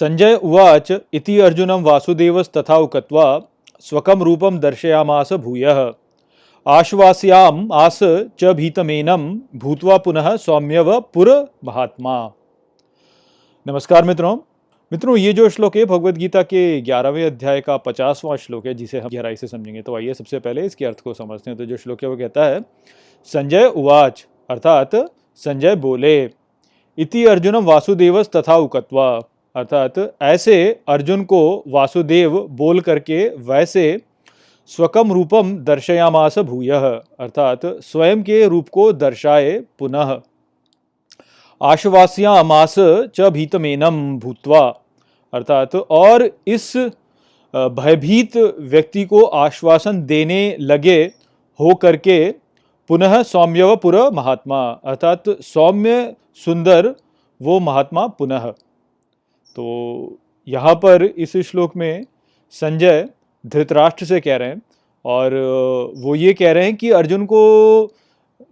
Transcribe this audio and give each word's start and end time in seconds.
संजय 0.00 0.34
उवाच 0.34 0.92
इति 1.12 1.40
अर्जुनं 1.40 1.82
वासुदेवस्तथा 1.82 2.76
उक्त्वा 2.76 3.40
स्वकं 3.80 4.20
रूपं 4.20 4.58
दर्शयामास 4.58 5.32
भूयः। 5.32 5.92
आश्वास्याम् 6.66 7.68
आस 7.72 7.98
च 8.38 8.44
भीतमेनं 8.44 9.38
भूतवा 9.56 9.96
पुनः 9.96 10.36
सौम्यव 10.36 11.00
पुर 11.00 11.52
महात्मा। 11.64 12.32
नमस्कार 13.66 14.04
मित्रों। 14.04 14.36
मित्रों, 14.92 15.16
ये 15.16 15.32
जो 15.32 15.48
श्लोक 15.48 15.76
है 15.76 15.84
भगवत 15.84 16.14
गीता 16.14 16.42
के 16.42 16.80
ग्यारहवें 16.80 17.26
अध्याय 17.26 17.60
का 17.60 17.76
पचासवां 17.76 18.36
श्लोक 18.36 18.66
है, 18.66 18.74
जिसे 18.74 19.00
हम 19.00 19.08
गहराई 19.08 19.36
से 19.36 19.46
समझेंगे। 19.46 19.82
तो 19.82 19.96
आइए 19.96 20.14
सबसे 20.14 20.38
पहले 20.38 20.66
इसके 20.66 20.84
अर्थ 20.84 21.00
को 21.00 21.14
समझते 21.14 21.50
हैं। 21.50 21.58
तो 21.58 21.64
जो 21.64 21.76
श्लोक 21.76 22.02
है, 22.02 22.08
वो 22.08 22.16
कहता 22.16 22.44
है, 22.44 22.60
संजय 23.24 23.64
उवाच, 23.64 24.26
अर्थात 24.50 24.90
संजय 25.36 25.76
बोले, 25.76 26.30
इति 26.98 27.24
अर्जुनम 27.24 27.64
वासुदेवस 27.64 28.28
तथा 28.36 28.56
उकत्वा 28.56 29.22
अर्थात 29.54 29.94
ऐसे 30.22 30.56
अर्जुन 30.88 31.22
को 31.24 31.40
वासुदेव 31.68 32.38
बोल 32.50 32.80
करके 32.80 33.28
वैसे 33.44 34.00
स्वकम 34.70 35.12
रूपम 35.12 35.56
दर्शयामास 35.64 36.38
भूय, 36.38 36.70
अर्थात 36.70 37.66
स्वयं 37.82 38.22
के 38.22 38.46
रूप 38.48 38.68
को 38.68 38.92
दर्शाए 38.94 39.58
पुनः। 39.78 40.18
आश्वास्यामास 41.60 42.74
च 42.78 43.30
भीतमेनम 43.32 44.18
भूतवा, 44.18 44.60
अर्थात 45.32 45.74
और 45.76 46.28
इस 46.46 46.72
भयभीत 47.54 48.36
व्यक्ति 48.36 49.04
को 49.04 49.22
आश्वासन 49.24 50.02
देने 50.06 50.56
लगे 50.60 51.00
हो 51.60 51.74
करके 51.74 52.30
पुनः 52.90 53.22
सौम्यवपुर 53.24 53.96
महात्मा, 54.12 54.60
अर्थात 54.84 55.28
सौम्य 55.44 56.14
सुंदर 56.42 56.94
वो 57.40 57.58
महात्मा 57.60 58.06
पुनः। 58.08 58.52
तो 59.58 60.18
यहाँ 60.48 60.74
पर 60.74 61.02
इस 61.04 61.36
श्लोक 61.36 61.76
में 61.76 62.06
संजय 62.50 63.08
धृतराष्ट्र 63.46 64.06
से 64.06 64.20
कह 64.20 64.36
रहे 64.36 64.48
हैं 64.48 64.62
और 65.04 65.34
वो 65.96 66.14
ये 66.14 66.34
कह 66.34 66.52
रहे 66.52 66.64
हैं 66.64 66.76
कि 66.76 66.90
अर्जुन 66.90 67.24
को 67.26 67.40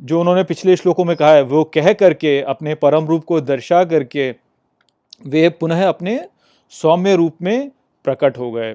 जो 0.03 0.21
उन्होंने 0.21 0.45
पिछले 0.45 0.77
श्लोकों 0.77 1.05
में 1.05 1.17
कहा 1.17 1.31
है, 1.33 1.43
वो 1.43 1.65
कह 1.65 1.93
करके, 1.93 2.41
अपने 2.41 2.75
परम 2.75 3.07
रूप 3.07 3.25
को 3.25 3.41
दर्शा 3.41 3.85
करके, 3.85 4.31
वे 5.27 5.49
पुनः 5.49 5.89
अपने 5.89 6.29
सौम्य 6.71 7.15
रूप 7.17 7.37
में 7.43 7.71
प्रकट 8.05 8.39
हो 8.39 8.51
गए। 8.53 8.75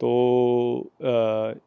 तो 0.00 0.90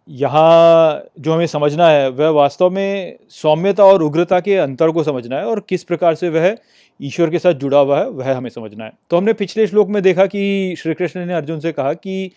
यहाँ 0.10 1.04
जो 1.20 1.34
हमें 1.34 1.48
समझना 1.48 1.88
है, 1.88 2.10
वह 2.10 2.30
वास्तव 2.32 2.70
में 2.70 3.18
सौम्यता 3.32 3.86
और 3.86 4.04
उग्रता 4.04 4.40
के 4.40 4.56
अंतर 4.58 4.92
को 4.92 5.04
समझना 5.04 5.38
है 5.38 5.46
और 5.46 5.60
किस 5.70 5.84
प्रकार 5.84 6.16
से 6.16 6.30
वह 6.30 6.56
ईश्वर 7.00 7.30
के 7.30 7.40
साथ 7.40 7.54
जुड़ा 7.56 7.80
हुआ 7.80 8.00
है, 8.00 8.09
वह 8.09 8.36
हमें 8.36 8.50
समझना 8.50 8.86
है। 8.86 8.94
तो 9.09 9.18
हमने 9.18 9.34
पिछले 9.36 9.68
श्लोक 9.68 9.90
में 9.90 10.02
देखा 10.04 10.26
कि 10.26 10.76
श्री 10.80 10.94
कृष्ण 10.94 11.26
ने 11.26 11.34
अर्जुन 11.34 11.59
से 11.59 11.72
कहा 11.72 11.94
कि 11.96 12.32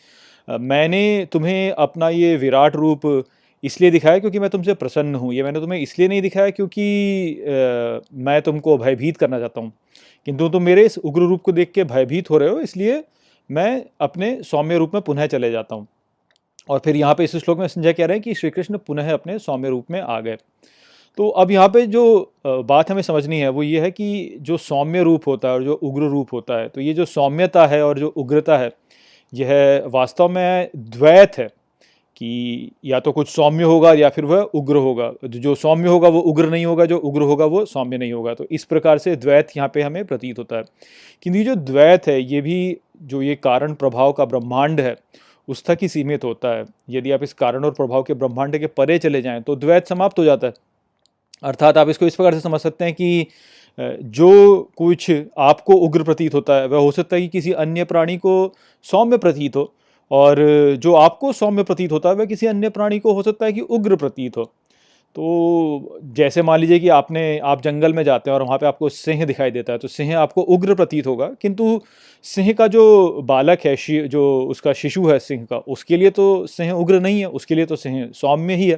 मैंने 0.48 1.27
तुम्हें 1.33 1.70
अपना 1.72 2.09
ये 2.09 2.37
विराट 2.37 2.77
रूप 2.77 3.25
इसलिए 3.65 3.91
दिखाया 3.91 4.19
क्योंकि 4.19 4.39
मैं 4.39 4.50
तुमसे 4.50 4.75
प्रसन्न 4.75 5.15
हूँ। 5.15 5.33
ये 5.34 5.42
मैंने 5.42 5.61
तुम्हें 5.61 5.81
इसलिए 5.81 6.09
नहीं 6.09 6.22
दिखाया 6.22 6.50
क्योंकि 6.50 6.83
मैं 8.19 8.41
तुमको 8.42 8.77
भयभीत 8.78 9.17
करना 9.17 9.39
चाहता 9.39 9.61
हूँ। 9.61 9.72
किंतु 10.27 10.48
तुम 10.48 10.62
मेरे 10.62 10.84
इस 10.87 10.98
उग्र 10.98 11.22
रूप 11.22 11.42
को 11.42 11.53
देख 11.53 11.72
के 11.75 11.84
भयभीत 11.84 12.31
हो 12.31 12.39
रहे 12.39 12.48
हो, 12.48 12.61
इसलिए 12.61 13.03
मैं 13.50 13.84
अपने 14.00 14.37
सौम्य 14.42 14.77
रूप 14.78 14.95
में 14.95 15.03
पुनः 15.03 15.27
चले 15.27 15.50
जाता 15.50 15.75
हूँ। 15.75 15.87
और 16.69 16.78
फिर 16.78 16.97
यहाँ 16.97 17.14
पे 17.14 17.25
इस 17.25 17.37
श्लोक 17.37 17.59
में 17.59 17.67
संजय 17.69 17.92
कह 17.92 18.06
रहे 18.06 18.17
हैं 18.17 18.23
कि 18.23 18.34
श्री 18.34 18.50
कृष्ण 18.50 18.78
पुनः 18.78 19.12
अपने 19.12 19.39
सौम्य 19.39 19.69
रूप 19.69 19.91
में 19.91 20.00
आ 20.00 20.20
गए। 20.20 20.37
तो 21.19 21.28
अब 21.31 21.50
यहाँ 21.50 21.69
पे 21.69 21.87
जो 21.87 22.33
बात 22.47 22.91
हमें 22.91 23.03
समझनी 23.03 23.39
है 23.39 23.49
वो 23.49 23.62
ये 23.62 23.81
है 23.81 23.91
कि 23.91 24.37
जो 24.41 24.56
सौम्य 24.59 25.03
रूप 25.03 25.27
होता 25.28 25.49
है 25.49 25.55
और 25.55 25.65
जो 25.65 25.75
उग्र 25.75 26.09
रूप 26.10 26.32
होता 26.32 26.59
है 26.60 26.69
तो 26.69 26.81
ये 26.81 26.94
जो 26.94 27.05
सौम्यता 27.06 27.66
है 27.66 27.82
और 27.82 27.99
जो 27.99 28.09
उग्रता 28.09 28.56
है, 28.59 28.71
यह 29.32 29.82
वास्तव 29.88 30.28
में 30.28 30.71
द्वैत 30.76 31.38
है। 31.38 31.49
कि 32.16 32.70
या 32.84 32.98
तो 33.00 33.12
कुछ 33.12 33.28
सौम्य 33.28 33.64
होगा 33.64 33.92
या 33.92 34.08
फिर 34.08 34.25
वह 34.25 34.41
उग्र 34.54 34.76
होगा। 34.76 35.10
जो 35.25 35.54
सौम्य 35.54 35.88
होगा 35.88 36.08
वो 36.08 36.20
उग्र 36.20 36.48
नहीं 36.50 36.66
होगा, 36.66 36.84
जो 36.84 36.98
उग्र 36.98 37.22
होगा 37.22 37.44
वो 37.44 37.64
सौम्य 37.64 37.98
नहीं 37.98 38.12
होगा। 38.12 38.34
तो 38.34 38.47
इस 38.50 38.64
प्रकार 38.64 38.98
से 38.98 39.14
द्वैत 39.16 39.56
यहाँ 39.56 39.70
पे 39.75 39.82
हमें 39.82 40.04
प्रतीत 40.04 40.38
होता 40.38 40.56
है। 40.56 40.64
किंतु 41.22 41.42
जो 41.44 41.54
द्वैत 41.54 42.06
है, 42.06 42.20
ये 42.22 42.41
भी 42.41 42.76
जो 43.02 43.22
ये 43.22 43.34
कारण 43.34 43.75
प्रभाव 43.75 44.12
का 44.12 44.25
ब्रह्मांड 44.25 44.80
है, 44.80 44.97
उस 45.48 45.64
तक 45.64 45.78
ही 45.82 45.88
सीमित 45.88 46.25
होता 46.25 46.56
है। 46.56 46.64
यदि 46.91 47.10
आप 47.10 47.22
इस 47.22 47.32
कारण 47.32 47.64
और 47.64 47.70
प्रभाव 47.70 48.02
के 48.02 48.14
ब्रह्मांड 48.14 48.58
के 48.58 48.66
परे 48.66 48.98
चले 48.98 49.22
जाएँ 49.22 49.42
तो 49.42 49.56
द्वैत 49.56 49.86
समाप्त 49.86 50.19
हो 50.19 50.25
जाता 50.25 50.46
है। 50.46 50.52
अर्थात 51.42 51.78
आप 51.78 51.88
इसको 51.88 52.06
इस 52.06 52.14
प्रकार 52.16 52.34
से 52.34 52.41
समझ 52.41 52.60
सकते 52.60 52.84
हैं 52.84 52.94
कि 52.94 53.26
जो 53.78 54.62
कुछ 54.76 55.10
आपको 55.38 55.75
उग्र 55.76 56.02
प्रतीत 56.02 56.34
होता 56.34 56.56
है, 56.56 56.66
वह 56.66 56.78
हो 56.78 56.91
सकता 56.92 57.16
है 57.16 57.22
कि 57.22 57.28
किसी 57.28 57.52
अन्य 57.52 57.84
प्राणी 57.84 58.16
को 58.16 58.52
सौम्य 58.84 59.19
प्रतीत 59.19 59.56
हो। 59.56 59.72
और 60.10 60.37
जो 60.78 60.94
आपको 60.94 61.32
सौम्य 61.32 61.62
प्रतीत 61.62 61.92
होता 61.92 62.09
है, 62.09 62.15
वह 62.15 62.25
किसी 62.25 62.47
अन्य 62.47 62.69
प्राणी 62.70 62.98
को 62.98 63.12
हो 63.12 63.22
सकता 63.22 63.47
है 63.47 63.53
कि 63.53 63.60
उग्र 63.60 63.97
प्रतीत 63.97 64.37
हो। 64.37 64.44
तो 65.16 65.98
जैसे 66.15 66.42
मान 66.42 66.59
लीजिए 66.60 66.78
कि 66.78 66.88
आपने, 66.88 67.38
आप 67.38 67.62
जंगल 67.62 67.92
में 67.94 68.03
जाते 68.04 68.31
हैं 68.31 68.34
और 68.34 68.43
वहाँ 68.43 68.59
पे 68.59 68.66
आपको 68.66 68.88
सिंह 68.88 69.25
दिखाई 69.25 69.50
देता 69.50 69.72
है 69.72 69.78
तो 69.78 69.88
सिंह 69.88 70.16
आपको 70.19 70.43
उग्र 70.43 70.75
प्रतीत 70.75 71.06
होगा। 71.06 71.26
किंतु 71.43 71.81
सिंह 72.25 72.53
का 72.53 72.66
जो 72.66 73.22
बालक 73.22 73.66
है 73.66 73.76
जो 74.09 74.25
उसका 74.50 74.72
शिशु 74.72 75.06
है 75.09 75.19
सिंह 75.19 75.44
का, 75.44 75.59
उसके 75.59 75.97
लिए 75.97 76.10
तो 76.10 76.47
सिंह 76.47 76.72
उग्र 76.72 77.00
नहीं 77.00 77.20
है, 77.20 77.26
उसके 77.26 77.54
लिए 77.54 77.66
तो 77.66 77.76
सिंह 77.76 78.09
सौम्य 78.14 78.54
ही 78.54 78.69
है। 78.69 78.76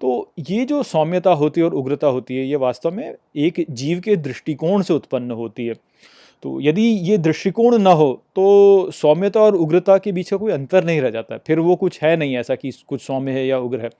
तो 0.00 0.32
ये 0.48 0.64
जो 0.64 0.82
सौम्यता 0.82 1.32
होती 1.32 1.60
है 1.60 1.66
और 1.66 1.74
उग्रता 1.74 2.06
होती 2.06 2.36
है, 2.36 2.46
ये 2.46 2.56
वास्तव 2.56 2.90
में 2.90 3.14
एक 3.36 3.64
जीव 3.70 4.00
के 4.00 4.16
दृष्टिकोण 4.16 4.82
से 4.82 4.94
उत्पन्न 4.94 5.30
होती 5.30 5.66
है। 5.66 5.74
तो 6.44 6.60
यदि 6.60 6.82
ये 6.82 7.16
दृष्टिकोण 7.18 7.76
न 7.78 7.86
हो 7.88 8.12
तो 8.36 8.90
सौम्यता 8.92 9.40
और 9.40 9.56
उग्रता 9.56 9.96
के 9.98 10.12
बीच 10.12 10.30
का 10.30 10.36
कोई 10.36 10.52
अंतर 10.52 10.84
नहीं 10.84 11.00
रह 11.00 11.10
जाता। 11.10 11.38
फिर 11.46 11.58
वो 11.60 11.76
कुछ 11.76 12.02
है 12.02 12.16
नहीं 12.16 12.36
ऐसा 12.36 12.54
कि 12.54 12.70
कुछ 12.88 13.02
सौम्य 13.02 13.32
है 13.32 13.46
या 13.46 13.58
उग्र 13.58 13.80
है। 13.80 13.90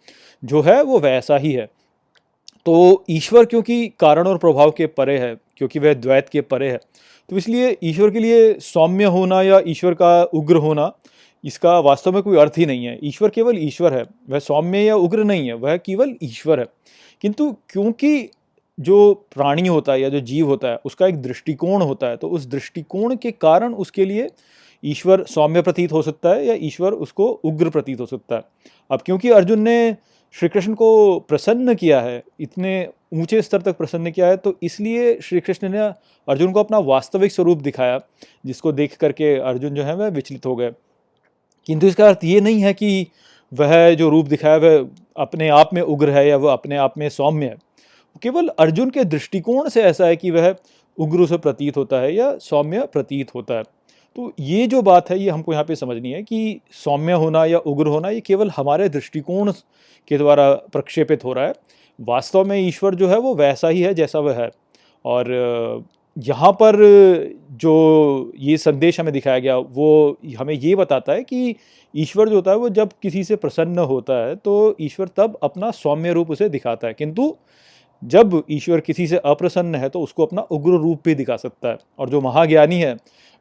जो 0.43 0.60
है 0.62 0.82
वो 0.82 0.98
वैसा 1.00 1.37
ही 1.37 1.53
है। 1.53 1.66
तो 2.66 3.04
ईश्वर 3.10 3.44
क्योंकि 3.44 3.87
कारण 4.00 4.27
और 4.27 4.38
प्रभाव 4.38 4.71
के 4.71 4.87
परे 4.88 5.19
है, 5.19 5.34
क्योंकि 5.56 5.78
वह 5.78 5.94
द्वैत 5.94 6.28
के 6.28 6.41
परे 6.43 6.71
है 6.71 6.81
तो 7.31 7.37
इसलिए 7.37 7.77
ईश्वर 7.84 8.10
के 8.10 8.19
लिए 8.19 8.53
सौम्य 8.62 9.04
होना 9.06 9.41
या 9.43 9.60
ईश्वर 9.66 9.94
का 9.94 10.22
उग्र 10.25 10.56
होना, 10.56 10.91
इसका 11.44 11.78
वास्तव 11.81 12.12
में 12.12 12.22
कोई 12.22 12.37
अर्थ 12.37 12.59
ही 12.59 12.66
नहीं 12.66 12.84
है। 12.84 12.98
ईश्वर 13.04 13.28
केवल 13.28 13.59
ईश्वर 13.59 13.94
है, 13.94 14.04
वह 14.31 14.38
सौम्य 14.38 14.78
या 14.78 14.94
उग्र 14.97 15.25
नहीं 15.25 15.47
है, 15.47 15.54
वह 15.54 15.77
केवल 15.77 16.15
ईश्वर 16.22 16.60
है। 16.60 16.66
किंतु 17.22 17.50
क्योंकि 17.71 18.28
जो 18.78 19.15
प्राणी 19.34 19.66
होता 19.69 19.93
है 19.93 20.00
या 20.00 20.09
जो 20.09 20.21
जीव 20.22 20.47
होता 20.47 20.69
है, 20.69 20.78
उसका 20.84 21.06
एक 21.06 21.21
दृष्टिकोण 21.22 21.83
होता 21.83 22.06
है 22.06 22.16
तो 22.16 22.28
उस 22.28 22.47
दृष्टिकोण 22.47 23.16
के 23.16 23.31
कारण 23.33 23.75
उसके 23.77 24.05
लिए 24.05 24.28
ईश्वर 24.84 25.25
सौम्य 25.25 25.62
प्रतीत 25.62 25.93
हो 25.93 26.03
सकता 26.03 26.28
है 26.28 26.47
या 26.47 26.55
ईश्वर 26.61 26.93
उसको 26.94 27.28
उग्र 27.44 27.71
प्रतीत 27.71 28.00
हो 28.00 28.06
सकता 28.06 28.37
है। 28.37 28.43
अब 28.91 29.00
क्योंकि 29.06 29.31
अर्जुन 29.31 29.61
ने 29.61 29.97
श्री 30.34 30.49
कृष्ण 30.49 30.75
को 30.75 31.19
प्रसन्न 31.21 31.75
किया 31.75 32.00
है, 32.00 32.22
इतने 32.41 32.89
ऊँचे 33.15 33.41
स्तर 33.43 33.61
तक 33.62 33.77
प्रसन्न 33.77 34.11
किया 34.11 34.27
है 34.27 34.37
तो 34.37 34.55
इसलिए 34.62 35.15
श्री 35.21 35.41
कृष्ण 35.41 35.69
ने 35.69 35.78
अर्जुन 35.78 36.53
को 36.53 36.60
अपना 36.60 36.78
वास्तविक 36.78 37.33
स्वरूप 37.33 37.59
दिखाया, 37.59 38.00
जिसको 38.47 38.72
देख 38.72 38.97
करके 38.97 39.34
अर्जुन 39.39 39.75
जो 39.75 39.83
है 39.83 39.95
वह 39.97 40.09
विचलित 40.09 40.47
हो 40.47 40.56
गए। 40.56 40.72
किंतु 41.66 41.87
इसका 41.87 42.06
अर्थ 42.09 42.25
ये 42.25 42.41
नहीं 42.41 42.60
है 42.60 42.72
कि 42.75 43.06
वह 43.53 43.95
जो 43.95 44.09
रूप 44.09 44.27
दिखाया, 44.27 44.56
वह 44.56 44.89
अपने 45.16 45.49
आप 45.49 45.71
में 45.75 45.81
उग्र 45.83 46.10
है 46.10 46.27
या 46.28 46.37
वह 46.37 46.53
अपने 46.53 46.77
आप 46.77 46.99
में 46.99 47.09
सौम्य 47.09 47.47
है। 47.47 47.56
केवल 48.22 48.48
अर्जुन 48.58 48.91
के 48.91 49.04
दृष्टिकोण 49.04 49.69
से 49.69 49.82
ऐसा 49.82 50.06
है 50.06 50.16
कि 50.16 50.30
वह 50.30 50.54
उग्र 50.98 51.26
से 51.26 51.36
प्रतीत 51.38 51.76
होता 51.76 52.00
है 52.00 52.14
या 52.14 52.36
सौम्य 52.38 52.86
प्रतीत 52.92 53.34
होता 53.34 53.54
है। 53.54 53.62
तो 54.16 54.32
ये 54.41 54.66
जो 54.66 54.82
बात 54.82 55.10
है, 55.10 55.19
ये 55.19 55.30
हमको 55.30 55.52
यहाँ 55.52 55.64
पे 55.64 55.74
समझनी 55.76 56.10
है 56.10 56.22
कि 56.22 56.60
सौम्य 56.74 57.12
होना 57.12 57.44
या 57.44 57.58
उग्र 57.58 57.86
होना, 57.86 58.10
ये 58.10 58.21
केवल 58.21 58.50
हमारे 58.50 58.88
दृष्टिकोण 58.88 59.53
के 60.09 60.18
द्वारा 60.18 60.53
प्रक्षेपित 60.72 61.24
हो 61.24 61.33
रहा 61.33 61.47
है। 61.47 61.54
वास्तव 61.98 62.44
में 62.44 62.56
ईश्वर 62.59 62.94
जो 62.94 63.09
है, 63.09 63.18
वो 63.18 63.34
वैसा 63.34 63.68
ही 63.68 63.80
है 63.80 63.94
जैसा 63.94 64.18
वह 64.18 64.42
है। 64.42 64.50
और 65.04 65.84
यहाँ 66.16 66.50
पर 66.53 66.77
जो 67.53 68.33
ये 68.38 68.56
संदेश 68.56 69.00
हमें 69.00 69.12
दिखाया 69.12 69.38
गया, 69.38 69.56
वो 69.56 70.16
हमें 70.38 70.54
ये 70.54 70.74
बताता 70.74 71.12
है 71.12 71.22
कि 71.22 71.54
ईश्वर 71.94 72.28
जो 72.28 72.34
होता 72.34 72.50
है, 72.50 72.56
वो 72.56 72.68
जब 72.68 72.91
किसी 73.03 73.24
से 73.24 73.36
प्रसन्न 73.36 73.78
होता 73.78 74.15
है 74.27 74.34
तो 74.36 74.77
ईश्वर 74.80 75.09
तब 75.16 75.38
अपना 75.42 75.71
सौम्य 75.71 76.12
रूप 76.12 76.30
उसे 76.30 76.48
दिखाता 76.48 76.88
है। 76.88 76.94
किंतु 76.94 77.34
जब 78.03 78.42
ईश्वर 78.50 78.80
किसी 78.80 79.06
से 79.06 79.16
अप्रसन्न 79.16 79.74
है 79.74 79.89
तो 79.89 80.00
उसको 80.00 80.27
अपना 80.27 80.42
उग्र 80.42 80.78
रूप 80.78 81.00
भी 81.04 81.15
दिखा 81.15 81.36
सकता 81.36 81.68
है। 81.68 81.78
और 81.98 82.10
जो 82.10 82.21
महाज्ञानी 82.21 82.80
है, 82.80 82.92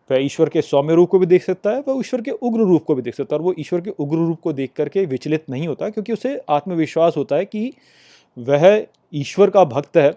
वह 0.09 0.18
ईश्वर 0.18 0.50
के 0.50 0.62
सौम्य 0.62 0.95
रूप 0.95 1.09
को 1.09 1.19
भी 1.19 1.25
देख 1.25 1.44
सकता 1.44 1.69
है, 1.69 1.83
वह 1.88 2.00
ईश्वर 2.00 2.21
के 2.21 2.31
उग्र 2.31 2.62
रूप 2.62 2.83
को 2.83 2.95
भी 2.95 3.01
देख 3.01 3.15
सकता 3.15 3.36
है। 3.36 3.39
और 3.39 3.45
वो 3.45 3.54
ईश्वर 3.59 3.81
के 3.81 3.89
उग्र 3.89 4.18
रूप 4.18 4.39
को 4.42 4.54
देख 4.54 4.71
करके 4.75 5.06
विचलित 5.06 5.50
नहीं 5.50 5.68
होता, 5.68 5.89
क्योंकि 5.89 6.13
उसे 6.13 6.39
आत्मविश्वास 6.50 7.18
होता 7.18 7.36
है 7.36 7.45
कि 7.45 7.71
वह 8.38 8.86
ईश्वर 9.13 9.50
का 9.50 9.63
भक्त 9.65 9.98
है। 9.98 10.12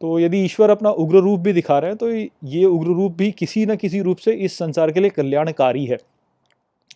तो 0.00 0.18
यदि 0.20 0.38
ईश्वर 0.44 0.70
अपना 0.70 0.90
उग्र 0.92 1.18
रूप 1.18 1.40
भी 1.40 1.52
दिखा 1.52 1.78
रहे 1.78 1.90
हैं 1.90 1.96
तो 1.98 2.10
ये 2.48 2.64
उग्र 2.64 2.86
रूप 2.88 3.12
भी 3.12 3.30
किसी 3.30 3.64
न 3.66 3.76
किसी 3.76 4.00
रूप 4.00 4.16
से 4.16 4.32
इस 4.34 4.58
संसार 4.58 4.90
के 4.92 5.00
लिए 5.00 5.10
कल्याणकारी 5.10 5.84
है। 5.86 5.96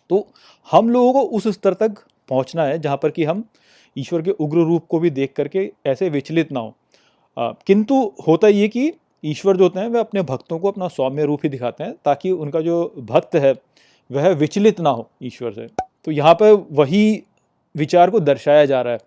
तो 0.09 0.27
हम 0.67 0.89
लोगों 0.89 1.13
को 1.13 1.21
उस 1.29 1.47
स्तर 1.47 1.73
तक 1.73 1.95
पहुँचना 2.29 2.63
है, 2.63 2.77
जहाँ 2.79 2.97
पर 2.97 3.09
कि 3.09 3.23
हम 3.23 3.43
ईश्वर 3.95 4.21
के 4.21 4.31
उग्र 4.31 4.57
रूप 4.59 4.85
को 4.89 4.99
भी 4.99 5.09
देख 5.09 5.33
करके 5.35 5.71
ऐसे 5.85 6.09
विचलित 6.09 6.51
ना 6.51 6.59
हो। 6.59 6.75
किंतु 7.37 7.95
होता 8.27 8.47
ये 8.47 8.67
कि 8.67 8.91
ईश्वर 9.23 9.57
जो 9.57 9.63
होते 9.63 9.79
हैं, 9.79 9.87
वे 9.87 9.99
अपने 9.99 10.21
भक्तों 10.21 10.59
को 10.59 10.71
अपना 10.71 10.87
सौम्य 10.87 11.25
रूप 11.25 11.39
ही 11.43 11.49
दिखाते 11.49 11.83
हैं, 11.83 11.93
ताकि 12.05 12.31
उनका 12.31 12.61
जो 12.61 12.93
भक्त 12.99 13.35
है, 13.35 13.53
वह 14.09 14.27
विचलित 14.29 14.79
ना 14.79 14.89
हो 14.89 15.09
ईश्वर 15.23 15.51
से। 15.51 15.67
तो 16.05 16.11
यहाँ 16.11 16.33
पर 16.33 16.51
वही 16.71 17.23
विचार 17.75 18.09
को 18.09 18.19
दर्शाया 18.19 18.65
जा 18.65 18.81
रहा 18.81 18.93
है, 18.93 18.99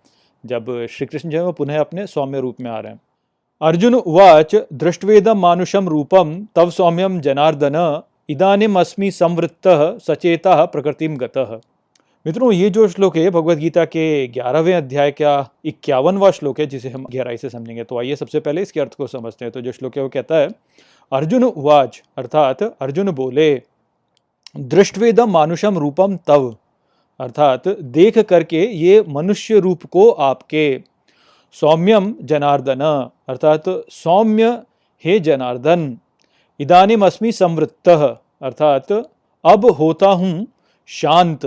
जब 0.45 0.87
श्री 0.91 1.07
कृष्ण 1.07 1.31
जो 1.31 1.39
है, 1.39 1.45
वो 1.45 1.53
पुनः 1.53 1.81
अपने 1.81 2.07
सौम्य 2.07 2.41
रूप 2.41 2.61
में 2.61 2.71
आ 2.71 2.79
रहे 2.79 2.93
हैं। 2.93 3.01
अर्जुन 3.61 3.95
उवाच 3.95 4.55
दृष्टवेदम 4.73 5.39
मानुषम 5.39 5.89
रूपम 5.89 6.35
तव 6.55 6.71
सौम्यम 6.71 7.21
जनार्दन 7.21 8.03
इदानीम 8.31 8.81
अस्मि 8.81 9.11
संवृत्त 9.11 9.69
सचेता 10.03 10.65
प्रकृतिम 10.65 11.17
गतः। 11.17 11.59
मित्रों, 12.27 12.51
ये 12.53 12.69
जो 12.71 12.87
श्लोक 12.89 13.17
है 13.17 13.31
भगवत 13.31 13.59
गीता 13.59 13.85
के 13.85 14.27
ग्यारहवें 14.27 14.73
अध्याय 14.75 15.11
का 15.11 15.33
इक्यावनवा 15.65 16.31
श्लोक 16.31 16.61
है, 16.61 16.67
जिसे 16.67 16.89
हम 16.89 17.05
गहराई 17.05 17.37
से 17.37 17.49
समझेंगे। 17.51 17.83
तो 17.85 17.99
आइए 17.99 18.17
सबसे 18.17 18.41
पहले 18.41 18.63
इसके 18.63 18.81
अर्थ 18.81 18.95
को 18.95 19.07
समझते 19.07 19.45
हैं। 19.45 19.53
तो 19.53 19.61
जो 19.61 19.73
श्लोक 19.73 19.97
है, 19.97 20.03
वो 20.03 20.09
कहता 20.09 20.37
है, 20.37 20.49
अर्जुन 21.13 21.45
उवाच, 21.45 22.01
अर्थात 22.19 22.63
अर्जुन 22.63 23.11
बोले 23.11 23.55
दृष्टवेदम 24.55 25.31
मानुषम 25.31 25.79
रूपम 25.79 26.17
तव, 26.27 26.49
अर्थात 27.21 27.69
देख 27.69 28.19
करके 28.21 28.63
ये 28.65 29.05
मनुष्य 29.09 29.59
रूप 29.59 29.85
को 29.87 30.09
आपके। 30.11 30.81
सौम्यम 31.57 32.15
जनार्दन, 32.23 32.81
अर्थात 33.29 33.69
सौम्य 33.93 34.49
हे 35.05 35.19
जनार्दन 35.21 35.97
इदानीम 36.61 37.05
अस्मि 37.07 37.33
संवृत्त, 37.33 37.89
अर्थात 37.89 38.93
अब 38.93 39.67
होता 39.73 40.09
हूँ 40.13 40.47
शांत। 40.89 41.47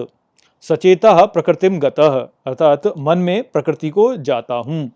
सचेता 0.65 1.25
प्रकृतिम 1.25 1.79
गतः, 1.79 2.15
अर्थात 2.45 2.87
मन 2.97 3.17
में 3.19 3.43
प्रकृति 3.43 3.89
को 3.89 4.15
जाता 4.17 4.55
हूँ। 4.55 4.89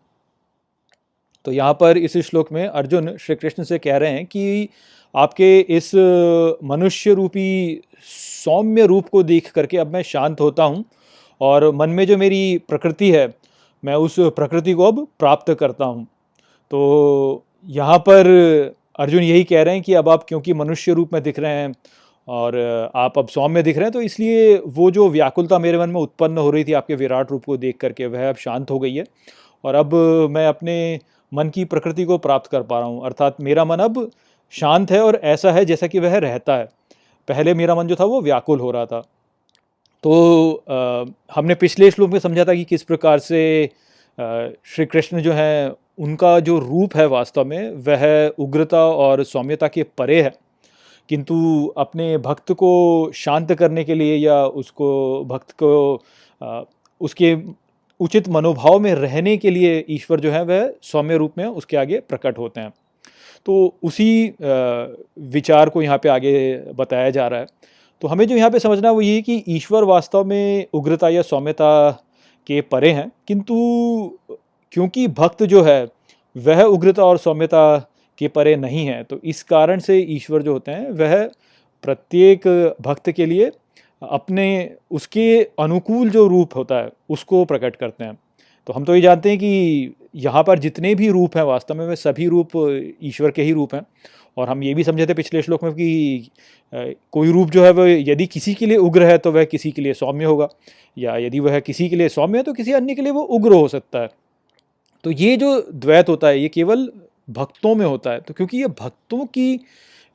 तो 1.46 1.52
यहाँ 1.52 1.74
पर 1.74 1.98
इस 1.98 2.18
श्लोक 2.20 2.52
में 2.52 2.66
अर्जुन 2.68 3.16
श्री 3.18 3.36
कृष्ण 3.36 3.64
से 3.64 3.78
कह 3.80 3.98
रहे 3.98 4.12
हैं 4.12 4.26
कि 4.26 4.70
आपके 5.16 5.60
इस 5.70 5.92
मनुष्य 6.64 7.14
रूपी 7.14 7.82
सौम्य 8.06 8.86
रूप 8.86 9.08
को 9.10 9.24
देख 9.24 9.52
करके 9.52 9.78
अब 9.78 9.94
मैं 9.94 10.02
शांत 10.04 10.42
होता 10.42 10.64
हूँ 10.64 10.84
और 11.42 11.70
मन 11.76 11.90
में 11.90 12.06
जो 12.08 12.18
मेरी 12.18 12.58
प्रकृति 12.68 13.12
है, 13.12 13.34
मैं 13.84 13.96
उस 13.96 14.16
प्रकृति 14.36 14.74
को 14.74 14.84
अब 14.84 15.08
प्राप्त 15.20 15.54
करता 15.54 15.86
हूँ। 15.86 16.06
तो 16.72 17.44
यहाँ 17.68 17.98
पर 18.00 18.28
अर्जुन 19.00 19.24
यही 19.24 19.44
कह 19.44 19.62
रहे 19.64 19.74
हैं 19.74 19.84
कि 19.84 19.94
अब 19.94 20.10
आप 20.10 20.24
क्योंकि 20.24 20.54
मनुष्य 20.54 20.94
रूप 20.94 21.14
में 21.14 21.22
दिख 21.24 21.40
रहे 21.40 21.52
हैं 21.52 21.74
और 22.32 22.56
आप 22.96 23.18
अब 23.20 23.28
सौम्य 23.28 23.64
दिख 23.64 23.78
रहे 23.78 23.86
हैं 23.86 23.92
तो 23.92 24.02
इसलिए 24.02 24.58
वो 24.68 24.90
जो 24.92 25.08
व्याकुलता 25.10 25.60
मेरे 25.60 25.78
मन 25.78 25.90
में 25.90 26.00
उत्पन्न 26.02 26.38
हो 26.38 26.50
रही 26.52 26.64
थी 26.64 26.74
आपके 26.74 26.96
विराट 26.96 27.32
रूप 27.32 27.46
को 27.46 27.58
देख 27.58 27.78
करके 27.78 28.06
वह 28.08 28.28
अब 28.30 28.36
शांत 28.38 28.72
हो 28.72 28.80
गई 28.80 28.94
है। 28.96 29.06
और 29.64 29.76
अब 29.76 29.94
मैं 30.32 30.46
अपने 30.48 31.00
मन 31.32 31.50
की 31.50 31.66
प्रकृति 31.66 32.04
को 32.06 32.18
प्राप्त 32.18 32.50
कर 32.52 32.62
पा 32.64 32.80
रहा 32.80 32.88
हूँ। 32.88 33.06
अर्थात 33.06 33.42
मेरा 33.42 33.66
मन 33.66 33.80
अब 33.80 34.10
शांत 34.54 34.92
है 34.92 35.02
और 35.02 35.20
ऐसा 35.26 35.52
है 35.52 35.66
जैसा 35.66 35.88
कि 35.88 36.00
वह 36.00 36.18
रहता 36.20 36.56
है। 36.56 36.66
पहले 37.28 37.54
मेरा 37.54 37.76
मन 37.76 37.88
जो 37.88 37.96
था 37.96 38.06
वो 38.06 38.22
व्याकुल 38.22 38.60
हो 38.60 38.72
रहा 38.72 38.86
था। 38.86 39.00
तो 40.04 40.54
आ, 40.70 41.06
हमने 41.36 41.56
पिछले 41.56 41.90
श्लोक 41.92 42.10
में 42.10 42.20
समझा 42.20 42.46
था 42.46 42.54
कि 42.54 42.64
किस 42.64 42.84
प्रकार 42.84 43.20
से 43.20 43.70
श्री 44.18 44.86
कृष्ण 44.86 45.22
जो 45.22 45.34
है 45.34 45.74
उनका 46.00 46.40
जो 46.40 46.58
रूप 46.60 46.96
है 46.96 47.06
वास्तव 47.08 47.46
में 47.46 47.72
वह 47.86 48.34
उग्रता 48.40 48.86
और 48.86 49.24
सौम्यता 49.24 49.68
के 49.68 49.84
परे 49.98 50.22
है। 50.22 50.34
किंतु 51.12 51.36
अपने 51.78 52.18
भक्त 52.18 52.52
को 52.52 53.12
शांत 53.16 53.54
करने 53.54 53.84
के 53.84 53.96
लिए 53.96 54.16
या 54.16 54.46
उसको, 54.46 55.26
भक्त 55.26 55.52
को 55.52 56.04
उसके 57.02 57.36
उचित 58.00 58.30
मनोभाव 58.30 58.80
में 58.80 58.94
रहने 58.96 59.36
के 59.38 59.50
लिए 59.50 59.86
ईश्वर 59.90 60.20
जो 60.20 60.32
है 60.32 60.44
वह 60.44 60.74
सौम्य 60.82 61.18
रूप 61.18 61.34
में 61.38 61.46
उसके 61.46 61.78
आगे 61.78 62.00
प्रकट 62.00 62.38
होते 62.38 62.62
हैं। 62.62 62.74
तो 63.46 63.76
उसी 63.84 64.34
विचार 64.42 65.70
को 65.70 65.82
यहाँ 65.82 65.98
पे 65.98 66.10
आगे 66.10 66.58
बताया 66.74 67.10
जा 67.10 67.28
रहा 67.28 67.40
है। 67.40 67.48
तो 68.02 68.08
हमें 68.08 68.28
जो 68.28 68.36
यहाँ 68.36 68.50
पे 68.50 68.60
समझना 68.60 68.92
वो 68.92 69.02
ये 69.02 69.22
कि 69.22 69.44
ईश्वर 69.48 69.84
वास्तव 69.84 70.26
में 70.26 70.66
उग्रता 70.74 71.10
या 71.10 71.22
सौम्यता 71.22 71.92
के 72.48 72.62
परे 72.62 72.92
हैं। 72.92 73.12
किंतु 73.28 73.56
क्योंकि 74.74 75.08
भक्त 75.08 75.44
जो 75.44 75.64
है, 75.64 75.88
वह 76.36 76.64
उग्रता 76.64 77.06
और 77.06 77.18
सौम्यता 77.18 77.91
के 78.22 78.28
परे 78.30 78.56
नहीं 78.58 78.86
है। 78.88 79.04
तो 79.04 79.20
इस 79.26 79.44
कारण 79.44 79.80
से 79.80 79.98
ईश्वर 80.10 80.42
जो 80.42 80.54
होते 80.54 80.72
हैं, 80.72 80.90
वह 80.92 81.24
प्रत्येक 81.84 82.48
भक्त 82.82 83.10
के 83.12 83.26
लिए 83.26 83.52
अपने 84.02 84.48
उसके 84.92 85.26
अनुकूल 85.60 86.10
जो 86.10 86.28
रूप 86.28 86.56
होता 86.56 86.76
है, 86.76 86.90
उसको 87.10 87.44
प्रकट 87.46 87.76
करते 87.76 88.04
हैं। 88.04 88.18
तो 88.68 88.74
हम 88.74 88.86
तो 88.86 88.96
ये 88.96 89.02
जानते 89.02 89.30
हैं 89.30 89.38
कि 89.40 89.94
यहाँ 90.16 90.44
पर 90.44 90.60
जितने 90.60 90.94
भी 90.96 91.10
रूप 91.10 91.38
हैं, 91.38 91.44
वास्तव 91.44 91.76
में 91.76 91.86
वे 91.88 91.96
सभी 91.96 92.28
रूप 92.28 92.52
ईश्वर 93.04 93.32
के 93.32 93.44
ही 93.44 93.52
रूप 93.54 93.76
हैं। 93.76 93.86
और 94.38 94.50
हम 94.50 94.64
ये 94.64 94.74
भी 94.74 94.84
समझे 94.84 95.06
थे 95.06 95.14
पिछले 95.14 95.42
श्लोक 95.42 95.64
में 95.64 95.72
कि 95.74 96.30
कोई 97.14 97.32
रूप 97.32 97.50
जो 97.50 97.64
है 97.64 97.72
वह 97.72 97.90
यदि 98.02 98.26
किसी 98.28 98.54
के 98.54 98.66
लिए 98.66 98.78
उग्र 98.80 99.06
है 99.06 99.18
तो 99.18 99.32
वह 99.32 99.44
किसी 99.46 99.72
के 99.72 99.82
लिए 99.82 99.94
सौम्य 99.94 100.26
होगा। 100.26 100.48
या 100.98 101.16
यदि 101.18 101.40
वह 101.40 101.60
किसी 101.60 101.90
के 101.90 101.96
लिए 101.96 102.10
सौम्य 102.10 102.38
है 102.38 102.44
तो 102.44 102.54
किसी 102.54 102.72
अन्य 102.72 102.96
के 102.96 103.02
लिए 103.02 103.12
वो 103.12 103.22
उग्र 103.22 103.54
हो 103.54 103.68
सकता 103.68 104.00
है। 104.00 104.10
तो 105.06 105.12
ये 105.12 105.36
जो 105.38 105.50
द्वैत 105.74 106.10
होता 106.10 106.28
है, 106.28 106.40
ये 106.40 106.50
केवल 106.50 106.92
भक्तों 107.28 107.76
में 107.76 107.86
होता 107.86 108.12
है। 108.12 108.20
तो 108.20 108.34
क्योंकि 108.34 108.58
ये 108.58 108.68
भक्तों 108.80 109.26
की 109.28 109.60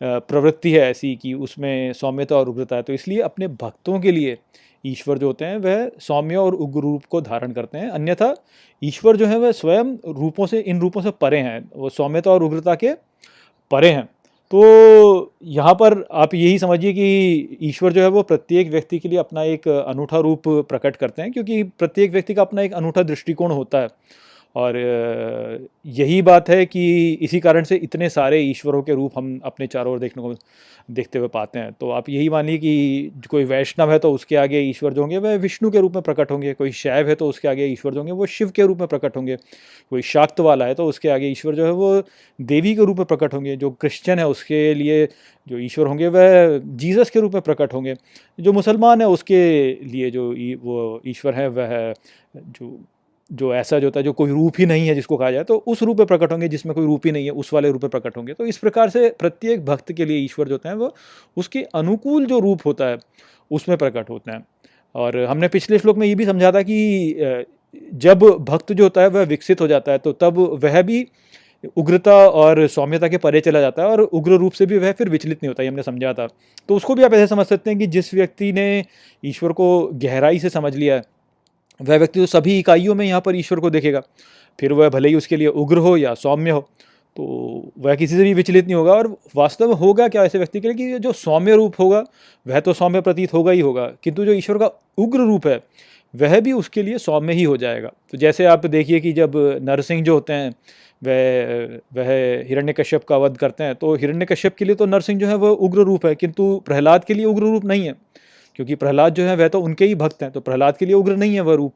प्रवृत्ति 0.01 0.73
है 0.73 0.81
ऐसी 0.81 1.15
कि 1.17 1.33
उसमें 1.35 1.93
सौम्यता 1.93 2.37
और 2.37 2.49
उग्रता 2.49 2.77
है 2.77 2.83
तो 2.83 2.93
इसलिए 2.93 3.21
अपने 3.23 3.49
भक्तों 3.51 4.01
के 4.01 4.13
लिए 4.13 4.37
ईश्वर 4.85 5.19
जो 5.19 5.27
होते 5.27 5.45
हैं, 5.45 5.57
वह 5.59 5.91
सौम्य 6.01 6.37
और 6.37 6.55
उग्र 6.55 6.81
रूप 6.81 7.05
को 7.05 7.21
धारण 7.21 7.53
करते 7.53 7.79
हैं। 7.79 7.89
अन्यथा 7.91 8.35
ईश्वर 8.83 9.17
जो 9.17 9.27
है, 9.27 9.39
वह 9.39 9.53
स्वयं 9.53 9.97
रूपों 10.09 10.47
से, 10.47 10.61
इन 10.61 10.81
रूपों 10.81 11.01
से 11.03 11.11
परे 11.13 11.39
हैं, 11.39 11.69
वो 11.77 11.89
सौम्यता 11.91 12.31
और 12.31 12.43
उग्रता 12.43 12.75
के 12.75 12.93
परे 13.71 13.91
हैं। 13.91 14.05
तो 14.53 15.33
यहाँ 15.45 15.75
पर 15.75 16.05
आप 16.15 16.35
यही 16.35 16.59
समझिए 16.59 16.93
कि 16.93 17.59
ईश्वर 17.63 17.93
जो 17.93 18.03
है, 18.03 18.09
वो 18.09 18.23
प्रत्येक 18.23 18.71
व्यक्ति 18.71 18.99
के 18.99 19.09
लिए 19.09 19.19
अपना 19.19 19.43
एक 19.45 19.69
अनूठा 19.69 20.19
रूप 20.19 20.43
प्रकट 20.49 20.97
करते 20.97 21.23
हैं, 21.23 21.33
क्योंकि 21.33 21.63
प्रत्येक 21.63 22.13
व्यक्ति 22.13 22.35
का 22.35 22.43
अपना 22.43 22.63
एक 22.63 22.75
अनूठा 22.75 23.03
दृष्टिकोण 23.03 23.51
होता 23.53 23.79
है। 23.79 23.89
और 24.57 24.77
यही 25.87 26.21
बात 26.23 26.49
है 26.49 26.65
कि 26.67 27.13
इसी 27.23 27.41
कारण 27.41 27.65
से 27.65 27.77
इतने 27.77 28.09
सारे 28.11 28.41
ईश्वरों 28.41 28.83
के 28.83 28.95
रूप 28.95 29.13
हम 29.17 29.39
अपने 29.45 29.67
चारों 29.67 29.93
ओर 29.93 29.99
देखने 29.99 30.23
को 30.23 30.35
देखते 30.91 31.19
हुए 31.19 31.29
पाते 31.29 31.59
हैं। 31.59 31.73
तो 31.73 31.91
आप 31.91 32.09
यही 32.09 32.29
मानिए 32.29 32.59
कि 32.59 33.11
कोई 33.31 33.45
वैष्णव 33.45 33.93
है 33.93 33.99
तो 33.99 34.13
उसके 34.13 34.37
आगे 34.37 34.61
ईश्वर 34.61 34.93
जो 34.93 35.01
होंगे, 35.01 35.19
वह 35.19 35.37
विष्णु 35.37 35.71
के 35.71 35.81
रूप 35.81 35.95
में 35.95 36.03
प्रकट 36.03 36.31
होंगे। 36.31 36.53
कोई 36.55 36.73
शैव 36.73 37.09
है 37.09 37.15
तो 37.15 37.29
उसके 37.29 37.49
आगे 37.49 37.67
ईश्वर 37.67 37.95
जो 37.95 38.01
होंगे, 38.01 38.13
वो 38.13 38.27
शिव 38.29 38.51
के 38.51 38.63
रूप 38.63 38.79
में 38.79 38.89
प्रकट 38.89 39.17
होंगे। 39.17 39.37
कोई 39.93 40.03
शाक्त 40.05 40.41
वाला 40.41 40.67
है 40.67 40.75
तो 40.75 40.87
उसके 40.87 41.09
आगे 41.09 41.29
ईश्वर 41.29 41.55
जो 41.55 41.65
है, 41.67 41.71
वो 41.73 42.03
देवी 42.39 42.75
के 42.75 42.85
रूप 42.85 42.97
में 42.97 43.07
प्रकट 43.07 43.35
होंगे। 43.35 43.57
जो 43.57 43.71
क्रिश्चियन 43.71 44.19
है 44.19 44.27
उसके 44.29 44.75
लिए 44.75 45.07
जो 45.47 45.59
ईश्वर 45.59 45.87
होंगे, 45.87 46.09
वह 46.09 46.59
जीसस 46.77 47.11
के 47.11 47.21
रूप 47.21 47.35
में 47.35 47.43
प्रकट 47.43 47.75
होंगे। 47.75 47.95
जो 48.39 48.53
मुसलमान 48.53 49.01
है 49.01 49.09
उसके 49.09 49.41
लिए 49.85 50.11
जो 50.11 50.29
वो 50.63 51.01
ईश्वर 51.07 51.35
है, 51.35 51.49
वह 51.51 51.93
जो 52.37 52.79
जो 53.31 53.55
ऐसा 53.55 53.79
जो 53.79 53.87
होता 53.87 54.01
है, 54.01 54.05
जो 54.05 54.13
कोई 54.13 54.31
रूप 54.31 54.59
ही 54.59 54.67
नहीं 54.67 54.87
है 54.89 54.95
जिसको 54.95 55.17
कहा 55.17 55.31
जाए 55.31 55.45
तो 55.45 55.57
उस 55.67 55.83
रूप 55.83 55.99
में 55.99 56.07
प्रकट 56.07 56.33
होंगे 56.33 56.49
जिसमें 56.49 56.75
कोई 56.75 56.85
रूप 56.87 57.07
ही 57.07 57.13
नहीं 57.13 57.25
है, 57.25 57.31
उस 57.33 57.53
वाले 57.53 57.71
रूप 57.71 57.83
में 57.83 57.91
प्रकट 57.91 58.17
होंगे। 58.17 58.33
तो 58.33 58.47
इस 58.47 58.59
प्रकार 58.59 58.91
से 58.91 59.09
प्रत्येक 59.19 59.65
भक्त 59.65 59.93
के 59.93 60.05
लिए 60.05 60.19
ईश्वर 60.19 60.49
जो 60.49 60.55
होते 60.55 60.69
हैं, 60.69 60.77
वो 60.77 60.95
उसके 61.37 61.63
अनुकूल 61.75 62.27
जो 62.27 62.39
रूप 62.39 62.67
होता 62.67 62.87
है, 62.87 62.99
उसमें 63.51 63.77
प्रकट 63.79 64.11
होते 64.11 64.31
हैं। 64.31 64.45
और 64.95 65.19
हमने 65.21 65.49
पिछले 65.49 65.79
श्लोक 65.79 65.97
में 65.99 66.07
ये 66.07 66.15
भी 66.15 66.27
समझा 66.27 66.53
था 66.53 66.63
कि 66.63 67.45
जब 67.95 68.19
भक्त 68.49 68.73
जो 68.73 68.85
होता 68.85 69.03
है, 69.03 69.09
वह 69.09 69.25
विकसित 69.25 69.61
हो 69.61 69.67
जाता 69.69 69.93
है 69.93 69.99
तो 69.99 70.13
तब 70.15 70.39
वह 70.65 70.81
भी 70.83 71.07
उग्रता 71.77 72.15
और 72.31 72.67
सौम्यता 72.69 73.09
के 73.09 73.19
परे 73.19 73.41
चला 73.41 73.61
जाता 73.61 73.83
है 73.83 73.89
और 73.89 74.01
उग्र 74.01 74.37
रूप 74.39 74.53
से 74.53 74.67
भी 74.67 74.79
वह 74.79 74.93
फिर 74.93 75.09
विचलित 75.09 75.43
नहीं 75.43 75.49
होता, 75.49 75.63
ये 75.63 75.69
हमने 75.69 75.83
समझा 75.83 76.13
था। 76.13 76.27
तो 76.69 76.77
उसको 76.77 76.95
भी 76.95 77.03
आप 77.03 77.15
ऐसे 77.15 77.27
समझ 77.27 77.47
सकते 77.47 77.71
हैं 77.71 77.79
कि 77.79 77.87
जिस 77.89 78.13
व्यक्ति 78.15 78.53
ने 78.53 78.85
ईश्वर 79.23 79.53
को 79.53 79.69
गहराई 79.95 80.39
से 80.39 80.51
समझ 80.51 80.75
लिया 80.77 80.95
है 80.95 81.03
वह 81.81 81.99
व्यक्ति 81.99 82.21
तो 82.21 82.27
सभी 82.29 82.59
इकाइयों 82.59 82.95
में 82.95 83.05
यहाँ 83.07 83.21
पर 83.21 83.37
ईश्वर 83.37 83.61
को 83.61 83.71
देखेगा। 83.71 84.03
फिर 84.59 84.73
वह 84.73 84.89
भले 84.89 85.09
ही 85.09 85.15
उसके 85.15 85.37
लिए 85.37 85.49
उग्र 85.49 85.79
हो 85.79 85.97
या 85.97 86.15
सौम्य 86.17 86.51
हो 86.51 86.69
तो 87.17 87.25
वह 87.79 87.95
किसी 87.95 88.17
से 88.17 88.23
भी 88.23 88.33
विचलित 88.35 88.65
नहीं 88.65 88.75
होगा 88.75 88.93
और 88.93 89.07
वास्तव 89.37 89.69
में 89.69 89.75
होगा 89.77 90.07
क्या 90.09 90.25
ऐसे 90.25 90.39
व्यक्ति 90.39 90.61
के 90.61 90.69
लिए 90.69 90.77
कि 90.77 90.99
जो 90.99 91.13
सौम्य 91.15 91.55
रूप 91.57 91.75
होगा, 91.81 92.03
वह 92.47 92.61
तो 92.61 92.73
सौम्य 92.75 93.01
प्रतीत 93.01 93.33
होगा 93.35 93.53
ही 93.53 93.61
होगा, 93.61 93.87
किंतु 94.03 94.25
जो 94.25 94.33
ईश्वर 94.33 94.59
का 94.59 94.71
उग्र 94.99 95.19
रूप 95.21 95.47
है, 95.47 95.61
वह 96.15 96.39
भी 96.41 96.53
उसके 96.55 96.83
लिए 96.83 96.99
सौम्य 96.99 97.33
ही 97.33 97.43
हो 97.45 97.57
जाएगा। 97.57 97.89
तो 98.13 98.19
जैसे 98.19 98.45
आप 98.47 98.67
देखिए 98.67 99.01
कि 99.01 99.13
जब 99.13 99.33
नरसिंह 99.63 100.03
जो 100.03 100.15
होते 100.15 100.33
हैं, 100.33 100.51
वह 101.03 101.79
वह 101.97 102.11
हिरण्यकश्यप 102.49 103.05
का 103.05 103.17
वध 103.19 103.37
करते 103.37 103.65
हैं 103.65 103.75
तो 103.75 103.95
हिरण्यकश्यप 103.97 104.57
के 104.57 104.65
लिए 104.65 104.75
तो 104.75 104.87
नरसिंह 104.87 105.19
जो 105.21 105.27
है, 105.27 105.35
वह 105.37 105.49
उग्र 105.49 105.81
रूप 105.83 106.07
है, 106.07 106.15
किंतु 106.15 106.63
प्रहलाद 106.67 107.05
के 107.05 107.15
लिए 107.15 107.25
उग्र 107.27 107.43
रूप 107.45 107.65
नहीं 107.65 107.87
है। 107.87 107.95
क्योंकि 108.57 108.75
प्रहलाद 108.75 109.15
जो 109.15 109.25
है, 109.25 109.37
वह 109.37 109.49
तो 109.49 109.61
उनके 109.61 109.85
ही 109.85 109.95
भक्त 109.95 110.23
हैं 110.23 110.31
तो 110.33 110.41
प्रहलाद 110.41 110.77
के 110.77 110.87
लिए 110.87 110.95
उग्र 110.95 111.17
नहीं 111.17 111.35
है 111.35 111.41
वह 111.41 111.55
रूप। 111.55 111.73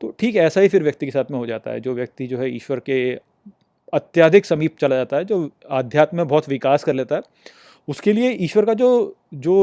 तो 0.00 0.14
ठीक 0.18 0.36
ऐसा 0.38 0.60
ही 0.60 0.68
फिर 0.68 0.82
व्यक्ति 0.82 1.06
के 1.06 1.12
साथ 1.12 1.30
में 1.30 1.38
हो 1.38 1.46
जाता 1.46 1.70
है, 1.70 1.80
जो 1.80 1.94
व्यक्ति 1.94 2.26
जो 2.26 2.38
है 2.38 2.54
ईश्वर 2.56 2.80
के 2.80 2.98
अत्याधिक 3.92 4.46
समीप 4.46 4.76
चला 4.80 4.96
जाता 4.96 5.16
है, 5.16 5.24
जो 5.24 5.50
आध्यात्म 5.70 6.16
में 6.16 6.28
बहुत 6.28 6.48
विकास 6.48 6.84
कर 6.84 6.94
लेता 6.94 7.16
है, 7.16 7.22
उसके 7.88 8.12
लिए 8.12 8.30
ईश्वर 8.40 8.64
का 8.64 8.74
जो 8.74 9.14
जो 9.36 9.54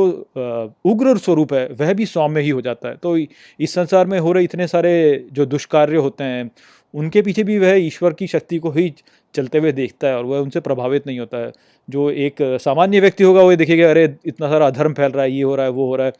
उग्र 0.85 1.17
स्वरूप 1.17 1.53
है, 1.53 1.67
वह 1.71 1.93
भी 1.93 2.05
सौम्य 2.05 2.41
ही 2.41 2.49
हो 2.49 2.61
जाता 2.61 2.89
है। 2.89 2.95
तो 2.95 3.15
इस 3.17 3.73
संसार 3.73 4.07
में 4.07 4.17
हो 4.19 4.31
रहे 4.31 4.43
इतने 4.43 4.67
सारे 4.67 4.93
जो 5.33 5.45
दुष्कार्य 5.45 5.97
होते 5.97 6.23
हैं, 6.23 6.49
उनके 6.93 7.21
पीछे 7.21 7.43
भी 7.43 7.57
वह 7.59 7.75
ईश्वर 7.77 8.13
की 8.13 8.27
शक्ति 8.27 8.57
को 8.57 8.71
ही 8.71 8.93
चलते 9.35 9.57
हुए 9.57 9.71
देखता 9.71 10.07
है 10.07 10.17
और 10.17 10.25
वह 10.25 10.39
उनसे 10.39 10.59
प्रभावित 10.59 11.07
नहीं 11.07 11.19
होता 11.19 11.37
है। 11.37 11.51
जो 11.87 12.09
एक 12.11 12.35
सामान्य 12.61 12.99
व्यक्ति 12.99 13.23
होगा, 13.23 13.41
वो 13.41 13.55
देखेगा 13.55 13.89
अरे, 13.89 14.03
इतना 14.25 14.49
सारा 14.49 14.67
अधर्म 14.67 14.93
फैल 14.93 15.11
रहा 15.11 15.23
है, 15.23 15.31
ये 15.31 15.41
हो 15.43 15.55
रहा 15.55 15.65
है, 15.65 15.71
वो 15.71 15.87
हो 15.87 15.95
रहा 15.95 16.07
है। 16.07 16.13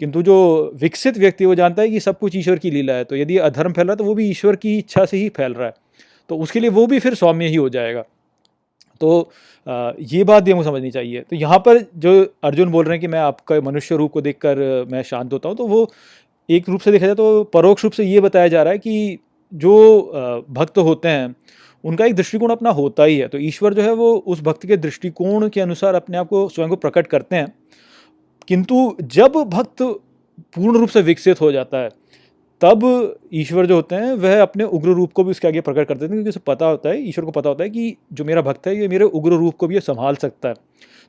किंतु 0.00 0.22
जो 0.22 0.36
विकसित 0.80 1.18
व्यक्ति 1.18 1.46
वो 1.46 1.54
जानता 1.54 1.82
है 1.82 1.90
कि 1.90 2.00
सब 2.00 2.18
कुछ 2.18 2.36
ईश्वर 2.36 2.58
की 2.58 2.70
लीला 2.70 2.92
है। 2.92 3.04
तो 3.04 3.16
यदि 3.16 3.36
अधर्म 3.40 3.72
फैल 3.72 3.86
रहा 3.86 3.92
है 3.92 3.96
तो 3.96 4.04
वो 4.04 4.14
भी 4.14 4.28
ईश्वर 4.30 4.56
की 4.56 4.76
इच्छा 4.78 5.04
से 5.04 5.16
ही 5.16 5.28
फैल 5.30 5.54
रहा 5.54 5.66
है। 5.66 5.74
तो 6.30 6.36
उसके 6.38 6.60
लिए 6.60 6.70
वो 6.70 6.86
भी 6.86 6.98
फिर 6.98 7.14
सौम्य 7.14 7.46
ही 7.46 7.56
हो 7.56 7.68
जाएगा। 7.68 8.04
तो 9.00 9.30
ये 9.66 10.22
बात 10.24 10.42
भी 10.42 10.50
हमको 10.50 10.64
समझनी 10.64 10.90
चाहिए। 10.90 11.20
तो 11.20 11.36
यहाँ 11.36 11.58
पर 11.58 11.84
जो 11.96 12.12
अर्जुन 12.44 12.70
बोल 12.70 12.84
रहे 12.84 12.94
हैं 12.94 13.00
कि 13.00 13.06
मैं 13.06 13.18
आपका 13.20 13.60
मनुष्य 13.62 13.96
रूप 13.96 14.12
को 14.12 14.20
देखकर 14.20 14.86
मैं 14.92 15.02
शांत 15.02 15.32
होता 15.32 15.48
हूँ 15.48 15.56
तो 15.56 15.66
वो 15.66 15.90
एक 16.48 16.68
रूप 16.68 16.80
से 16.80 16.92
देखा 16.92 17.06
जाए 17.06 17.14
तो 17.14 17.42
परोक्ष 17.54 17.84
रूप 17.84 17.92
से 17.92 18.04
ये 18.04 18.20
बताया 18.20 18.48
जा 18.48 18.62
रहा 18.62 18.72
है 18.72 18.78
कि 18.78 19.18
जो 19.52 20.44
भक्त 20.50 20.78
होते 20.78 21.08
हैं, 21.08 21.34
उनका 21.84 22.04
एक 22.06 22.14
दृष्टिकोण 22.14 22.50
अपना 22.50 22.70
होता 22.70 23.04
ही 23.04 23.18
है। 23.18 23.28
तो 23.28 23.38
ईश्वर 23.38 23.74
जो 23.74 23.82
है, 23.82 23.92
वो 23.92 24.12
उस 24.26 24.40
भक्त 24.42 24.66
के 24.66 24.76
दृष्टिकोण 24.76 25.48
के 25.48 25.60
अनुसार 25.60 25.94
अपने 25.94 26.18
आप 26.18 26.28
को 26.28 26.48
स्वयं 26.48 26.68
को 26.68 26.76
प्रकट 26.76 27.06
करते 27.06 27.36
हैं। 27.36 27.52
किंतु 28.50 28.96
जब 29.02 29.32
भक्त 29.48 29.82
पूर्ण 29.82 30.78
रूप 30.78 30.88
से 30.88 31.02
विकसित 31.02 31.40
हो 31.40 31.50
जाता 31.52 31.78
है, 31.78 31.88
तब 32.62 32.80
ईश्वर 33.34 33.66
जो 33.66 33.74
होते 33.74 33.94
हैं, 33.94 34.12
वह 34.14 34.42
अपने 34.42 34.64
उग्र 34.64 34.88
रूप 34.90 35.12
को 35.12 35.24
भी 35.24 35.30
उसके 35.30 35.48
आगे 35.48 35.60
प्रकट 35.60 35.88
कर 35.88 35.94
देते 35.94 36.04
हैं, 36.04 36.12
क्योंकि 36.12 36.28
उसे 36.28 36.40
पता 36.46 36.66
होता 36.66 36.88
है, 36.88 37.08
ईश्वर 37.08 37.24
को 37.24 37.30
पता 37.30 37.48
होता 37.48 37.64
है 37.64 37.70
कि 37.70 37.96
जो 38.12 38.24
मेरा 38.24 38.42
भक्त 38.42 38.66
है, 38.66 38.76
ये 38.76 38.88
मेरे 38.88 39.04
उग्र 39.04 39.32
रूप 39.32 39.56
को 39.56 39.66
भी 39.66 39.74
ये 39.74 39.80
संभाल 39.80 40.16
सकता 40.16 40.48
है। 40.48 40.54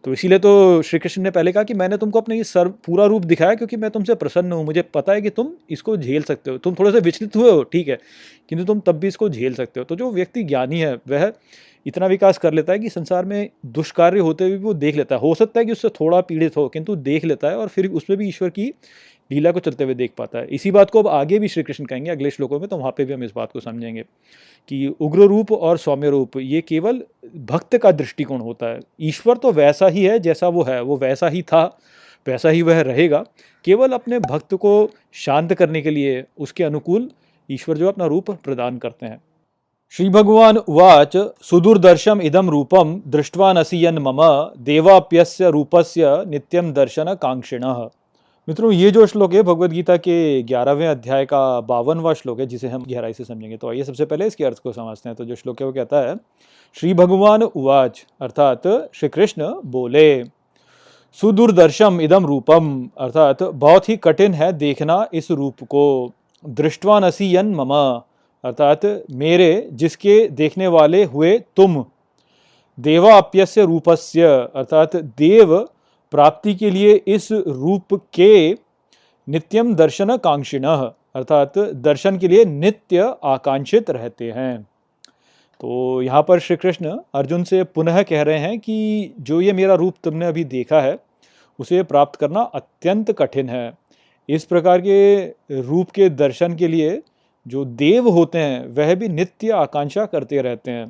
तो 0.03 0.13
इसीलिए 0.13 0.39
तो 0.39 0.81
श्री 0.81 1.00
कृष्ण 1.00 1.21
ने 1.21 1.31
पहले 1.31 1.51
कहा 1.51 1.63
कि 1.63 1.74
मैंने 1.74 1.98
तुमको 1.98 2.21
अपने 2.21 2.38
ये 2.38 2.43
सर 2.43 2.67
पूरा 2.86 3.05
रूप 3.05 3.25
दिखाया, 3.25 3.55
क्योंकि 3.55 3.77
मैं 3.77 3.91
तुमसे 3.91 4.15
प्रसन्न 4.15 4.51
हूँ, 4.51 4.65
मुझे 4.65 4.81
पता 4.93 5.13
है 5.13 5.21
कि 5.21 5.29
तुम 5.29 5.51
इसको 5.69 5.98
झेल 5.98 6.24
सकते 6.24 6.51
हो। 6.51 6.57
तुम 6.57 6.75
थोड़े 6.79 6.91
से 6.91 7.00
विचलित 7.00 7.36
हुए 7.36 7.51
हो, 7.51 7.63
ठीक 7.63 7.88
है, 7.88 7.98
किंतु 8.50 8.65
तुम 8.65 8.79
तब 8.79 9.00
भी 9.00 9.07
इसको 9.07 9.29
झेल 9.29 9.53
सकते 9.53 9.79
हो। 9.79 9.83
तो 9.83 9.95
जो 9.95 10.12
व्यक्ति 10.12 10.43
ज्ञानी 10.43 10.79
है, 10.79 10.93
वह 11.10 11.31
इतना 11.86 12.08
विकास 12.08 12.38
कर 12.38 12.54
लेता 12.54 12.74
है 12.74 12.80
कि 12.80 12.90
संसार 12.90 13.26
में 13.26 13.50
दुष्कार्य 13.68 14.20
होते 14.20 14.44
हुए 14.44 14.58
भी 14.58 14.64
वो 14.64 14.74
देख 14.76 14.96
लेता 14.96 15.16
है। 15.16 15.22
हो 15.22 15.34
सकता 15.36 15.60
है 15.60 15.66
कि 15.66 15.72
उससे 15.72 15.90
थोड़ा 15.92 16.20
पीड़ित 16.22 16.58
हो, 16.58 16.68
किंतु 16.68 16.96
देख 16.98 17.26
लेता 17.26 17.50
है 17.50 17.58
और 17.58 17.68
फिर 17.68 17.88
उसमें 17.88 18.18
भी 18.20 18.28
ईश्वर 18.28 18.50
की 18.50 18.74
लीला 19.32 19.52
को 19.52 19.60
चलते 19.60 19.84
हुए 19.84 19.94
देख 19.94 20.12
पाता 20.18 20.40
है। 20.40 20.48
इसी 20.48 20.72
बात 20.72 20.90
को 20.90 21.00
अब 21.00 21.08
आगे 21.08 21.40
भी 21.40 21.48
श्री 21.48 21.64
कृष्ण 21.64 21.86
कहेंगे, 21.86 22.10
अगले 22.12 22.30
श्लोकों 22.32 22.60
में 22.60 22.68
तो 22.70 22.78
वहाँ 22.78 22.92
पे 22.92 23.06
भी 23.06 23.14
हम 23.14 23.24
इस 23.24 23.32
बात 23.36 23.52
को 23.52 23.60
समझेंगे 23.60 24.04
कि 24.70 24.88
उग्र 25.00 25.28
रूप 25.28 25.52
और 25.52 25.78
सौम्य 25.78 26.10
रूप 26.10 26.38
ये 26.38 26.62
केवल 26.62 27.02
भक्त 27.38 27.78
का 27.78 27.92
दृष्टिकोण 27.92 28.40
होता 28.40 28.68
है। 28.68 28.80
ईश्वर 29.02 29.38
तो 29.38 29.52
वैसा 29.52 29.88
ही 29.88 30.04
है 30.04 30.20
जैसा 30.20 30.48
वो 30.48 30.64
है, 30.64 30.82
वो 30.82 30.98
वैसा 30.98 31.28
ही 31.28 31.42
था, 31.42 31.64
वैसा 32.28 32.50
ही 32.50 32.62
वह 32.62 32.82
रहेगा। 32.82 33.24
केवल 33.66 33.92
अपने 33.92 34.20
भक्त 34.20 34.54
को 34.56 34.90
शांत 35.16 35.54
करने 35.54 35.82
के 35.82 35.90
लिए 35.90 36.24
उसके 36.38 36.64
अनुकूल 36.64 37.10
ईश्वर 37.50 37.78
जो 37.78 37.88
अपना 37.88 38.06
रूप 38.06 38.32
प्रदान 38.34 38.78
करते 38.78 39.06
हैं। 39.06 39.22
श्री 39.93 40.10
भगवान 40.10 40.57
उवाच, 40.57 41.15
सुदूरदर्शम 41.43 42.21
इदम 42.21 42.50
रूपम 42.50 42.93
दृष्टवान 43.07 43.57
असियन 43.57 43.98
मम, 43.98 44.19
देवाप्यस्य 44.60 45.50
रूपस्य 45.51 46.12
नित्यम 46.27 46.71
दर्शन 46.74 47.13
कांक्षिण 47.13 47.63
मित्रों, 48.48 48.71
ये 48.71 48.91
जो 48.91 49.05
श्लोक 49.05 49.33
है 49.33 49.41
भगवत 49.43 49.69
गीता 49.69 49.98
के 49.98 50.43
ग्यारहवें 50.43 50.88
अध्याय 50.88 51.25
का 51.25 51.39
बावनवा 51.62 52.13
श्लोक 52.13 52.39
है, 52.39 52.45
जिसे 52.45 52.67
हम 52.67 52.86
गहराई 52.86 53.13
से 53.13 53.24
समझेंगे। 53.24 53.57
तो 53.57 53.69
आइए 53.69 53.83
सबसे 53.83 54.05
पहले 54.05 54.27
इसके 54.27 54.45
अर्थ 54.45 54.60
को 54.60 54.71
समझते 54.71 55.10
हैं। 55.10 55.15
तो 55.15 55.25
जो 55.25 55.36
श्लोक 55.36 55.60
है, 55.62 55.65
वो 55.67 55.74
कहता 55.74 56.00
है 56.00 56.15
श्री 56.77 56.93
भगवान 56.93 57.43
उवाच, 57.43 58.03
अर्थात 58.21 58.67
श्री 58.93 59.10
कृष्ण 59.10 59.50
बोले, 59.65 60.24
सुदूरदर्शम 61.19 62.00
इदम 62.01 62.25
रूपम, 62.25 62.88
अर्थात 62.98 63.43
बहुत 63.43 63.89
ही 63.89 63.98
कठिन 63.98 64.33
है 64.33 64.51
देखना 64.53 65.05
इस 65.13 65.29
रूप 65.31 65.63
को 65.65 65.83
दृष्टवान 66.43 67.03
असी 67.03 67.36
यन 67.36 67.53
मम 67.55 67.74
अर्थात 68.43 68.81
मेरे, 69.12 69.69
जिसके 69.71 70.27
देखने 70.27 70.67
वाले 70.67 71.03
हुए 71.03 71.38
तुम, 71.55 71.83
देवाप्यस्य 72.77 73.65
रूपस्य, 73.65 74.27
अर्थात 74.55 74.95
देव 74.95 75.57
प्राप्ति 76.13 76.55
के 76.55 76.69
लिए 76.69 76.93
इस 77.07 77.31
रूप 77.31 77.93
के 78.13 78.51
नित्यम 79.27 79.75
दर्शन 79.75 80.17
कांक्षिण 80.17 80.65
अर्थात 80.65 81.57
दर्शन 81.57 82.17
के 82.17 82.27
लिए 82.27 82.45
नित्य 82.45 83.13
आकांक्षित 83.24 83.89
रहते 83.89 84.31
हैं। 84.31 84.62
तो 85.62 86.01
यहाँ 86.01 86.21
पर 86.24 86.39
श्री 86.39 86.55
कृष्ण 86.57 86.98
अर्जुन 87.15 87.43
से 87.43 87.63
पुनः 87.63 88.01
कह 88.03 88.21
रहे 88.21 88.38
हैं 88.38 88.60
कि 88.60 89.13
जो 89.19 89.41
ये 89.41 89.53
मेरा 89.53 89.75
रूप 89.75 89.95
तुमने 90.03 90.25
अभी 90.25 90.43
देखा 90.43 90.81
है, 90.81 90.98
उसे 91.60 91.83
प्राप्त 91.83 92.19
करना 92.19 92.41
अत्यंत 92.41 93.12
कठिन 93.12 93.50
है। 93.50 93.71
इस 94.29 94.45
प्रकार 94.45 94.81
के 94.81 95.25
रूप 95.62 95.91
के 95.91 96.10
दर्शन 96.10 96.55
के 96.55 96.67
लिए 96.67 97.01
जो 97.48 97.65
देव 97.65 98.10
होते 98.10 98.38
हैं, 98.38 98.67
वह 98.67 98.95
भी 98.95 99.07
नित्य 99.07 99.51
आकांक्षा 99.51 100.05
करते 100.05 100.41
रहते 100.41 100.71
हैं। 100.71 100.89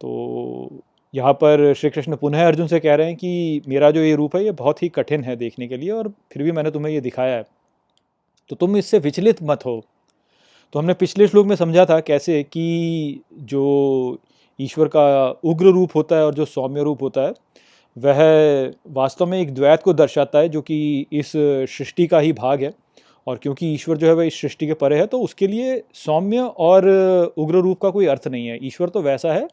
तो 0.00 0.70
यहाँ 1.14 1.32
पर 1.32 1.74
श्री 1.74 1.90
कृष्ण 1.90 2.16
पुनः 2.16 2.46
अर्जुन 2.46 2.66
से 2.66 2.80
कह 2.80 2.94
रहे 2.94 3.06
हैं 3.06 3.16
कि 3.16 3.62
मेरा 3.68 3.90
जो 3.90 4.00
ये 4.00 4.14
रूप 4.14 4.36
है, 4.36 4.44
ये 4.44 4.50
बहुत 4.50 4.82
ही 4.82 4.88
कठिन 4.88 5.24
है 5.24 5.36
देखने 5.36 5.66
के 5.66 5.76
लिए 5.76 5.90
और 5.90 6.08
फिर 6.08 6.42
भी 6.42 6.52
मैंने 6.52 6.70
तुम्हें 6.70 6.92
ये 6.92 7.00
दिखाया 7.00 7.36
है। 7.36 7.44
तो 8.48 8.56
तुम 8.56 8.76
इससे 8.76 8.98
विचलित 8.98 9.36
मत 9.42 9.66
हो। 9.66 9.84
तो 10.72 10.78
हमने 10.78 10.94
पिछले 10.94 11.28
श्लोक 11.28 11.46
में 11.46 11.56
समझा 11.56 11.84
था 11.84 12.00
कैसे 12.00 12.42
कि 12.42 13.20
जो 13.34 14.18
ईश्वर 14.60 14.88
का 14.88 15.30
उग्र 15.44 15.66
रूप 15.66 15.90
होता 15.96 16.16
है 16.16 16.26
और 16.26 16.34
जो 16.34 16.44
सौम्य 16.44 16.82
रूप 16.82 17.02
होता 17.02 17.20
है, 17.20 17.32
वह 17.98 18.72
वास्तव 18.88 19.26
में 19.26 19.40
एक 19.40 19.54
द्वैत 19.54 19.82
को 19.82 19.92
दर्शाता 19.92 20.38
है 20.38 20.48
जो 20.48 20.60
कि 20.60 21.06
इस 21.12 21.32
सृष्टि 21.36 22.06
का 22.06 22.18
ही 22.18 22.32
भाग 22.32 22.62
है। 22.62 22.72
और 23.28 23.36
क्योंकि 23.36 23.72
ईश्वर 23.74 23.96
जो 23.96 24.06
है 24.06 24.12
वह 24.14 24.26
इस 24.26 24.40
सृष्टि 24.40 24.66
के 24.66 24.74
परे 24.74 24.98
है 24.98 25.06
तो 25.06 25.20
उसके 25.20 25.46
लिए 25.46 25.82
सौम्य 25.94 26.40
और 26.58 26.86
उग्र 27.38 27.58
रूप 27.58 27.80
का 27.80 27.90
कोई 27.90 28.06
अर्थ 28.06 28.28
नहीं 28.28 28.46
है। 28.46 28.58
ईश्वर 28.66 28.88
तो 28.88 29.02
वैसा 29.02 29.32
है, 29.32 29.48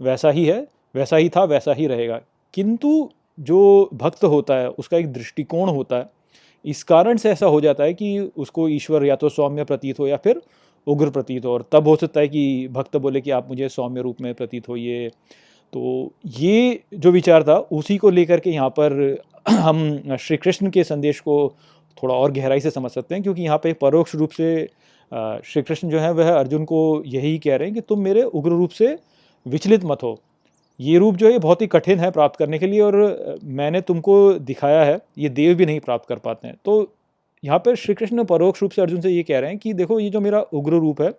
वैसा 0.00 0.30
ही 0.30 0.44
है, 0.44 0.66
वैसा 0.94 1.16
ही 1.16 1.28
था, 1.28 1.44
वैसा 1.44 1.72
ही 1.72 1.86
रहेगा। 1.86 2.20
किंतु 2.54 3.08
जो 3.38 3.90
भक्त 3.94 4.24
होता 4.24 4.54
है, 4.54 4.68
उसका 4.70 4.96
एक 4.96 5.12
दृष्टिकोण 5.12 5.68
होता 5.68 5.96
है, 5.96 6.08
इस 6.64 6.82
कारण 6.84 7.16
से 7.16 7.30
ऐसा 7.30 7.46
हो 7.46 7.60
जाता 7.60 7.84
है 7.84 7.94
कि 7.94 8.18
उसको 8.36 8.68
ईश्वर 8.68 9.04
या 9.04 9.16
तो 9.16 9.28
सौम्य 9.28 9.64
प्रतीत 9.64 9.98
हो 9.98 10.06
या 10.06 10.16
फिर 10.16 10.40
उग्र 10.86 11.10
प्रतीत 11.10 11.44
हो। 11.44 11.52
और 11.52 11.64
तब 11.72 11.88
हो 11.88 11.96
सकता 11.96 12.20
है 12.20 12.28
कि 12.28 12.68
भक्त 12.72 12.96
बोले 12.96 13.20
कि 13.20 13.30
आप 13.30 13.48
मुझे 13.48 13.68
सौम्य 13.68 14.02
रूप 14.02 14.20
में 14.20 14.32
प्रतीत 14.34 14.68
होइए 14.68 15.08
तो 15.72 16.12
ये 16.38 16.82
जो 16.94 17.10
विचार 17.10 17.42
था, 17.42 17.56
उसी 17.58 17.96
को 17.96 18.10
लेकर 18.10 18.40
के 18.40 18.50
यहाँ 18.50 18.68
पर 18.70 19.22
हम 19.48 20.16
श्री 20.16 20.36
कृष्ण 20.36 20.70
के 20.70 20.84
संदेश 20.84 21.20
को 21.20 21.36
थोड़ा 21.98 22.14
और 22.14 22.32
गहराई 22.32 22.60
से 22.60 22.70
समझ 22.70 22.90
सकते 22.90 23.14
हैं, 23.14 23.22
क्योंकि 23.22 23.42
यहाँ 23.42 23.58
पे 23.58 23.72
परोक्ष 23.74 24.14
रूप 24.14 24.30
से 24.30 24.68
श्री 25.12 25.62
कृष्ण 25.62 25.88
जो 25.88 25.98
है, 25.98 26.12
वह 26.12 26.30
अर्जुन 26.30 26.64
को 26.64 27.02
यही 27.06 27.38
कह 27.38 27.56
रहे 27.56 27.68
हैं 27.68 27.74
कि 27.74 27.80
तुम 27.82 28.00
मेरे 28.00 28.22
उग्र 28.22 28.50
रूप 28.50 28.70
से 28.70 28.96
विचलित 29.46 29.84
मत 29.84 30.02
हो। 30.02 30.18
ये 30.80 30.98
रूप 30.98 31.16
जो 31.16 31.30
है 31.30 31.38
बहुत 31.38 31.62
ही 31.62 31.66
कठिन 31.66 31.98
है 31.98 32.10
प्राप्त 32.10 32.38
करने 32.38 32.58
के 32.58 32.66
लिए 32.66 32.80
और 32.80 33.40
मैंने 33.44 33.80
तुमको 33.80 34.32
दिखाया 34.34 34.82
है, 34.84 35.00
ये 35.18 35.28
देव 35.30 35.54
भी 35.56 35.66
नहीं 35.66 35.80
प्राप्त 35.80 36.08
कर 36.08 36.18
पाते 36.18 36.48
हैं। 36.48 36.56
तो 36.64 36.92
यहाँ 37.42 37.58
पर 37.58 37.74
श्री 37.76 37.94
कृष्ण 37.94 38.24
परोक्ष 38.24 38.62
रूप 38.62 38.70
से 38.70 38.82
अर्जुन 38.82 39.00
से 39.00 39.10
ये 39.10 39.22
कह 39.22 39.38
रहे 39.38 39.50
हैं 39.50 39.58
कि 39.58 39.72
देखो, 39.74 39.98
ये 40.00 40.10
जो 40.10 40.20
मेरा 40.20 40.40
उग्र 40.52 40.72
रूप 40.74 41.02
है, 41.02 41.12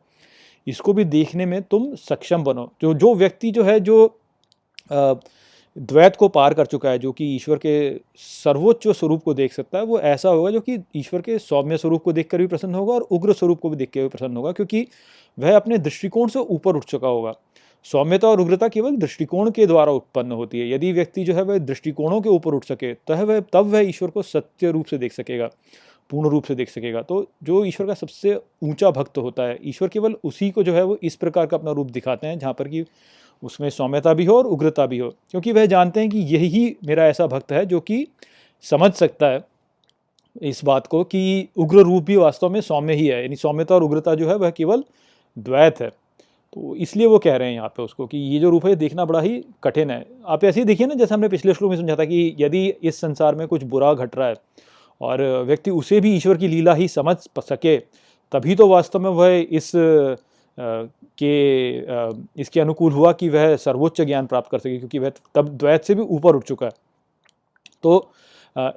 इसको 0.67 0.93
भी 0.93 1.03
देखने 1.05 1.45
में 1.45 1.61
तुम 1.61 1.93
सक्षम 1.97 2.43
बनो। 2.43 2.71
जो 2.81 2.93
जो 2.95 3.13
व्यक्ति 3.15 3.51
जो 3.51 3.63
है, 3.63 3.79
जो 3.79 4.19
द्वैत 5.79 6.15
को 6.15 6.27
पार 6.27 6.53
कर 6.53 6.65
चुका 6.65 6.89
है, 6.89 6.99
जो 6.99 7.11
कि 7.11 7.25
ईश्वर 7.35 7.57
के 7.57 7.73
सर्वोच्च 8.17 8.87
स्वरूप 8.89 9.23
को 9.23 9.33
देख 9.33 9.53
सकता 9.53 9.77
है, 9.77 9.83
वो 9.83 9.99
ऐसा 10.01 10.29
होगा 10.29 10.49
जो 10.51 10.59
कि 10.59 10.77
ईश्वर 10.95 11.21
के 11.21 11.37
सौम्य 11.39 11.77
स्वरूप 11.77 12.03
को 12.03 12.13
देखकर 12.13 12.37
भी 12.37 12.47
प्रसन्न 12.47 12.75
होगा 12.75 12.93
और 12.93 13.01
उग्र 13.01 13.33
स्वरूप 13.33 13.59
को 13.59 13.69
भी 13.69 13.75
देख 13.75 13.89
कर 13.93 14.01
भी 14.01 14.07
प्रसन्न 14.07 14.37
होगा, 14.37 14.51
क्योंकि 14.51 14.85
वह 15.37 15.55
अपने 15.55 15.77
दृष्टिकोण 15.77 16.27
से 16.27 16.39
ऊपर 16.39 16.75
उठ 16.75 16.85
चुका 16.85 17.07
होगा। 17.07 17.33
सौम्यता 17.85 18.27
और 18.27 18.41
उग्रता 18.41 18.67
केवल 18.67 18.95
दृष्टिकोण 18.97 19.49
के 19.51 19.65
द्वारा 19.65 19.91
उत्पन्न 19.91 20.31
होती 20.31 20.59
है। 20.59 20.69
यदि 20.69 20.91
व्यक्ति 20.91 21.23
जो 21.23 21.33
है 21.33 21.43
वह 21.43 21.57
दृष्टिकोणों 21.59 22.19
के 22.21 22.29
ऊपर 22.29 22.53
उठ 22.53 22.65
सके 22.65 22.93
तो 22.93 23.15
वह, 23.15 23.39
तब 23.39 23.65
वह 23.65 23.89
ईश्वर 23.89 24.09
को 24.09 24.21
सत्य 24.21 24.71
रूप 24.71 24.85
से 24.85 24.97
देख 24.97 25.13
सकेगा, 25.13 25.49
पूर्ण 26.09 26.29
रूप 26.29 26.43
से 26.43 26.55
देख 26.55 26.69
सकेगा। 26.69 27.01
तो 27.01 27.25
जो 27.43 27.63
ईश्वर 27.65 27.87
का 27.87 27.93
सबसे 27.93 28.35
ऊँचा 28.63 28.91
भक्त 28.91 29.17
होता 29.17 29.43
है, 29.43 29.57
ईश्वर 29.63 29.87
केवल 29.87 30.15
उसी 30.23 30.49
को 30.51 30.63
जो 30.63 30.73
है 30.73 30.83
वो 30.83 30.97
इस 31.03 31.15
प्रकार 31.15 31.45
का 31.45 31.57
अपना 31.57 31.71
रूप 31.71 31.91
दिखाते 31.91 32.27
हैं, 32.27 32.39
जहाँ 32.39 32.53
पर 32.53 32.67
कि 32.67 32.85
उसमें 33.43 33.69
सौम्यता 33.69 34.13
भी 34.13 34.25
हो 34.25 34.37
और 34.37 34.45
उग्रता 34.47 34.85
भी 34.85 34.97
हो, 34.97 35.09
क्योंकि 35.31 35.51
वह 35.51 35.65
जानते 35.65 35.99
हैं 35.99 36.09
कि 36.09 36.19
यही 36.27 36.75
मेरा 36.85 37.05
ऐसा 37.07 37.27
भक्त 37.27 37.51
है 37.51 37.65
जो 37.65 37.79
कि 37.81 38.05
समझ 38.63 38.91
सकता 38.93 39.27
है 39.27 39.47
इस 40.41 40.63
बात 40.65 40.87
को 40.87 41.03
कि 41.03 41.47
उग्र 41.57 41.83
रूप 41.83 42.03
भी 42.03 42.15
वास्तव 42.15 42.49
में 42.49 42.59
सौम्य 42.61 42.93
ही 42.93 43.07
है, 43.07 43.21
यानी 43.21 43.35
सौम्यता 43.35 43.75
और 43.75 43.83
उग्रता 43.83 44.15
जो 44.15 44.29
है 44.29 44.35
वह 44.35 44.49
केवल 44.51 44.83
द्वैत 45.37 45.81
है। 45.81 45.89
तो 45.89 46.75
इसलिए 46.77 47.07
वो 47.07 47.17
कह 47.19 47.35
रहे 47.35 47.47
हैं 47.47 47.55
यहाँ 47.55 47.67
पे 47.67 47.83
उसको 47.83 48.05
कि 48.07 48.17
ये 48.17 48.39
जो 48.39 48.49
रूप 48.49 48.65
है 48.65 48.75
देखना 48.75 49.05
बड़ा 49.05 49.19
ही 49.21 49.43
कठिन 49.63 49.89
है। 49.91 50.05
आप 50.25 50.43
ऐसे 50.43 50.59
ही 50.59 50.65
देखिए 50.65 50.87
ना, 50.87 50.93
जैसे 50.93 51.13
हमने 51.13 51.27
पिछले 51.29 51.53
श्लोक 51.53 51.71
में 51.71 51.77
समझा 51.77 51.95
था 51.95 52.05
कि 52.05 52.35
यदि 52.39 52.67
इस 52.67 52.99
संसार 53.01 53.35
में 53.35 53.47
कुछ 53.47 53.63
बुरा 53.65 53.93
घट 53.93 54.15
रहा 54.17 54.27
है 54.27 54.35
और 55.01 55.21
व्यक्ति 55.43 55.71
उसे 55.71 55.99
भी 56.01 56.15
ईश्वर 56.15 56.37
की 56.37 56.47
लीला 56.47 56.73
ही 56.73 56.87
समझ 56.87 57.15
सके, 57.39 57.77
तभी 58.31 58.55
तो 58.55 58.67
वास्तव 58.67 58.99
में 58.99 59.09
वह 59.11 59.45
इस 59.51 59.71
के 60.59 62.41
इसके 62.41 62.59
अनुकूल 62.59 62.93
हुआ 62.93 63.11
कि 63.11 63.29
वह 63.29 63.55
सर्वोच्च 63.55 64.01
ज्ञान 64.01 64.25
प्राप्त 64.25 64.49
कर 64.51 64.59
सके, 64.59 64.77
क्योंकि 64.77 64.99
वह 64.99 65.11
तब 65.35 65.49
द्वैत 65.49 65.83
से 65.83 65.95
भी 65.95 66.01
ऊपर 66.01 66.35
उठ 66.35 66.43
चुका 66.43 66.65
है। 66.65 66.71
तो 67.83 68.11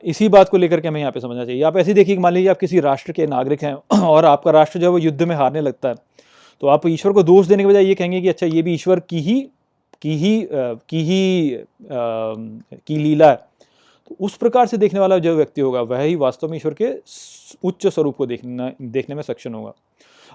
इसी 0.05 0.29
बात 0.29 0.49
को 0.49 0.57
लेकर 0.57 0.81
के 0.81 0.89
हमें 0.89 1.01
यहाँ 1.01 1.13
पे 1.13 1.21
समझना 1.21 1.45
चाहिए। 1.45 1.63
आप 1.63 1.77
ऐसे 1.77 1.95
देखिए 1.95 2.19
मान 2.19 2.33
लीजिए 2.33 2.51
आप 2.51 2.59
किसी 2.59 2.81
राष्ट्र 2.81 3.13
के 3.13 3.27
नागरिक 3.27 3.63
हैं 3.63 3.75
और 4.07 4.25
आपका 4.25 4.51
राष्ट्र 4.51 4.79
जो 4.79 4.87
है 4.87 4.91
वो 4.91 4.99
युद्ध 4.99 5.23
में 5.23 5.35
हारने 5.37 5.61
लगता 5.61 5.89
है। 5.89 5.95
तो 6.63 6.67
आप 6.67 6.87
ईश्वर 6.87 7.13
को 7.13 7.23
दोष 7.23 7.47
देने 7.47 7.63
के 7.63 7.69
बजाय 7.69 7.85
ये 7.85 7.95
कहेंगे 7.95 8.21
कि 8.21 8.29
अच्छा 8.29 8.47
ये 8.47 8.63
भी 8.63 8.75
ईश्वर 8.75 9.01
की 9.01 9.21
ही 9.21 9.41
की 10.03 10.17
ही 10.17 10.49
की 10.53 11.03
ही 11.03 11.65
की 11.83 12.97
लीला 12.97 13.31
है। 13.31 13.37
तो 14.11 14.17
उस 14.21 14.37
प्रकार 14.37 14.67
से 14.67 14.77
देखने 14.77 15.01
वाला 15.01 15.19
जो 15.19 15.35
व्यक्ति 15.37 15.61
होगा, 15.61 15.81
वह 15.83 16.01
ही 16.01 16.15
वास्तव 16.17 16.49
में 16.49 16.57
ईश्वर 16.57 16.75
के 16.75 16.93
उच्च 17.65 17.87
स्वरूप 17.87 18.17
को 18.17 18.27
देखना, 18.27 18.73
देखने 18.83 19.15
में 19.15 19.23
सक्षम 19.23 19.53
होगा। 19.53 19.73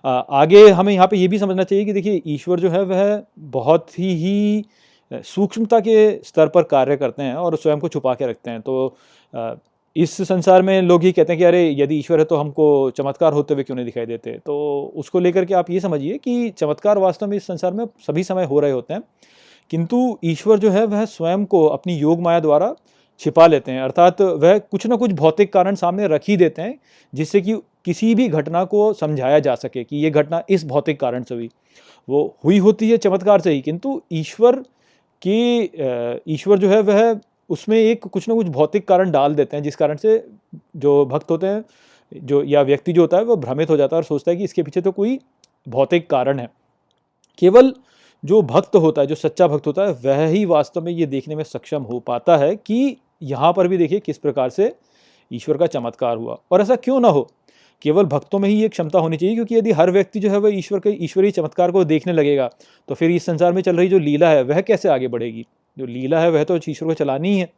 आगे 0.07 0.69
हमें 0.69 0.93
यहाँ 0.93 1.07
पे 1.07 1.17
ये 1.17 1.27
भी 1.27 1.39
समझना 1.39 1.63
चाहिए 1.63 1.85
कि 1.85 1.93
देखिए, 1.93 2.21
ईश्वर 2.27 2.59
जो 2.59 2.69
है, 2.69 2.83
वह 2.83 3.21
बहुत 3.39 3.99
ही 3.99 4.15
ही 4.15 4.65
सूक्ष्मता 5.13 5.79
के 5.79 6.11
स्तर 6.23 6.47
पर 6.47 6.63
कार्य 6.63 6.97
करते 6.97 7.23
हैं 7.23 7.35
और 7.35 7.55
स्वयं 7.55 7.79
को 7.79 7.87
छुपा 7.87 8.13
के 8.13 8.27
रखते 8.27 8.51
हैं। 8.51 8.61
तो 8.61 8.95
इस 9.95 10.21
संसार 10.21 10.61
में 10.61 10.81
लोग 10.81 11.03
ही 11.03 11.11
कहते 11.11 11.33
हैं 11.33 11.37
कि, 11.37 11.43
अरे, 11.43 11.75
यदि 11.77 11.95
ईश्वर 11.95 12.19
है 12.19 12.25
तो 12.25 12.35
हमको 12.35 12.89
चमत्कार 12.89 13.33
होते 13.33 13.53
हुए 13.53 13.63
क्यों 13.63 13.75
नहीं 13.75 13.85
दिखाई 13.85 14.05
देते? 14.05 14.31
तो 14.31 14.93
उसको 14.95 15.19
लेकर 15.19 15.45
के 15.45 15.53
आप 15.53 15.69
ये 15.69 15.79
समझिए 15.79 16.17
कि 16.17 16.49
चमत्कार 16.49 16.97
वास्तव 16.97 17.27
में 17.27 17.37
इस 17.37 17.47
संसार 17.47 17.73
में 17.73 17.85
सभी 17.85 18.23
समय 18.23 18.43
हो 18.43 18.59
रहे 18.59 18.71
होते 18.71 18.93
हैं। 18.93 19.01
किंतु 19.69 20.19
ईश्वर 20.23 20.59
जो 20.59 20.69
है, 20.69 20.85
वह 20.85 21.05
स्वयं 21.05 21.45
को 21.45 21.65
अपनी 21.65 21.95
योग 21.95 22.21
माया 22.21 22.39
द्वारा 22.39 22.75
छिपा 23.19 23.47
लेते 23.47 23.71
हैं। 23.71 23.81
अर्थात 23.81 24.21
वह 24.21 24.57
कुछ 24.57 24.87
ना 24.87 24.95
कुछ 24.95 25.11
भौतिक 25.11 25.53
कारण 25.53 25.75
सामने 25.75 26.07
रख 26.07 26.21
ही 26.27 26.37
देते 26.37 26.61
हैं, 26.61 26.79
जिससे 27.13 27.41
कि 27.41 27.53
किसी 27.87 28.13
भी 28.15 28.27
घटना 28.29 28.63
को 28.65 28.91
समझाया 28.93 29.39
जा 29.39 29.55
सके 29.55 29.83
कि 29.83 29.97
ये 29.97 30.09
घटना 30.11 30.41
इस 30.49 30.65
भौतिक 30.65 30.99
कारण 30.99 31.23
से 31.23 31.35
हुई। 31.35 31.49
वो 32.07 32.35
हुई 32.43 32.57
होती 32.59 32.89
है 32.89 32.97
चमत्कार 32.99 33.41
से 33.41 33.51
ही, 33.51 33.61
किंतु 33.61 34.01
ईश्वर 34.13 34.55
की 35.21 36.23
ईश्वर 36.27 36.57
जो 36.57 36.69
है 36.69 36.81
वह 36.81 37.19
उसमें 37.49 37.77
एक 37.77 38.07
कुछ 38.07 38.27
ना 38.29 38.35
कुछ 38.35 38.47
भौतिक 38.49 38.87
कारण 38.87 39.11
डाल 39.11 39.35
देते 39.35 39.57
हैं, 39.57 39.63
जिस 39.63 39.75
कारण 39.75 39.95
से 39.95 40.23
जो 40.77 41.05
भक्त 41.05 41.31
होते 41.31 41.47
हैं, 41.47 41.63
जो, 42.11 42.43
या 42.43 42.61
व्यक्ति 42.61 42.93
जो 42.93 43.01
होता 43.01 43.17
है, 43.17 43.23
वो 43.23 43.35
भ्रमित 43.37 43.69
हो 43.69 43.77
जाता 43.77 43.95
है 43.95 43.97
और 43.97 44.03
सोचता 44.03 44.31
है 44.31 44.37
कि 44.37 44.43
इसके 44.43 44.63
पीछे 44.63 44.81
तो 44.81 44.91
कोई 44.91 45.19
भौतिक 45.67 46.09
कारण 46.09 46.39
है। 46.39 46.49
केवल 47.41 47.73
जो 48.23 48.41
भक्त 48.41 48.75
होता 48.75 49.01
है, 49.01 49.07
जो 49.07 49.15
सच्चा 49.15 49.47
भक्त 49.47 49.67
होता 49.67 49.85
है, 49.85 49.91
वह 50.05 50.25
ही 50.25 50.43
वास्तव 50.45 50.81
में 50.81 50.91
ये 50.91 51.05
देखने 51.05 51.35
में 51.35 51.43
सक्षम 51.43 51.83
हो 51.83 51.99
पाता 51.99 52.37
है 52.37 52.55
कि 52.55 52.97
यहाँ 53.21 53.53
पर 53.53 53.67
भी 53.67 53.77
देखिए 53.77 53.99
किस 53.99 54.17
प्रकार 54.17 54.49
से 54.49 54.73
ईश्वर 55.31 55.57
का 55.57 55.67
चमत्कार 55.67 56.17
हुआ। 56.17 56.37
और 56.51 56.61
ऐसा 56.61 56.75
क्यों 56.75 56.99
ना 56.99 57.07
हो? 57.07 57.27
केवल 57.81 58.05
भक्तों 58.05 58.39
में 58.39 58.47
ही 58.49 58.55
ये 58.55 58.67
क्षमता 58.69 58.99
होनी 58.99 59.17
चाहिए, 59.17 59.35
क्योंकि 59.35 59.55
यदि 59.55 59.71
हर 59.71 59.91
व्यक्ति 59.91 60.19
जो 60.19 60.29
है 60.29 60.37
वह 60.37 60.57
ईश्वर 60.57 60.79
के, 60.79 60.89
ईश्वरीय 61.05 61.31
चमत्कार 61.31 61.71
को 61.71 61.83
देखने 61.85 62.13
लगेगा 62.13 62.49
तो 62.89 62.95
फिर 62.95 63.11
इस 63.11 63.25
संसार 63.25 63.53
में 63.53 63.61
चल 63.61 63.75
रही 63.75 63.87
जो 63.87 63.99
लीला 63.99 64.29
है, 64.29 64.43
वह 64.43 64.61
कैसे 64.61 64.89
आगे 64.89 65.07
बढ़ेगी? 65.07 65.45
जो 65.77 65.85
लीला 65.85 66.19
है, 66.19 66.29
वह 66.31 66.43
तो 66.43 66.59
ईश्वर 66.59 66.87
को 66.87 66.93
चलानी 66.95 67.29
ही 67.29 67.39
है। 67.39 67.49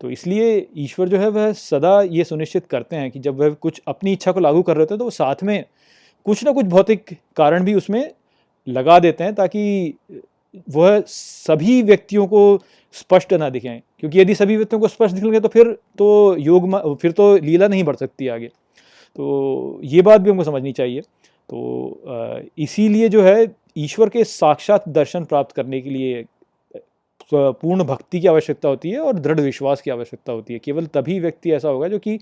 तो 0.00 0.10
इसलिए 0.10 0.66
ईश्वर 0.78 1.08
जो 1.08 1.18
है, 1.18 1.28
वह 1.28 1.52
सदा 1.52 2.00
ये 2.02 2.24
सुनिश्चित 2.24 2.66
करते 2.66 2.96
हैं 2.96 3.10
कि 3.10 3.18
जब 3.18 3.40
वह 3.40 3.50
कुछ 3.52 3.80
अपनी 3.88 4.12
इच्छा 4.12 4.32
को 4.32 4.40
लागू 4.40 4.62
कर 4.62 4.74
रहे 4.74 4.82
होते 4.82 4.94
हैं 4.94 4.98
तो 4.98 5.04
वो 5.04 5.10
साथ 5.12 5.42
में 5.42 5.64
कुछ 6.26 6.44
ना 6.44 6.52
कुछ 6.52 6.66
भौतिक 6.66 7.14
कारण 7.36 7.64
भी 7.64 7.74
उसमें 7.74 8.10
लगा 8.66 8.98
देते 8.98 9.24
हैं, 9.24 9.34
ताकि 9.34 9.94
वह 10.68 11.00
सभी 11.06 11.80
व्यक्तियों 11.82 12.26
को 12.26 12.60
स्पष्ट 12.94 13.32
ना 13.34 13.48
दिखें। 13.50 13.80
क्योंकि 14.00 14.20
यदि 14.20 14.34
सभी 14.34 14.56
व्यक्तियों 14.56 14.80
को 14.80 14.88
स्पष्ट 14.88 15.14
दिखेंगे 15.14 15.40
तो 15.40 15.48
फिर 15.48 15.76
तो 15.98 16.36
योग 16.38 16.96
फिर 17.00 17.12
तो 17.12 17.36
लीला 17.38 17.68
नहीं 17.68 17.84
बढ़ 17.84 17.96
सकती 17.96 18.28
आगे। 18.28 18.50
तो 19.16 19.80
ये 19.84 20.02
बात 20.02 20.20
भी 20.20 20.30
हमको 20.30 20.44
समझनी 20.44 20.72
चाहिए। 20.72 21.00
तो 21.00 22.50
इसीलिए 22.58 23.08
जो 23.08 23.22
है, 23.22 23.46
ईश्वर 23.76 24.08
के 24.08 24.24
साक्षात 24.24 24.88
दर्शन 24.88 25.24
प्राप्त 25.24 25.54
करने 25.56 25.80
के 25.80 25.90
लिए 25.90 26.24
पूर्ण 27.32 27.84
भक्ति 27.84 28.20
की 28.20 28.26
आवश्यकता 28.26 28.68
होती 28.68 28.90
है 28.90 28.98
और 29.00 29.18
दृढ़ 29.18 29.40
विश्वास 29.40 29.80
की 29.80 29.90
आवश्यकता 29.90 30.32
होती 30.32 30.52
है। 30.52 30.58
केवल 30.58 30.86
तभी 30.86 31.18
व्यक्ति 31.20 31.52
ऐसा 31.52 31.68
होगा 31.68 31.88
जो 31.88 31.98
कि 31.98 32.18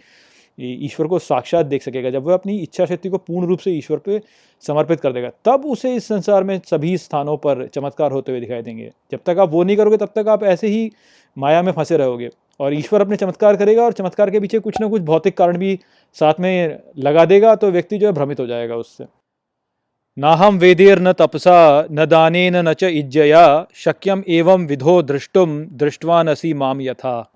ईश्वर 0.59 1.07
को 1.07 1.19
साक्षात 1.19 1.67
देख 1.67 1.83
सकेगा। 1.83 2.11
जब 2.11 2.25
वह 2.25 2.35
अपनी 2.35 2.57
इच्छा 2.59 2.85
शक्ति 2.87 3.09
को 3.09 3.19
पूर्ण 3.19 3.47
रूप 3.47 3.59
से 3.59 3.71
ईश्वर 3.73 3.99
पे 3.99 4.21
समर्पित 4.65 5.01
कर 5.01 5.13
देगा, 5.13 5.31
तब 5.45 5.67
उसे 5.67 5.95
इस 5.95 6.07
संसार 6.09 6.45
में 6.45 6.61
सभी 6.67 6.97
स्थानों 6.99 7.37
पर 7.37 7.67
चमत्कार 7.67 8.13
होते 8.13 8.33
हुए 8.33 8.41
दिखाई 8.41 8.63
देंगे। 8.63 8.91
जब 9.13 9.21
तक 9.27 9.39
आप 9.39 9.51
वो 9.51 9.65
नहीं 9.65 9.77
करोगे, 9.77 9.97
तब 9.97 10.13
तक 10.17 10.29
आप 10.29 10.45
ऐसे 10.45 10.69
ही 10.69 10.91
माया 11.37 11.63
में 11.63 11.73
फंसे 11.73 11.97
रहोगे। 11.97 12.31
और 12.61 12.75
ईश्वर 12.75 13.01
अपने 13.01 13.17
चमत्कार 13.17 13.57
करेगा 13.57 13.83
और 13.83 13.93
चमत्कार 13.93 14.31
के 14.31 14.41
पीछे 14.41 14.59
कुछ 14.59 14.81
ना 14.81 14.87
कुछ 14.87 15.03
भौतिक 15.03 15.37
कारण 15.37 15.59
भी 15.59 15.79
साथ 16.17 16.41
में 16.41 16.79
लगा 16.99 17.25
देगा 17.25 17.55
तो 17.55 17.71
व्यक्ति 17.71 17.99
जो 17.99 18.07
है 18.07 18.13
भ्रमित 18.13 18.41
हो 18.41 18.47
जाएगा 18.47 18.77
उससे। 18.77 19.05
नाहम 20.17 20.59
न 20.63 21.13
तपसा, 21.13 21.87
न 21.91 22.07
दाने 22.07 22.51
न 22.51 22.73
च 22.73 22.85
इज्जया, 22.85 23.67
शक्यम 23.75 24.23
एवं 24.29 24.67
विधो 24.67 25.01
दृष्टुम 25.03 25.59
दृष्टवान 25.73 26.29
असी 26.29 26.53
माम 26.55 26.81
यथा। 26.81 27.33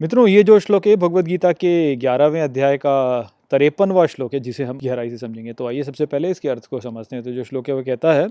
मित्रों, 0.00 0.26
ये 0.28 0.42
जो 0.42 0.58
श्लोक 0.58 0.86
है 0.86 0.96
भगवद 0.96 1.26
गीता 1.26 1.52
के 1.52 1.96
ग्यारहवें 1.96 2.40
अध्याय 2.42 2.76
का 2.76 3.22
तिरपनवा 3.50 4.06
श्लोक 4.06 4.34
है, 4.34 4.40
जिसे 4.40 4.64
हम 4.64 4.78
गहराई 4.78 5.10
से 5.10 5.18
समझेंगे। 5.18 5.52
तो 5.52 5.66
आइए 5.68 5.82
सबसे 5.82 6.06
पहले 6.06 6.30
इसके 6.30 6.48
अर्थ 6.48 6.66
को 6.66 6.80
समझते 6.80 7.16
हैं। 7.16 7.24
तो 7.24 7.32
जो 7.32 7.44
श्लोक 7.44 7.68
है 7.68 7.74
वो 7.74 7.82
कहता 7.82 8.12
है 8.12 8.28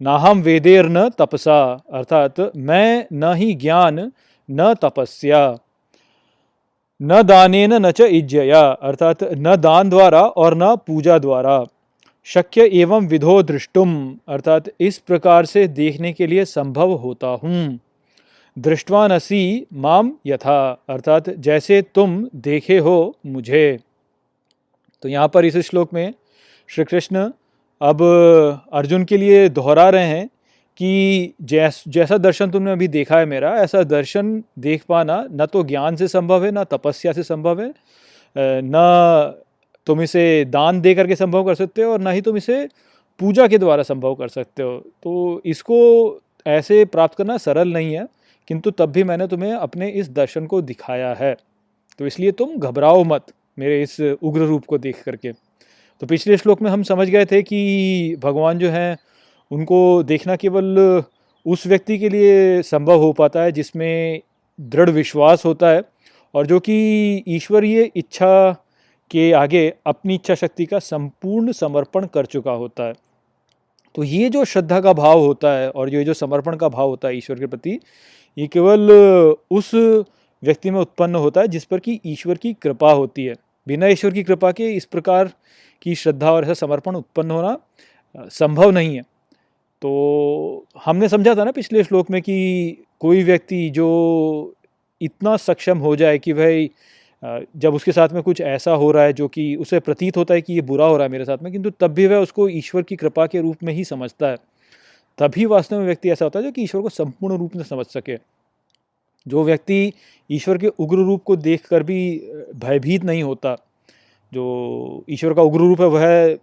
नाहम 0.00 0.42
वेदेर 0.42 0.86
न 0.86 1.08
तपसा, 1.08 1.60
अर्थात 1.92 2.40
मैं 2.56 3.06
न 3.12 3.34
ही 3.34 3.52
ज्ञान 3.54 4.10
न 4.48 4.74
तपस्या, 4.74 5.58
न 7.00 7.22
दानेन 7.22 7.72
न 7.72 7.90
च 7.90 8.00
इज्जया, 8.00 8.60
अर्थात 8.60 9.22
न 9.24 9.56
दान 9.56 9.88
द्वारा 9.90 10.22
और 10.22 10.54
न 10.54 10.74
पूजा 10.76 11.18
द्वारा। 11.18 11.64
शक्य 12.26 12.68
एवं 12.72 13.06
विधो 13.06 13.42
दृष्टुम, 13.42 13.90
अर्थात 14.28 14.68
इस 14.80 14.98
प्रकार 14.98 15.44
से 15.44 15.66
देखने 15.68 16.12
के 16.12 16.26
लिए 16.26 16.44
संभव 16.44 16.92
होता 16.92 17.26
हूँ। 17.42 17.78
दृष्टवान 18.56 19.10
असी 19.10 19.66
माम 19.72 20.12
यथा, 20.26 20.84
अर्थात 20.88 21.28
जैसे 21.30 21.82
तुम 21.94 22.28
देखे 22.34 22.78
हो 22.78 23.16
मुझे। 23.26 23.78
तो 25.02 25.08
यहाँ 25.08 25.28
पर 25.28 25.44
इस 25.44 25.56
श्लोक 25.58 25.92
में 25.94 26.14
श्री 26.68 26.84
कृष्ण 26.84 27.30
अब 27.80 28.02
अर्जुन 28.72 29.04
के 29.04 29.16
लिए 29.16 29.48
दोहरा 29.48 29.88
रहे 29.90 30.04
हैं। 30.04 30.28
कि 30.76 31.34
जैस, 31.42 31.82
जैसा 31.88 32.16
दर्शन 32.18 32.50
तुमने 32.50 32.72
अभी 32.72 32.88
देखा 32.88 33.18
है 33.18 33.26
मेरा, 33.26 33.54
ऐसा 33.56 33.82
दर्शन 33.84 34.42
देख 34.58 34.84
पाना 34.88 35.26
न 35.32 35.46
तो 35.46 35.62
ज्ञान 35.64 35.96
से 35.96 36.08
संभव 36.08 36.44
है, 36.44 36.50
ना 36.50 36.64
तपस्या 36.64 37.12
से 37.12 37.22
संभव 37.22 37.62
है। 37.62 37.72
न 38.36 39.42
तुम 39.86 40.02
इसे 40.02 40.44
दान 40.44 40.80
दे 40.80 40.94
करके 40.94 41.16
संभव 41.16 41.44
कर 41.44 41.54
सकते 41.54 41.82
हो 41.82 41.92
और 41.92 42.00
ना 42.00 42.10
ही 42.10 42.20
तुम 42.20 42.36
इसे 42.36 42.66
पूजा 43.20 43.46
के 43.48 43.58
द्वारा 43.58 43.82
संभव 43.82 44.14
कर 44.14 44.28
सकते 44.28 44.62
हो। 44.62 44.76
तो 45.02 45.42
इसको 45.46 45.78
ऐसे 46.46 46.84
प्राप्त 46.84 47.16
करना 47.18 47.36
सरल 47.38 47.72
नहीं 47.72 47.94
है, 47.94 48.06
किंतु 48.50 48.70
तब 48.70 48.92
भी 48.92 49.04
मैंने 49.04 49.26
तुम्हें 49.26 49.52
अपने 49.52 49.88
इस 49.90 50.10
दर्शन 50.10 50.46
को 50.46 50.60
दिखाया 50.62 51.14
है। 51.14 51.34
तो 51.98 52.06
इसलिए 52.06 52.32
तुम 52.32 52.56
घबराओ 52.58 53.04
मत 53.04 53.32
मेरे 53.58 53.82
इस 53.82 54.00
उग्र 54.00 54.40
रूप 54.40 54.64
को 54.64 54.78
देख 54.78 55.02
करके। 55.02 55.32
तो 56.02 56.06
पिछले 56.06 56.36
श्लोक 56.36 56.62
में 56.62 56.70
हम 56.70 56.82
समझ 56.82 57.08
गए 57.08 57.24
थे 57.24 57.42
कि 57.42 58.16
भगवान 58.22 58.58
जो 58.58 58.70
हैं 58.70 58.96
उनको 59.50 60.02
देखना 60.02 60.36
केवल 60.36 61.02
उस 61.46 61.66
व्यक्ति 61.66 61.98
के 61.98 62.08
लिए 62.08 62.62
संभव 62.62 63.00
हो 63.00 63.12
पाता 63.12 63.42
है 63.42 63.52
जिसमें 63.52 64.20
दृढ़ 64.58 64.90
विश्वास 64.90 65.44
होता 65.44 65.68
है 65.68 65.82
और 66.34 66.46
जो 66.46 66.58
कि 66.60 67.24
ईश्वरीय 67.28 67.90
इच्छा 67.96 68.52
के 69.10 69.30
आगे 69.32 69.72
अपनी 69.86 70.14
इच्छा 70.14 70.34
शक्ति 70.34 70.66
का 70.66 70.78
संपूर्ण 70.78 71.52
समर्पण 71.52 72.06
कर 72.06 72.26
चुका 72.26 72.52
होता 72.52 72.84
है। 72.84 72.94
तो 73.94 74.04
ये 74.04 74.28
जो 74.30 74.44
श्रद्धा 74.44 74.80
का 74.80 74.92
भाव 74.92 75.18
होता 75.18 75.52
है 75.52 75.70
और 75.70 75.94
ये 75.94 76.04
जो 76.04 76.14
समर्पण 76.14 76.56
का 76.56 76.68
भाव 76.68 76.88
होता 76.88 77.08
है 77.08 77.16
ईश्वर 77.16 77.38
के 77.38 77.46
प्रति, 77.46 77.78
ये 78.36 78.46
केवल 78.46 78.90
उस 79.50 79.70
व्यक्ति 80.42 80.70
में 80.70 80.80
उत्पन्न 80.80 81.14
होता 81.14 81.40
है 81.40 81.48
जिस 81.48 81.64
पर 81.64 81.78
कि 81.78 82.00
ईश्वर 82.06 82.36
की 82.36 82.52
कृपा 82.52 82.92
होती 82.92 83.24
है। 83.24 83.34
बिना 83.66 83.86
ईश्वर 83.86 84.10
की 84.10 84.22
कृपा 84.22 84.50
के 84.52 84.70
इस 84.70 84.84
प्रकार 84.84 85.30
की 85.82 85.94
श्रद्धा 85.94 86.32
और 86.32 86.44
ऐसा 86.44 86.54
समर्पण 86.56 86.96
उत्पन्न 86.96 87.30
होना 87.30 87.56
संभव 88.30 88.70
नहीं 88.70 88.96
है। 88.96 89.02
तो 89.82 90.64
हमने 90.84 91.08
समझा 91.08 91.34
था 91.34 91.44
ना 91.44 91.50
पिछले 91.52 91.82
श्लोक 91.84 92.10
में 92.10 92.20
कि 92.22 92.36
कोई 93.00 93.22
व्यक्ति 93.22 93.68
जो 93.70 94.54
इतना 95.00 95.36
सक्षम 95.36 95.78
हो 95.78 95.94
जाए 95.96 96.18
कि 96.18 96.32
भाई 96.32 96.70
जब 97.56 97.74
उसके 97.74 97.92
साथ 97.92 98.08
में 98.08 98.22
कुछ 98.22 98.40
ऐसा 98.40 98.72
हो 98.72 98.90
रहा 98.90 99.04
है 99.04 99.12
जो 99.12 99.28
कि 99.28 99.54
उसे 99.56 99.80
प्रतीत 99.80 100.16
होता 100.16 100.34
है 100.34 100.42
कि 100.42 100.52
ये 100.52 100.60
बुरा 100.62 100.86
हो 100.86 100.96
रहा 100.96 101.06
है 101.06 101.12
मेरे 101.12 101.24
साथ 101.24 101.38
में, 101.42 101.52
किंतु 101.52 101.70
तब 101.70 101.92
भी 101.92 102.06
वह 102.06 102.16
उसको 102.16 102.48
ईश्वर 102.48 102.82
की 102.82 102.96
कृपा 102.96 103.26
के 103.26 103.40
रूप 103.40 103.62
में 103.62 103.72
ही 103.72 103.84
समझता 103.84 104.28
है। 104.28 104.36
तभी 105.18 105.44
वास्तव 105.46 105.78
में 105.78 105.86
व्यक्ति 105.86 106.10
ऐसा 106.10 106.24
होता 106.24 106.38
है 106.38 106.44
जो 106.44 106.52
कि 106.52 106.62
ईश्वर 106.62 106.82
को 106.82 106.88
संपूर्ण 106.88 107.36
रूप 107.38 107.56
में 107.56 107.62
समझ 107.64 107.86
सके। 107.86 108.16
जो 109.26 109.44
व्यक्ति 109.44 109.92
ईश्वर 110.30 110.58
के 110.58 110.68
उग्र 110.68 110.96
रूप 110.96 111.22
को 111.24 111.36
देखकर 111.36 111.82
भी 111.82 111.98
भयभीत 112.56 113.04
नहीं 113.04 113.22
होता, 113.22 113.54
जो 114.32 115.04
ईश्वर 115.10 115.34
का 115.34 115.42
उग्र 115.42 115.58
रूप 115.58 115.80
है 115.80 115.86
वह 115.88 116.38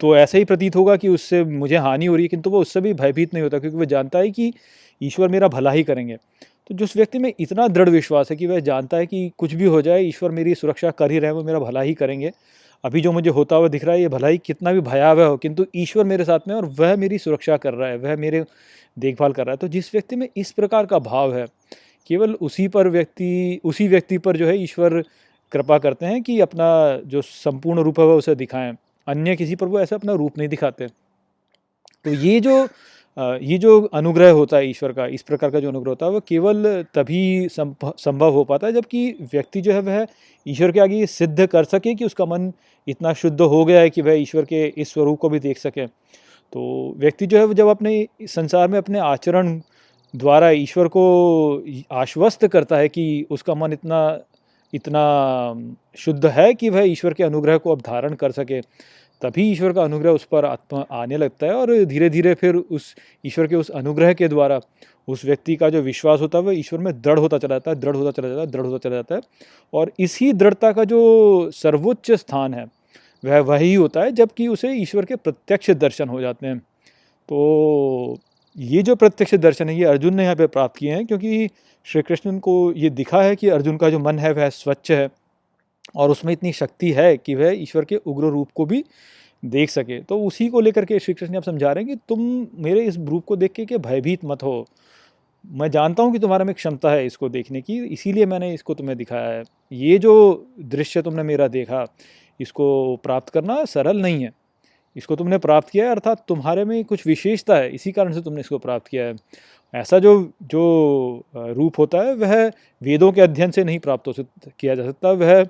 तो 0.00 0.16
ऐसा 0.16 0.38
ही 0.38 0.44
प्रतीत 0.44 0.76
होगा 0.76 0.96
कि 0.96 1.08
उससे 1.08 1.42
मुझे 1.44 1.76
हानि 1.76 2.06
हो 2.06 2.16
रही 2.16 2.24
है, 2.24 2.28
किंतु 2.28 2.50
वो 2.50 2.60
उससे 2.60 2.80
भी 2.80 2.92
भयभीत 2.94 3.34
नहीं 3.34 3.42
होता, 3.42 3.58
क्योंकि 3.58 3.78
वह 3.78 3.84
जानता 3.84 4.18
है 4.18 4.30
कि 4.30 4.52
ईश्वर 5.00 5.28
मेरा 5.28 5.48
भला 5.48 5.70
ही 5.70 5.82
करेंगे। 5.82 6.16
तो 6.16 6.74
जिस 6.74 6.96
व्यक्ति 6.96 7.18
में 7.18 7.32
इतना 7.40 7.66
दृढ़ 7.68 7.88
विश्वास 7.88 8.30
है 8.30 8.36
कि 8.36 8.46
वह 8.46 8.60
जानता 8.60 8.96
है 8.96 9.06
कि 9.06 9.30
कुछ 9.38 9.54
भी 9.54 9.64
हो 9.64 9.82
जाए, 9.82 10.02
ईश्वर 10.02 10.30
मेरी 10.30 10.54
सुरक्षा 10.54 10.90
कर 10.90 11.10
ही 11.10 11.18
रहे 11.18 11.30
वो 11.30 11.42
मेरा 11.42 11.58
भला 11.58 11.80
ही 11.80 11.94
करेंगे। 11.94 12.32
अभी 12.84 13.00
जो 13.00 13.12
मुझे 13.12 13.30
होता 13.30 13.56
हुआ 13.56 13.68
दिख 13.68 13.84
रहा 13.84 13.94
है, 13.94 14.00
ये 14.00 14.08
भलाई 14.08 14.38
कितना 14.38 14.72
भी 14.72 14.80
भयावह 14.80 15.24
हो, 15.24 15.36
किंतु 15.36 15.66
ईश्वर 15.76 16.04
मेरे 16.04 16.24
साथ 16.24 16.48
में 16.48 16.54
और 16.54 16.66
वह 16.78 16.96
मेरी 16.96 17.18
सुरक्षा 17.18 17.56
कर 17.56 17.74
रहा 17.74 17.88
है, 17.88 17.96
वह 17.96 18.16
मेरे 18.16 18.44
देखभाल 18.96 19.32
कर 19.32 19.46
रहा 19.46 19.52
है। 19.52 19.56
तो 19.56 19.68
जिस 19.68 19.94
व्यक्ति 19.94 20.16
में 20.16 20.28
इस 20.36 20.52
प्रकार 20.52 20.86
का 20.86 20.98
भाव 20.98 21.34
है, 21.36 21.46
केवल 22.10 22.34
उसी 22.34 22.68
पर 22.68 22.88
व्यक्ति, 22.88 23.60
उसी 23.64 23.88
व्यक्ति 23.88 24.18
पर 24.18 24.36
जो 24.36 24.46
है 24.46 24.62
ईश्वर 24.62 25.02
कृपा 25.52 25.78
करते 25.78 26.06
हैं 26.06 26.22
कि 26.22 26.40
अपना 26.40 26.68
जो 27.04 27.22
संपूर्ण 27.22 27.82
रूप 27.82 28.00
है, 28.00 28.06
वह 28.06 28.14
उसे 28.14 28.34
दिखाएँ। 28.34 28.72
अन्य 29.08 29.36
किसी 29.36 29.56
पर 29.56 29.66
वो 29.66 29.80
ऐसा 29.80 29.96
अपना 29.96 30.12
रूप 30.14 30.38
नहीं 30.38 30.48
दिखाते। 30.48 30.86
तो 30.86 32.12
ये 32.12 32.40
जो 32.40 32.68
ये 33.16 33.56
जो 33.58 33.80
अनुग्रह 33.94 34.30
होता 34.30 34.56
है 34.56 34.68
ईश्वर 34.68 34.92
का, 34.92 35.06
इस 35.06 35.22
प्रकार 35.22 35.50
का 35.50 35.60
जो 35.60 35.68
अनुग्रह 35.68 35.90
होता 35.90 36.06
है, 36.06 36.12
वो 36.12 36.20
केवल 36.28 36.84
तभी 36.94 37.48
संभव 37.50 38.32
हो 38.32 38.44
पाता 38.44 38.66
है 38.66 38.72
जबकि 38.72 39.10
व्यक्ति 39.32 39.60
जो 39.60 39.72
है 39.72 39.80
वह 39.80 40.06
ईश्वर 40.46 40.72
के 40.72 40.80
आगे 40.80 41.06
सिद्ध 41.06 41.46
कर 41.46 41.64
सके 41.64 41.94
कि 41.94 42.04
उसका 42.04 42.24
मन 42.24 42.52
इतना 42.86 43.12
शुद्ध 43.14 43.40
हो 43.40 43.64
गया 43.64 43.80
है 43.80 43.90
कि 43.90 44.02
वह 44.02 44.20
ईश्वर 44.20 44.44
के 44.44 44.64
इस 44.66 44.92
स्वरूप 44.92 45.18
को 45.18 45.28
भी 45.28 45.38
देख 45.38 45.58
सके। 45.58 45.86
तो 45.86 46.94
व्यक्ति 46.98 47.26
जो 47.26 47.38
है 47.38 47.54
जब 47.54 47.68
अपने 47.68 48.06
संसार 48.28 48.68
में 48.68 48.78
अपने 48.78 48.98
आचरण 48.98 49.60
द्वारा 50.14 50.50
ईश्वर 50.50 50.88
को 50.88 51.02
आश्वस्त 51.92 52.46
करता 52.46 52.76
है 52.76 52.88
कि 52.88 53.26
उसका 53.30 53.54
मन 53.54 53.72
इतना 53.72 54.00
इतना 54.72 55.02
शुद्ध 55.98 56.26
है 56.26 56.52
कि 56.54 56.70
वह 56.70 56.82
ईश्वर 56.82 57.14
के 57.14 57.24
अनुग्रह 57.24 57.56
को 57.58 57.72
अब 57.72 57.80
धारण 57.80 58.14
कर 58.14 58.32
सके, 58.32 58.60
तभी 59.22 59.50
ईश्वर 59.52 59.72
का 59.72 59.82
अनुग्रह 59.82 60.10
उस 60.10 60.24
पर 60.24 60.44
आत्मा 60.44 60.84
आने 60.92 61.16
लगता 61.16 61.46
है 61.46 61.52
और 61.52 61.72
धीरे 61.84 62.10
धीरे 62.10 62.34
फिर 62.34 62.56
उस 62.56 62.94
ईश्वर 63.24 63.46
के 63.46 63.56
उस 63.56 63.70
अनुग्रह 63.70 64.12
के 64.12 64.28
द्वारा 64.28 64.60
उस 65.08 65.24
व्यक्ति 65.24 65.56
का 65.56 65.68
जो 65.70 65.80
विश्वास 65.82 66.20
होता 66.20 66.38
है, 66.38 66.44
वह 66.44 66.58
ईश्वर 66.58 66.80
में 66.80 66.92
दृढ़ 67.02 67.18
होता 67.18 67.38
चला 67.38 67.54
जाता 67.54 67.70
है, 67.70 67.76
दृढ़ 67.76 67.96
होता 67.96 68.10
चला 68.12 68.28
जाता 68.28 68.40
है, 68.40 68.46
दृढ़ 68.46 68.66
होता 68.66 68.78
चला 68.78 68.96
जाता 68.96 69.14
है 69.14 69.20
और 69.72 69.92
इसी 69.98 70.32
दृढ़ता 70.32 70.72
का 70.72 70.84
जो 70.84 71.50
सर्वोच्च 71.54 72.10
स्थान 72.12 72.54
है, 72.54 72.66
वह 73.22 73.40
वही 73.40 73.74
होता 73.74 74.02
है 74.02 74.12
जबकि 74.12 74.48
उसे 74.48 74.72
ईश्वर 74.72 75.04
के 75.04 75.16
प्रत्यक्ष 75.16 75.70
दर्शन 75.70 76.08
हो 76.08 76.20
जाते 76.20 76.46
हैं। 76.46 76.58
तो 76.58 78.18
ये 78.56 78.82
जो 78.82 78.94
प्रत्यक्ष 78.96 79.34
दर्शन 79.36 79.68
है, 79.68 79.76
ये 79.76 79.84
अर्जुन 79.84 80.14
ने 80.14 80.22
यहाँ 80.22 80.36
पे 80.36 80.46
प्राप्त 80.46 80.76
किए 80.76 80.92
हैं, 80.92 81.04
क्योंकि 81.06 81.48
श्री 81.86 82.02
कृष्ण 82.02 82.38
को 82.38 82.72
ये 82.72 82.90
दिखा 82.90 83.22
है 83.22 83.36
कि 83.36 83.48
अर्जुन 83.48 83.76
का 83.76 83.90
जो 83.90 83.98
मन 83.98 84.18
है, 84.18 84.32
वह 84.32 84.48
स्वच्छ 84.48 84.90
है 84.90 85.08
और 85.96 86.10
उसमें 86.10 86.32
इतनी 86.32 86.52
शक्ति 86.52 86.90
है 86.92 87.16
कि 87.16 87.34
वह 87.34 87.52
ईश्वर 87.52 87.84
के 87.84 87.96
उग्र 87.96 88.28
रूप 88.28 88.48
को 88.54 88.64
भी 88.66 88.84
देख 89.42 89.70
सके। 89.70 90.00
तो 90.00 90.20
उसी 90.20 90.48
को 90.48 90.60
लेकर 90.60 90.84
के 90.84 90.98
श्री 90.98 91.14
कृष्ण 91.14 91.36
आप 91.36 91.42
समझा 91.42 91.72
रहे 91.72 91.84
हैं 91.84 91.94
कि 91.94 92.00
तुम 92.08 92.46
मेरे 92.64 92.84
इस 92.84 92.96
रूप 92.98 93.24
को 93.24 93.36
देख 93.36 93.52
के 93.52 93.64
कि 93.64 93.78
भयभीत 93.78 94.24
मत 94.24 94.42
हो। 94.42 94.66
मैं 95.44 95.70
जानता 95.70 96.02
हूँ 96.02 96.12
कि 96.12 96.18
तुम्हारा 96.18 96.44
में 96.44 96.54
क्षमता 96.54 96.90
है 96.90 97.04
इसको 97.06 97.28
देखने 97.28 97.60
की, 97.60 97.78
इसीलिए 97.78 98.26
मैंने 98.26 98.52
इसको 98.54 98.74
तुम्हें 98.74 98.96
दिखाया 98.98 99.28
है। 99.28 99.42
ये 99.72 99.98
जो 99.98 100.48
दृश्य 100.60 101.02
तुमने 101.02 101.22
मेरा 101.22 101.48
देखा, 101.48 101.84
इसको 102.40 102.96
प्राप्त 102.96 103.28
करना 103.28 103.64
सरल 103.64 104.00
नहीं 104.02 104.22
है। 104.24 104.30
इसको 104.96 105.16
तुमने 105.16 105.38
प्राप्त 105.38 105.70
किया 105.70 105.84
है, 105.84 105.90
अर्थात 105.90 106.24
तुम्हारे 106.28 106.64
में 106.64 106.84
कुछ 106.84 107.06
विशेषता 107.06 107.56
है, 107.56 107.70
इसी 107.70 107.92
कारण 107.92 108.12
से 108.12 108.20
तुमने 108.22 108.40
इसको 108.40 108.58
प्राप्त 108.58 108.88
किया 108.88 109.04
है। 109.04 109.14
ऐसा 109.74 109.98
जो 109.98 110.12
जो 110.44 111.24
रूप 111.36 111.78
होता 111.78 111.98
है, 111.98 112.14
वह 112.16 112.46
वेदों 112.82 113.12
के 113.12 113.20
अध्ययन 113.20 113.50
से 113.50 113.64
नहीं 113.64 113.78
प्राप्त 113.80 114.08
हो 114.08 114.14
किया 114.50 114.74
जा 114.74 114.84
सकता, 114.84 115.12
वह 115.12 115.46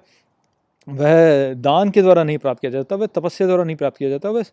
वह 0.89 1.55
दान 1.55 1.91
के 1.91 2.03
द्वारा 2.03 2.23
नहीं 2.25 2.39
प्राप्त 2.39 2.61
किया 2.61 2.71
जाता 2.73 2.97
वह 2.97 3.07
तपस्या 3.07 3.47
द्वारा 3.47 3.65
नहीं 3.65 3.77
प्राप्त 3.77 3.97
किया 3.99 4.11
जाता 4.11 4.31
वह 4.31 4.45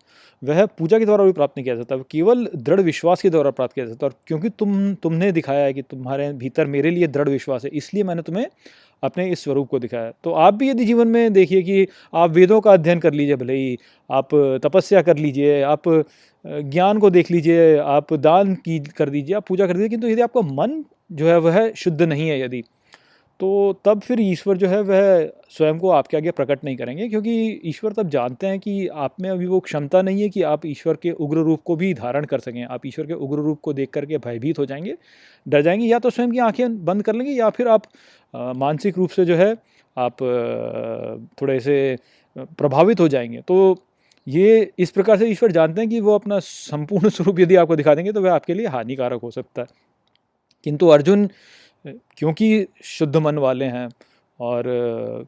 वह 0.42 0.66
पूजा 0.78 0.98
के 1.00 1.06
द्वारा 1.06 1.24
भी 1.26 1.32
प्राप्त 1.32 1.54
नहीं 1.58 1.64
किया 1.64 1.76
जाता 1.76 1.98
केवल 2.12 2.46
दृढ़ 2.56 2.82
विश्वास 2.82 3.22
के 3.22 3.30
द्वारा 3.30 3.52
प्राप्त 3.52 3.74
किया 3.76 3.86
जाता 3.86 4.06
और 4.08 4.14
क्योंकि 4.28 4.50
तुम, 4.50 4.94
तुमने 4.96 5.32
दिखाया 5.32 5.64
है 5.66 5.74
कि 5.74 5.82
तुम्हारे 5.82 6.32
भीतर 6.34 6.66
मेरे 6.68 6.92
लिए 6.92 7.08
दृढ़ 7.08 7.30
विश्वास 7.30 7.66
है, 7.66 7.70
इसलिए 7.72 8.04
मैंने 8.04 8.22
तुम्हें 8.22 8.46
अपने 9.04 9.28
इस 9.30 9.44
स्वरूप 9.44 9.68
को 9.70 9.80
दिखाया। 9.80 10.12
तो 10.24 10.32
आप 10.34 10.54
भी 10.54 10.70
यदि 10.70 10.86
जीवन 10.86 11.08
में 11.08 11.34
देखिए 11.34 11.62
कि 11.62 11.88
आप 12.14 12.32
वेदों 12.32 12.60
का 12.62 12.74
अध्ययन 12.74 13.00
कर 13.00 13.14
लीजिए 13.14 13.36
भले 13.36 13.54
ही, 13.54 13.78
आप 14.10 14.36
तपस्या 14.66 15.02
कर 15.02 15.18
लीजिए, 15.18 15.62
आप 15.62 15.82
ज्ञान 16.46 17.00
को 17.00 17.10
देख 17.10 17.32
लीजिए, 17.32 17.76
आप 17.78 18.14
दान 18.14 18.56
की 18.56 18.80
कर 18.98 19.10
दीजिए, 19.10 19.36
आप 19.36 19.48
पूजा 19.48 19.68
कर 19.68 19.74
दीजिए, 19.74 19.90
किंतु 19.90 20.08
यदि 20.08 20.22
आपका 20.22 20.42
मन 20.54 20.84
जो 21.12 21.28
है 21.28 21.38
वह 21.40 21.72
शुद्ध 21.74 22.02
नहीं 22.02 22.30
है 22.30 22.40
यदि 22.42 22.64
तो 23.40 23.48
तब 23.86 24.02
फिर 24.02 24.20
ईश्वर 24.22 24.58
जो 24.58 24.68
है 24.68 24.80
वह 24.82 25.32
स्वयं 25.50 25.80
को 25.80 25.90
आपके 25.90 26.18
आगे 26.18 26.32
प्रकट 26.32 26.64
नहीं 26.64 26.76
करेंगे, 26.78 27.08
क्योंकि 27.10 27.62
ईश्वर 27.66 27.94
तब 27.94 28.10
जानते 28.10 28.48
हैं 28.48 28.60
कि 28.60 28.88
आप 28.88 29.16
में 29.22 29.30
अभी 29.30 29.46
वो 29.46 29.60
क्षमता 29.60 30.02
नहीं 30.02 30.22
है 30.22 30.30
कि 30.30 30.42
आप 30.44 30.66
ईश्वर 30.66 30.96
के 30.96 31.12
उग्र 31.12 31.40
रूप 31.40 31.62
को 31.66 31.76
भी 31.76 31.94
धारण 31.94 32.26
कर 32.26 32.40
सकें। 32.40 32.64
आप 32.64 32.86
ईश्वर 32.86 33.06
के 33.06 33.14
उग्र 33.14 33.38
रूप 33.38 33.60
को 33.62 33.74
देख 33.74 33.90
करके 33.90 34.18
भयभीत 34.18 34.60
हो 34.60 34.66
जाएँगे, 34.66 34.96
डर 35.46 35.62
जाएँगे, 35.62 35.86
या 35.86 36.00
तो 36.00 36.10
स्वयं 36.10 36.32
की 36.32 36.40
आँखें 36.40 36.86
बंद 36.86 37.04
कर 37.04 37.16
लेंगे, 37.16 37.32
या 37.32 37.50
फिर 37.50 37.68
आप 37.68 37.84
मानसिक 38.34 38.98
रूप 38.98 39.10
से 39.10 39.26
जो 39.26 39.36
है, 39.36 39.56
आप 39.98 40.22
थोड़े 41.42 41.60
से 41.60 41.98
प्रभावित 42.36 43.00
हो 43.00 43.08
जाएँगे। 43.08 43.42
तो 43.42 43.76
ये 44.28 44.72
इस 44.80 44.92
प्रकार 44.92 45.18
से 45.18 45.28
ईश्वर 45.28 45.52
जानते 45.52 45.82
हैं 45.82 45.90
कि 45.90 46.00
वो 46.00 46.16
अपना 46.16 46.40
संपूर्ण 46.40 47.10
स्वरूप 47.10 47.40
यदि 47.40 47.56
आपको 47.56 47.76
दिखा 47.76 47.96
देंगे 47.96 48.12
तो 48.12 48.22
वह 48.22 48.34
आपके 48.34 48.54
लिए 48.54 48.68
हानिकारक 48.68 49.22
हो 49.22 49.32
सकता 49.32 49.62
है। 49.62 49.68
किंतु 50.66 50.88
अर्जुन 50.88 51.30
क्योंकि 52.18 52.66
शुद्ध 52.84 53.16
मन 53.18 53.38
वाले 53.38 53.66
हैं 53.66 53.88
और 54.40 54.64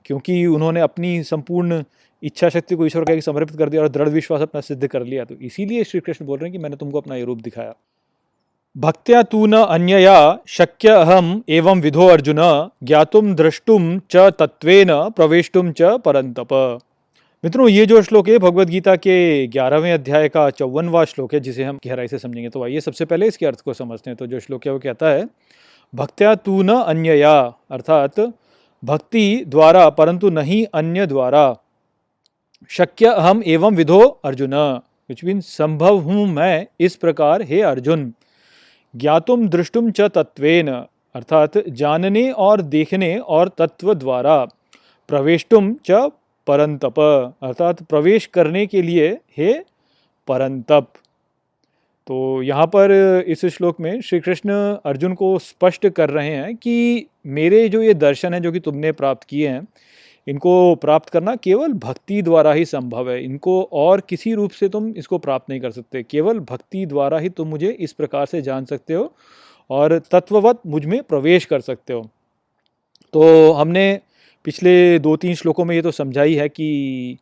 क्योंकि 0.06 0.46
उन्होंने 0.46 0.82
अपनी 0.82 1.24
संपूर्ण 1.24 1.84
इच्छा 2.24 2.50
शक्ति 2.50 2.76
को 2.76 2.86
ईश्वर 2.86 3.04
का 3.04 3.20
समर्पित 3.20 3.58
कर 3.58 3.70
दिया 3.70 3.82
और 3.82 3.90
दृढ़ 3.90 4.10
विश्वास 4.10 4.42
अपना 4.42 4.62
सिद्ध 4.62 4.88
कर 4.88 5.04
लिया 5.04 5.26
तो 5.26 5.36
इसीलिए 5.36 5.84
श्री 5.84 6.00
कृष्ण 6.00 6.26
बोल 6.26 6.40
रहे 6.40 6.50
हैं 6.50 6.52
कि 6.52 6.64
मैंने 6.64 6.76
तुमको 6.76 7.02
अपना 7.02 7.16
ये 7.16 7.24
रूप 7.24 7.42
दिखाया। 7.42 7.76
भक्त्या 8.78 9.22
तू 9.24 9.46
न 9.46 9.60
अन्यया 9.66 10.18
शक्य 10.48 10.90
अहम 10.90 11.30
एवं 11.50 11.80
विधो 11.82 12.08
अर्जुन 12.08 12.40
ज्ञातुम 12.84 13.34
द्रष्टुम 13.36 13.86
च 14.12 14.26
तत्वेन 14.40 14.90
प्रवेशुम 15.10 15.72
च 15.72 15.94
परंतप 16.06 16.54
मित्रों, 17.44 17.68
ये 17.70 17.86
जो 17.86 18.02
श्लोक 18.02 18.30
है 18.30 18.38
भगवत 18.38 18.68
गीता 18.68 18.96
के 18.98 19.16
ग्यारहवें 19.48 19.92
अध्याय 19.94 20.30
का 20.30 20.50
चौवनवा 20.52 21.04
श्लोक 21.06 21.34
है, 21.34 21.40
जिसे 21.40 21.64
हम 21.64 21.80
गहराई 21.86 22.08
से 22.08 22.20
समझेंगे 22.20 22.50
तो 22.50 22.64
आइए 22.64 22.80
सबसे 22.80 23.06
पहले 23.06 23.28
इसके 23.28 23.46
अर्थ 23.46 23.62
को 23.62 23.74
समझते 23.74 24.10
हैं। 24.10 24.18
तो 24.18 24.28
जो 24.28 24.40
श्लोक 24.40 24.66
है, 24.66 24.72
वो 24.74 24.80
कहता 24.80 25.10
है, 25.10 25.26
भक्त्या 25.94 26.36
तू 26.36 26.62
न 26.62 26.76
अन्यया 26.84 27.34
अर्थात 27.72 28.20
भक्ति 28.84 29.44
द्वारा, 29.48 29.88
परंतु 29.92 30.30
नहीं 30.32 30.66
अन्य 30.74 31.06
द्वारा, 31.08 31.44
शक्य 32.72 33.06
अहम 33.08 33.44
एवं 33.48 33.76
विधो 33.76 34.00
अर्जुन 34.00 34.54
विच 35.10 35.24
मीन 35.24 35.42
संभव 35.42 36.00
हूँ 36.00 36.28
मैं 36.30 36.66
इस 36.80 36.96
प्रकार, 36.98 37.42
हे 37.44 37.62
अर्जुन। 37.64 38.14
ज्ञातुम 38.98 39.48
दृष्टुम 39.50 39.90
च 39.92 40.02
तत्वेन 40.16 40.70
अर्थात 40.70 41.58
जानने 41.78 42.30
और 42.32 42.62
देखने 42.62 43.18
और 43.18 43.50
तत्व 43.58 43.94
द्वारा। 43.94 44.44
प्रवेशुम 45.10 45.74
च 45.86 46.10
परंतप, 46.48 47.00
अर्थात 47.44 47.84
प्रवेश 47.84 48.26
करने 48.26 48.66
के 48.66 48.82
लिए 48.82 49.10
हे 49.38 49.54
परंतप। 50.28 50.88
तो 52.08 52.42
यहाँ 52.44 52.66
पर 52.68 52.92
इस 53.28 53.46
श्लोक 53.46 53.80
में 53.80 54.00
श्री 54.02 54.20
कृष्ण 54.20 54.52
अर्जुन 54.86 55.14
को 55.14 55.38
स्पष्ट 55.40 55.88
कर 55.88 56.10
रहे 56.10 56.30
हैं 56.30 56.56
कि 56.56 57.08
मेरे 57.28 57.68
जो 57.70 57.82
ये 57.82 57.94
दर्शन 57.96 58.34
है, 58.34 58.40
जो 58.40 58.52
कि 58.52 58.60
तुमने 58.60 58.92
प्राप्त 58.92 59.24
किए 59.24 59.48
हैं 59.48 59.68
इनको 60.28 60.76
प्राप्त 60.76 61.10
करना 61.10 61.36
केवल 61.36 61.74
भक्ति 61.74 62.22
द्वारा 62.22 62.54
ही 62.54 62.66
संभव 62.66 63.10
है। 63.12 63.24
इनको 63.24 63.62
और 63.74 64.02
किसी 64.10 64.34
रूप 64.34 64.52
से 64.52 64.70
तुम 64.70 64.90
इसको 64.98 65.18
प्राप्त 65.18 65.50
नहीं 65.50 65.60
कर 65.62 65.72
सकते। 65.72 66.04
केवल 66.04 66.40
भक्ति 66.42 66.86
द्वारा 66.86 67.20
ही 67.20 67.30
तुम 67.30 67.48
मुझे 67.48 67.70
इस 67.70 67.94
प्रकार 67.94 68.26
से 68.26 68.42
जान 68.42 68.66
सकते 68.66 68.94
हो 68.94 69.12
और 69.70 69.98
तत्ववत 70.12 70.62
मुझमें 70.68 71.02
प्रवेश 71.04 71.46
कर 71.46 71.62
सकते 71.62 71.94
हो। 71.94 72.02
तो 73.14 73.52
हमने 73.52 74.00
पिछले 74.46 75.00
दो 75.00 75.16
तीन 75.18 75.36
श्लोकों 75.36 75.66
में 75.66 75.76
ये 75.76 75.82
तो 75.82 75.92
समझा 75.92 76.24
ही 76.24 76.36
है 76.36 76.50
कि 76.50 77.18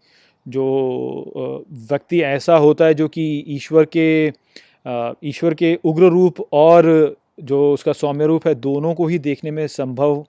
जो 0.46 1.64
व्यक्ति 1.90 2.22
ऐसा 2.24 2.56
होता 2.58 2.86
है 2.86 2.94
जो 2.94 3.08
कि 3.08 3.24
ईश्वर 3.48 3.86
के 3.98 4.28
ईश्वर 5.24 5.54
के 5.54 5.74
उग्र 5.84 6.10
रूप 6.10 6.42
और 6.54 7.16
जो 7.42 7.72
उसका 7.74 7.94
सौम्य 7.94 8.26
रूप 8.26 8.48
है, 8.48 8.54
दोनों 8.56 8.94
को 8.94 9.08
ही 9.08 9.20
देखने 9.20 9.52
में 9.52 9.66
संभव 9.68 10.26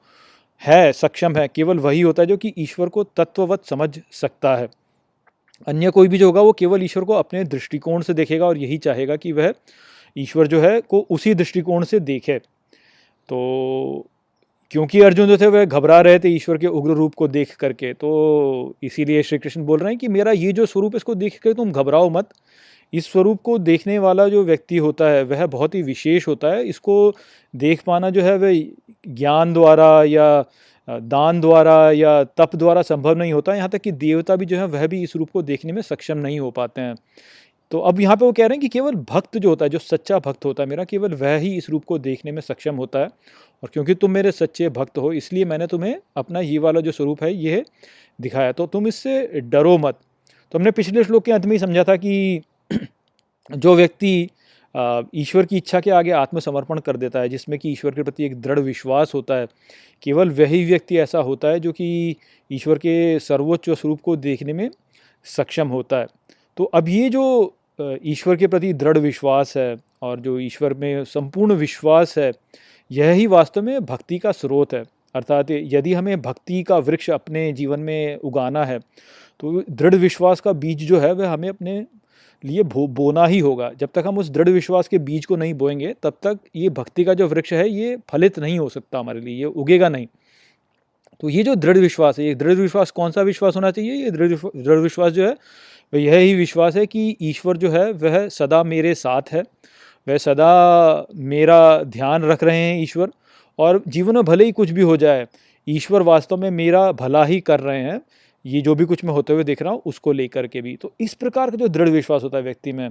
है, 0.62 0.92
सक्षम 0.92 1.36
है, 1.36 1.48
केवल 1.48 1.78
वही 1.78 2.00
होता 2.00 2.22
है 2.22 2.26
जो 2.26 2.36
कि 2.36 2.52
ईश्वर 2.58 2.88
को 2.88 3.04
तत्ववत 3.04 3.64
समझ 3.64 3.98
सकता 4.12 4.56
है। 4.56 4.68
अन्य 5.66 5.90
कोई 5.90 6.08
भी 6.08 6.18
जो 6.18 6.26
होगा, 6.26 6.40
वो 6.40 6.52
केवल 6.52 6.82
ईश्वर 6.82 7.04
को 7.04 7.12
अपने 7.12 7.44
दृष्टिकोण 7.44 8.02
से 8.02 8.14
देखेगा 8.14 8.46
और 8.46 8.58
यही 8.58 8.78
चाहेगा 8.78 9.16
कि 9.16 9.32
वह 9.32 9.54
ईश्वर 10.16 10.46
जो 10.46 10.60
है, 10.60 10.80
को 10.80 11.06
उसी 11.10 11.34
दृष्टिकोण 11.34 11.84
से 11.84 12.00
देखे। 12.00 12.38
तो 12.38 14.06
क्योंकि 14.70 15.00
अर्जुन 15.00 15.28
जो 15.28 15.36
थे, 15.38 15.46
वह 15.46 15.64
घबरा 15.64 16.00
रहे 16.00 16.18
थे 16.18 16.28
ईश्वर 16.28 16.58
के 16.58 16.66
उग्र 16.66 16.92
रूप 16.92 17.14
को 17.14 17.28
देख 17.28 17.54
करके 17.56 17.92
तो 17.94 18.76
इसीलिए 18.82 19.22
श्री 19.22 19.38
कृष्ण 19.38 19.64
बोल 19.64 19.78
रहे 19.80 19.90
हैं 19.90 19.98
कि 19.98 20.08
मेरा 20.08 20.32
ये 20.32 20.52
जो 20.52 20.66
स्वरूप 20.66 20.96
इसको 20.96 21.14
देख 21.14 21.38
कर 21.42 21.52
तुम 21.52 21.72
घबराओ 21.72 22.08
मत। 22.10 22.28
इस 22.92 23.12
स्वरूप 23.12 23.40
को 23.42 23.58
देखने 23.58 23.98
वाला 23.98 24.28
जो 24.28 24.44
व्यक्ति 24.44 24.76
होता 24.76 25.08
है, 25.08 25.22
वह 25.22 25.46
बहुत 25.46 25.74
ही 25.74 25.82
विशेष 25.82 26.28
होता 26.28 26.48
है। 26.48 26.64
इसको 26.64 27.14
देख 27.54 27.82
पाना 27.86 28.10
जो 28.10 28.22
है, 28.22 28.36
वह 28.38 28.62
ज्ञान 29.08 29.52
द्वारा 29.52 30.04
या 30.04 30.44
दान 30.88 31.40
द्वारा 31.40 31.90
या 31.90 32.24
तप 32.24 32.56
द्वारा 32.56 32.82
संभव 32.82 33.16
नहीं 33.18 33.32
होता। 33.32 33.54
यहाँ 33.54 33.68
तक 33.68 33.78
कि 33.78 33.92
देवता 33.92 34.36
भी 34.36 34.46
जो 34.46 34.56
है, 34.56 34.66
वह 34.66 34.86
भी 34.86 35.02
इस 35.02 35.16
रूप 35.16 35.30
को 35.30 35.42
देखने 35.42 35.72
में 35.72 35.82
सक्षम 35.82 36.18
नहीं 36.18 36.40
हो 36.40 36.50
पाते 36.50 36.80
हैं। 36.80 36.94
तो 37.70 37.78
अब 37.78 38.00
यहाँ 38.00 38.16
पे 38.16 38.24
वो 38.24 38.32
कह 38.32 38.46
रहे 38.46 38.54
हैं 38.54 38.60
कि 38.60 38.68
केवल 38.68 38.94
भक्त 38.94 39.38
जो 39.38 39.48
होता 39.48 39.64
है, 39.64 39.68
जो 39.68 39.78
सच्चा 39.78 40.18
भक्त 40.18 40.44
होता 40.44 40.62
है 40.62 40.68
मेरा, 40.68 40.84
केवल 40.84 41.14
वह 41.14 41.36
ही 41.36 41.56
इस 41.56 41.70
रूप 41.70 41.84
को 41.84 41.98
देखने 41.98 42.32
में 42.32 42.40
सक्षम 42.40 42.76
होता 42.76 42.98
है। 42.98 43.06
और 43.62 43.68
क्योंकि 43.72 43.94
तुम 43.94 44.10
मेरे 44.10 44.32
सच्चे 44.32 44.68
भक्त 44.68 44.98
हो, 44.98 45.12
इसलिए 45.12 45.44
मैंने 45.44 45.66
तुम्हें 45.66 45.96
अपना 46.16 46.40
ये 46.40 46.58
वाला 46.58 46.80
जो 46.80 46.92
स्वरूप 46.92 47.22
है, 47.22 47.34
ये 47.34 47.64
दिखाया। 48.20 48.52
तो 48.52 48.66
तुम 48.66 48.86
इससे 48.86 49.40
डरो 49.40 49.78
मत। 49.78 49.98
तो 50.52 50.58
हमने 50.58 50.70
पिछले 50.70 51.04
श्लोक 51.04 51.24
के 51.24 51.32
अंत 51.32 51.44
में 51.44 51.52
ही 51.52 51.58
समझा 51.58 51.84
था 51.84 51.96
कि 51.96 52.42
जो 53.50 53.74
व्यक्ति 53.74 54.28
ईश्वर 55.14 55.46
की 55.46 55.56
इच्छा 55.56 55.80
के 55.80 55.90
आगे 55.90 56.10
आत्मसमर्पण 56.12 56.78
कर 56.78 56.96
देता 56.96 57.20
है, 57.20 57.28
जिसमें 57.28 57.58
कि 57.58 57.70
ईश्वर 57.70 57.90
के 57.90 58.02
प्रति 58.02 58.24
एक 58.24 58.40
दृढ़ 58.40 58.58
विश्वास 58.60 59.12
होता 59.14 59.34
है, 59.34 59.46
केवल 60.02 60.30
वही 60.30 60.64
व्यक्ति 60.64 60.98
ऐसा 60.98 61.18
होता 61.20 61.48
है 61.48 61.60
जो 61.60 61.72
कि 61.72 62.16
ईश्वर 62.50 62.78
के 62.78 63.18
सर्वोच्च 63.20 63.70
स्वरूप 63.70 64.00
को 64.00 64.16
देखने 64.18 64.52
में 64.52 64.70
सक्षम 65.26 65.68
होता 65.68 65.98
है। 65.98 66.06
तो 66.56 66.64
अब 66.64 66.88
ये 66.88 67.08
जो 67.10 67.54
ईश्वर 67.80 68.36
के 68.36 68.46
प्रति 68.46 68.72
दृढ़ 68.74 68.98
विश्वास 68.98 69.56
है 69.56 69.76
और 70.02 70.20
जो 70.20 70.38
ईश्वर 70.40 70.74
में 70.74 71.04
संपूर्ण 71.06 71.54
विश्वास 71.54 72.16
है, 72.18 72.32
यह 72.90 73.10
ही 73.10 73.26
वास्तव 73.28 73.62
में 73.62 73.84
भक्ति 73.84 74.18
का 74.18 74.32
स्रोत 74.32 74.74
है। 74.74 74.84
अर्थात 75.14 75.50
यदि 75.50 75.92
हमें 75.94 76.20
भक्ति 76.22 76.62
का 76.62 76.76
वृक्ष 76.78 77.10
अपने 77.10 77.52
जीवन 77.52 77.80
में 77.80 78.16
उगाना 78.18 78.64
है 78.64 78.78
तो 79.40 79.62
दृढ़ 79.70 79.94
विश्वास 79.96 80.40
का 80.40 80.52
बीज 80.54 80.86
जो 80.88 80.98
है, 81.00 81.12
वह 81.12 81.28
हमें 81.28 81.48
अपने 81.48 81.84
लिए 82.44 82.62
बो 82.62 82.86
बोना 82.86 83.26
ही 83.26 83.38
होगा। 83.38 83.70
जब 83.80 83.88
तक 83.94 84.04
हम 84.06 84.18
उस 84.18 84.30
दृढ़ 84.30 84.48
विश्वास 84.48 84.88
के 84.88 84.98
बीज 84.98 85.26
को 85.26 85.36
नहीं 85.36 85.54
बोएँगे, 85.54 85.94
तब 86.02 86.12
तक 86.22 86.38
ये 86.56 86.68
भक्ति 86.68 87.04
का 87.04 87.14
जो 87.14 87.28
वृक्ष 87.28 87.52
है, 87.52 87.68
ये 87.70 87.96
फलित 88.10 88.38
नहीं 88.38 88.58
हो 88.58 88.68
सकता 88.68 88.98
हमारे 88.98 89.20
लिए, 89.20 89.38
ये 89.38 89.44
उगेगा 89.44 89.88
नहीं। 89.88 90.06
तो 91.20 91.28
ये 91.28 91.42
जो 91.42 91.54
दृढ़ 91.54 91.78
विश्वास 91.78 92.18
है, 92.18 92.26
ये 92.26 92.34
दृढ़ 92.34 92.54
विश्वास 92.54 92.90
कौन 92.90 93.10
सा 93.10 93.22
विश्वास 93.22 93.56
होना 93.56 93.70
चाहिए? 93.70 93.92
ये 93.92 94.10
दृढ़ 94.10 94.78
विश्वास 94.78 95.12
जो 95.12 95.26
है, 95.26 95.36
वह 95.94 96.00
यह 96.00 96.16
ही 96.16 96.34
विश्वास 96.34 96.76
है 96.76 96.86
कि 96.86 97.16
ईश्वर 97.22 97.56
जो 97.56 97.70
है, 97.70 97.92
वह 97.92 98.28
सदा 98.28 98.62
मेरे 98.62 98.94
साथ 98.94 99.22
है। 99.32 99.42
वह 100.08 100.18
सदा 100.18 101.06
मेरा 101.14 101.82
ध्यान 101.82 102.22
रख 102.22 102.42
रहे 102.44 102.56
हैं 102.56 102.82
ईश्वर, 102.82 103.10
और 103.58 103.82
जीवन 103.88 104.14
में 104.14 104.24
भले 104.24 104.44
ही 104.44 104.52
कुछ 104.52 104.70
भी 104.70 104.82
हो 104.82 104.96
जाए, 104.96 105.26
ईश्वर 105.68 106.02
वास्तव 106.02 106.36
में 106.36 106.50
मेरा 106.50 106.92
भला 106.92 107.24
ही 107.24 107.40
कर 107.40 107.60
रहे 107.60 107.80
हैं। 107.80 108.00
ये 108.46 108.60
जो 108.60 108.74
भी 108.74 108.84
कुछ 108.84 109.04
मैं 109.04 109.12
होते 109.12 109.32
हुए 109.32 109.44
देख 109.44 109.62
रहा 109.62 109.72
हूँ, 109.72 109.82
उसको 109.86 110.12
लेकर 110.12 110.46
के 110.46 110.60
भी। 110.62 110.74
तो 110.76 110.92
इस 111.00 111.14
प्रकार 111.14 111.50
का 111.50 111.56
जो 111.56 111.68
दृढ़ 111.68 111.88
विश्वास 111.88 112.22
होता 112.22 112.36
है 112.38 112.44
व्यक्ति 112.44 112.72
में, 112.72 112.88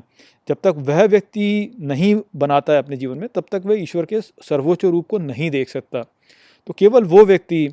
जब 0.48 0.58
तक 0.64 0.76
वह 0.80 1.04
व्यक्ति 1.06 1.72
नहीं 1.82 2.16
बनाता 2.36 2.74
है 2.74 2.80
अपने 2.80 2.98
जीवन 2.98 3.18
में, 3.18 3.28
तब 3.36 3.46
तक 3.52 3.62
वह 3.66 3.82
ईश्वर 3.82 4.06
के 4.06 4.22
सर्वोच्च 4.22 4.86
रूप 4.86 5.08
को 5.08 5.18
नहीं 5.20 5.50
देख 5.52 5.70
सकता। 5.70 6.02
तो 6.68 6.74
केवल 6.74 7.04
वो 7.06 7.26
व्यक्ति 7.26 7.68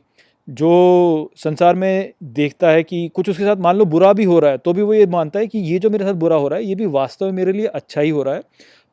जो 0.49 1.31
संसार 1.37 1.75
में 1.75 2.13
देखता 2.25 2.71
है 2.71 2.83
कि 2.83 3.09
कुछ 3.15 3.29
उसके 3.31 3.45
साथ 3.45 3.57
मान 3.57 3.77
लो 3.77 3.85
बुरा 3.87 4.13
भी 4.13 4.25
हो 4.25 4.39
रहा 4.39 4.51
है 4.51 4.59
तो 4.59 4.73
भी 4.73 4.83
वो 4.83 4.95
ये 4.95 5.07
मानता 5.07 5.39
है 5.39 5.47
कि 5.47 5.59
ये 5.61 5.79
जो 5.79 5.91
मेरे 5.91 6.05
साथ 6.05 6.15
बुरा 6.15 6.37
हो 6.37 6.49
रहा 6.49 6.59
है, 6.59 6.65
ये 6.65 6.75
भी 6.75 6.87
वास्तव 6.89 7.27
में 7.27 7.33
मेरे 7.33 7.53
लिए 7.53 7.67
अच्छा 7.67 8.01
ही 8.01 8.11
हो 8.11 8.23
रहा 8.23 8.35
है। 8.35 8.43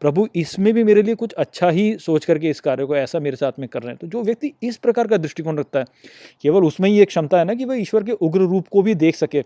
प्रभु, 0.01 0.27
इसमें 0.35 0.73
भी 0.73 0.83
मेरे 0.83 1.01
लिए 1.01 1.15
कुछ 1.15 1.33
अच्छा 1.33 1.69
ही 1.69 1.95
सोच 1.97 2.25
करके 2.25 2.49
इस 2.49 2.59
कार्य 2.59 2.85
को 2.85 2.95
ऐसा 2.95 3.19
मेरे 3.19 3.35
साथ 3.38 3.59
में 3.59 3.67
कर 3.69 3.81
रहे 3.81 3.91
हैं। 3.91 3.97
तो 3.97 4.07
जो 4.07 4.21
व्यक्ति 4.23 4.51
इस 4.63 4.77
प्रकार 4.77 5.07
का 5.07 5.17
दृष्टिकोण 5.17 5.57
रखता 5.57 5.79
है, 5.79 5.85
केवल 6.43 6.65
उसमें 6.65 6.89
ही 6.89 6.99
एक 7.01 7.07
क्षमता 7.07 7.39
है 7.39 7.45
ना 7.45 7.53
कि 7.53 7.65
वह 7.65 7.81
ईश्वर 7.81 8.03
के 8.03 8.12
उग्र 8.12 8.39
रूप 8.41 8.67
को 8.67 8.81
भी 8.81 8.95
देख 8.95 9.15
सके। 9.15 9.41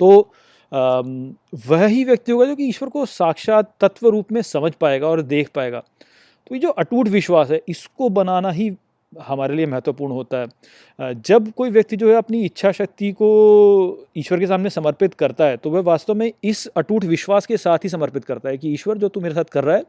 तो 0.00 0.32
वह 0.72 1.84
ही 1.86 2.04
व्यक्ति 2.04 2.32
होगा 2.32 2.44
जो 2.46 2.56
कि 2.56 2.68
ईश्वर 2.68 2.88
को 2.88 3.04
साक्षात 3.06 3.74
तत्व 3.80 4.08
रूप 4.08 4.32
में 4.32 4.40
समझ 4.42 4.72
पाएगा 4.72 5.08
और 5.08 5.22
देख 5.22 5.48
पाएगा। 5.54 5.80
तो 5.80 6.54
ये 6.54 6.60
जो 6.60 6.68
अटूट 6.70 7.08
विश्वास 7.08 7.50
है, 7.50 7.60
इसको 7.68 8.08
बनाना 8.10 8.50
ही 8.50 8.70
हमारे 9.20 9.54
लिए 9.54 9.66
महत्वपूर्ण 9.66 10.12
होता 10.12 10.38
है। 10.38 11.14
जब 11.16 11.50
कोई 11.52 11.70
व्यक्ति 11.70 11.96
जो 11.96 12.08
है 12.08 12.16
अपनी 12.16 12.44
इच्छा 12.44 12.72
शक्ति 12.72 13.10
को 13.12 13.28
ईश्वर 14.16 14.40
के 14.40 14.46
सामने 14.46 14.70
समर्पित 14.70 15.14
करता 15.14 15.44
है 15.44 15.56
तो 15.56 15.70
वह 15.70 15.80
वास्तव 15.82 16.14
में 16.14 16.30
इस 16.44 16.66
अटूट 16.66 17.04
विश्वास 17.04 17.46
के 17.46 17.56
साथ 17.56 17.84
ही 17.84 17.88
समर्पित 17.88 18.24
करता 18.24 18.48
है 18.48 18.58
कि 18.58 18.72
ईश्वर 18.74 18.98
जो 18.98 19.08
तू 19.08 19.20
मेरे 19.20 19.34
साथ 19.34 19.44
कर 19.44 19.64
रहा 19.64 19.76
है, 19.76 19.84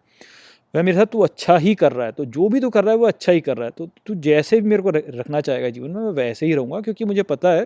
वह 0.73 0.83
मेरे 0.83 0.97
साथ 0.97 1.05
तू 1.05 1.19
अच्छा 1.21 1.57
ही 1.57 1.73
कर 1.75 1.91
रहा 1.91 2.05
है। 2.05 2.11
तो 2.11 2.25
जो 2.27 2.47
भी 2.49 2.59
तू 2.59 2.69
कर 2.69 2.83
रहा 2.83 2.93
है 2.93 2.97
वो 2.99 3.07
अच्छा 3.07 3.31
ही 3.31 3.41
कर 3.41 3.57
रहा 3.57 3.65
है। 3.65 3.71
तो 3.77 3.89
तू 4.07 4.15
जैसे 4.15 4.59
भी 4.61 4.69
मेरे 4.69 4.83
को 4.83 4.89
रखना 4.89 5.41
चाहेगा 5.41 5.69
जीवन 5.69 5.89
में, 5.89 6.01
मैं 6.01 6.11
वैसे 6.11 6.45
ही 6.45 6.53
रहूँगा, 6.53 6.79
क्योंकि 6.81 7.05
मुझे 7.05 7.23
पता 7.23 7.51
है 7.51 7.65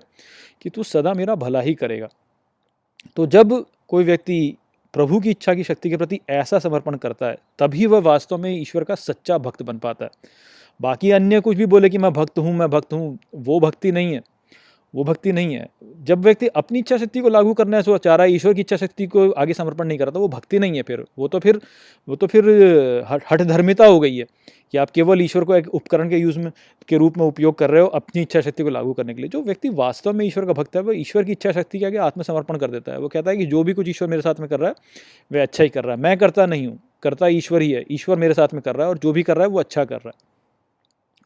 कि 0.61 0.69
तू 0.69 0.83
सदा 0.83 1.13
मेरा 1.13 1.35
भला 1.35 1.61
ही 1.61 1.73
करेगा। 1.73 2.09
तो 3.15 3.25
जब 3.27 3.63
कोई 3.87 4.03
व्यक्ति 4.03 4.55
प्रभु 4.93 5.19
की 5.19 5.29
इच्छा 5.29 5.53
की 5.53 5.63
शक्ति 5.63 5.89
के 5.89 5.97
प्रति 5.97 6.19
ऐसा 6.29 6.59
समर्पण 6.59 6.95
करता 6.97 7.27
है, 7.27 7.37
तभी 7.59 7.85
वह 7.85 7.99
वास्तव 8.01 8.37
में 8.37 8.49
ईश्वर 8.51 8.83
का 8.83 8.95
सच्चा 8.95 9.37
भक्त 9.37 9.61
बन 9.63 9.77
पाता 9.77 10.05
है। 10.05 10.11
बाकी 10.79 11.11
अन्य 11.11 11.39
कुछ 11.39 11.57
भी 11.57 11.65
बोले 11.65 11.89
कि 11.89 11.97
मैं 11.97 12.11
भक्त 12.13 12.39
हूँ, 12.39 12.53
मैं 12.53 12.69
भक्त 12.69 12.93
हूँ, 12.93 13.17
वो 13.35 13.59
भक्ति 13.59 13.91
नहीं 13.91 14.13
है। 14.13 14.21
वो 14.93 15.03
भक्ति 15.03 15.31
नहीं 15.31 15.53
है। 15.55 15.67
जब 16.03 16.21
व्यक्ति 16.23 16.47
अपनी 16.47 16.79
इच्छा 16.79 16.97
शक्ति 16.97 17.19
को 17.19 17.29
लागू 17.29 17.53
करना 17.53 17.77
है, 17.77 17.83
सो 17.83 17.97
चाह 17.97 18.15
रहा 18.15 18.25
है 18.27 18.33
ईश्वर 18.33 18.53
की 18.53 18.61
इच्छा 18.61 18.77
शक्ति 18.77 19.07
को 19.07 19.29
आगे 19.31 19.53
समर्पण 19.53 19.87
नहीं 19.87 19.97
करता, 19.97 20.19
वो 20.19 20.27
भक्ति 20.27 20.59
नहीं 20.59 20.75
है 20.75 20.83
फिर। 20.83 21.03
वो 21.17 21.27
तो 21.27 21.39
फिर, 21.39 21.59
वो 22.07 22.15
तो 22.15 22.27
फिर 22.27 22.45
हठ 23.31 23.41
धर्मिता 23.41 23.85
हो 23.85 23.99
गई 23.99 24.15
है 24.17 24.25
कि 24.71 24.77
आप 24.77 24.89
केवल 24.89 25.21
ईश्वर 25.21 25.43
को 25.43 25.55
एक 25.55 25.67
उपकरण 25.67 26.09
के 26.09 26.17
यूज़ 26.17 26.39
में, 26.39 26.51
के 26.87 26.97
रूप 26.97 27.17
में 27.17 27.25
उपयोग 27.25 27.57
कर 27.57 27.69
रहे 27.69 27.81
हो 27.81 27.87
अपनी 27.89 28.21
इच्छा 28.21 28.41
शक्ति 28.41 28.63
को 28.63 28.69
लागू 28.69 28.93
करने 28.93 29.13
के 29.13 29.21
लिए। 29.21 29.29
जो 29.29 29.41
व्यक्ति 29.41 29.69
वास्तव 29.69 30.13
में 30.13 30.25
ईश्वर 30.25 30.45
का 30.45 30.53
भक्त 30.53 30.75
है 30.75 30.81
वो 30.81 30.91
ईश्वर 30.93 31.23
की 31.23 31.31
इच्छा 31.31 31.51
शक्ति 31.51 31.79
के 31.79 31.85
आगे 31.85 31.97
आत्मसमर्पण 31.97 32.57
कर 32.57 32.71
देता 32.71 32.91
है। 32.91 32.99
वो 32.99 33.07
कहता 33.07 33.31
है 33.31 33.37
कि 33.37 33.45
जो 33.45 33.63
भी 33.63 33.73
कुछ 33.73 33.89
ईश्वर 33.89 34.07
मेरे 34.07 34.21
साथ 34.21 34.39
में 34.39 34.49
कर 34.49 34.59
रहा 34.59 34.69
है, 34.69 34.75
वह 35.31 35.41
अच्छा 35.41 35.63
ही 35.63 35.69
कर 35.69 35.83
रहा 35.83 35.95
है। 35.95 36.01
मैं 36.01 36.17
करता 36.17 36.45
नहीं 36.45 36.67
हूँ, 36.67 36.79
करता 37.03 37.27
ईश्वर 37.27 37.61
ही 37.61 37.71
है। 37.71 37.83
ईश्वर 37.91 38.17
मेरे 38.17 38.33
साथ 38.33 38.53
में 38.53 38.61
कर 38.61 38.75
रहा 38.75 38.85
है 38.85 38.89
और 38.89 38.97
जो 38.97 39.13
भी 39.13 39.23
कर 39.23 39.37
रहा 39.37 39.45
है, 39.45 39.49
वो 39.49 39.59
अच्छा 39.59 39.85
कर 39.85 39.95
रहा 39.95 40.09
है। 40.09 40.28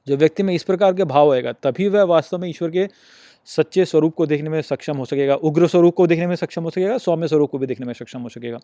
जो 0.08 0.18
व्यक्ति 0.18 0.44
में 0.44 0.54
इस 0.54 0.64
प्रकार 0.64 0.94
के 0.94 1.04
भाव 1.04 1.34
आएगा, 1.34 1.52
तभी 1.52 1.88
वह 1.88 2.04
वास्तव 2.04 2.38
में 2.38 2.50
ईश्वर 2.50 2.70
के 2.70 2.88
सच्चे 3.46 3.86
स्वरूप 3.86 4.14
को 4.16 4.26
देखने 4.26 4.50
में 4.50 4.62
सक्षम 4.62 4.98
हो 4.98 5.06
सकेगा, 5.06 5.36
उग्र 5.36 5.68
स्वरूप 5.68 5.96
को 5.96 6.08
देखने 6.08 6.28
में 6.28 6.36
सक्षम 6.36 6.64
हो 6.64 6.70
सकेगा, 6.70 6.98
सौम्य 6.98 7.28
स्वरूप 7.28 7.52
को 7.52 7.58
भी 7.58 7.68
देखने 7.68 7.86
में 7.86 7.94
सक्षम 7.94 8.20
हो 8.20 8.30
सकेगा। 8.30 8.60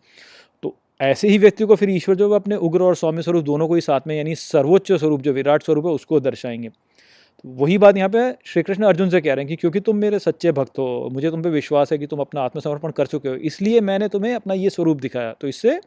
तो 0.62 0.76
ऐसे 1.00 1.28
ही 1.28 1.38
व्यक्ति 1.38 1.64
को 1.64 1.76
फिर 1.76 1.90
ईश्वर 1.90 2.14
जो 2.14 2.30
अपने 2.30 2.56
उग्र 2.56 2.82
और 2.82 2.94
सौम्य 2.94 3.22
स्वरूप 3.22 3.44
दोनों 3.44 3.68
को 3.68 3.74
ही 3.74 3.80
साथ 3.80 4.00
में, 4.06 4.16
यानी 4.16 4.34
सर्वोच्च 4.34 4.92
स्वरूप 4.92 5.20
जो 5.20 5.32
विराट 5.32 5.62
स्वरूप 5.62 5.86
है, 5.86 5.92
उसको 5.92 6.20
दर्शाएँगे। 6.20 6.68
तो 6.68 7.48
वही 7.48 7.78
बात 7.78 7.96
यहाँ 7.96 8.08
पे 8.08 8.32
श्री 8.46 8.62
कृष्ण 8.62 8.84
अर्जुन 8.84 9.10
से 9.10 9.20
कह 9.20 9.34
रहे 9.34 9.42
हैं 9.44 9.48
कि 9.48 9.56
क्योंकि 9.56 9.80
तुम 9.80 9.96
मेरे 9.96 10.18
सच्चे 10.18 10.52
भक्त 10.52 10.78
हो, 10.78 11.08
मुझे 11.12 11.30
तुम 11.30 11.42
पे 11.42 11.50
विश्वास 11.50 11.92
है 11.92 11.98
कि 11.98 12.06
तुम 12.06 12.20
अपना 12.20 12.40
आत्मसमर्पण 12.40 12.90
कर 12.90 13.06
चुके 13.06 13.28
हो, 13.28 13.34
इसलिए 13.34 13.80
मैंने 13.80 14.08
तुम्हें 14.08 14.34
अपना 14.34 14.54
ये 14.54 14.70
स्वरूप 14.70 15.00
दिखाया। 15.00 15.32
तो 15.40 15.48
इससे 15.48 15.80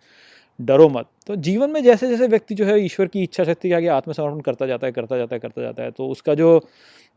डरो 0.64 0.88
मत। 0.90 1.06
तो 1.28 1.36
जीवन 1.38 1.70
में 1.70 1.82
जैसे 1.84 2.08
जैसे 2.10 2.28
व्यक्ति 2.28 2.56
जो 2.56 2.66
है 2.66 2.80
ईश्वर 2.82 3.08
की 3.08 3.24
इच्छा 3.24 3.44
शक्ति 3.44 3.70
के 3.70 3.76
आगे 3.76 3.88
आत्मसमर्पण 3.90 4.40
करता 4.42 4.66
जाता 4.68 4.88
है, 4.88 4.94
करता 4.94 5.18
जाता 5.18 5.36
है, 5.36 5.40
करता 5.40 5.62
जाता 5.62 5.84
है 5.84 5.92
तो 5.92 6.08
उसका 6.08 6.34
जो 6.36 6.56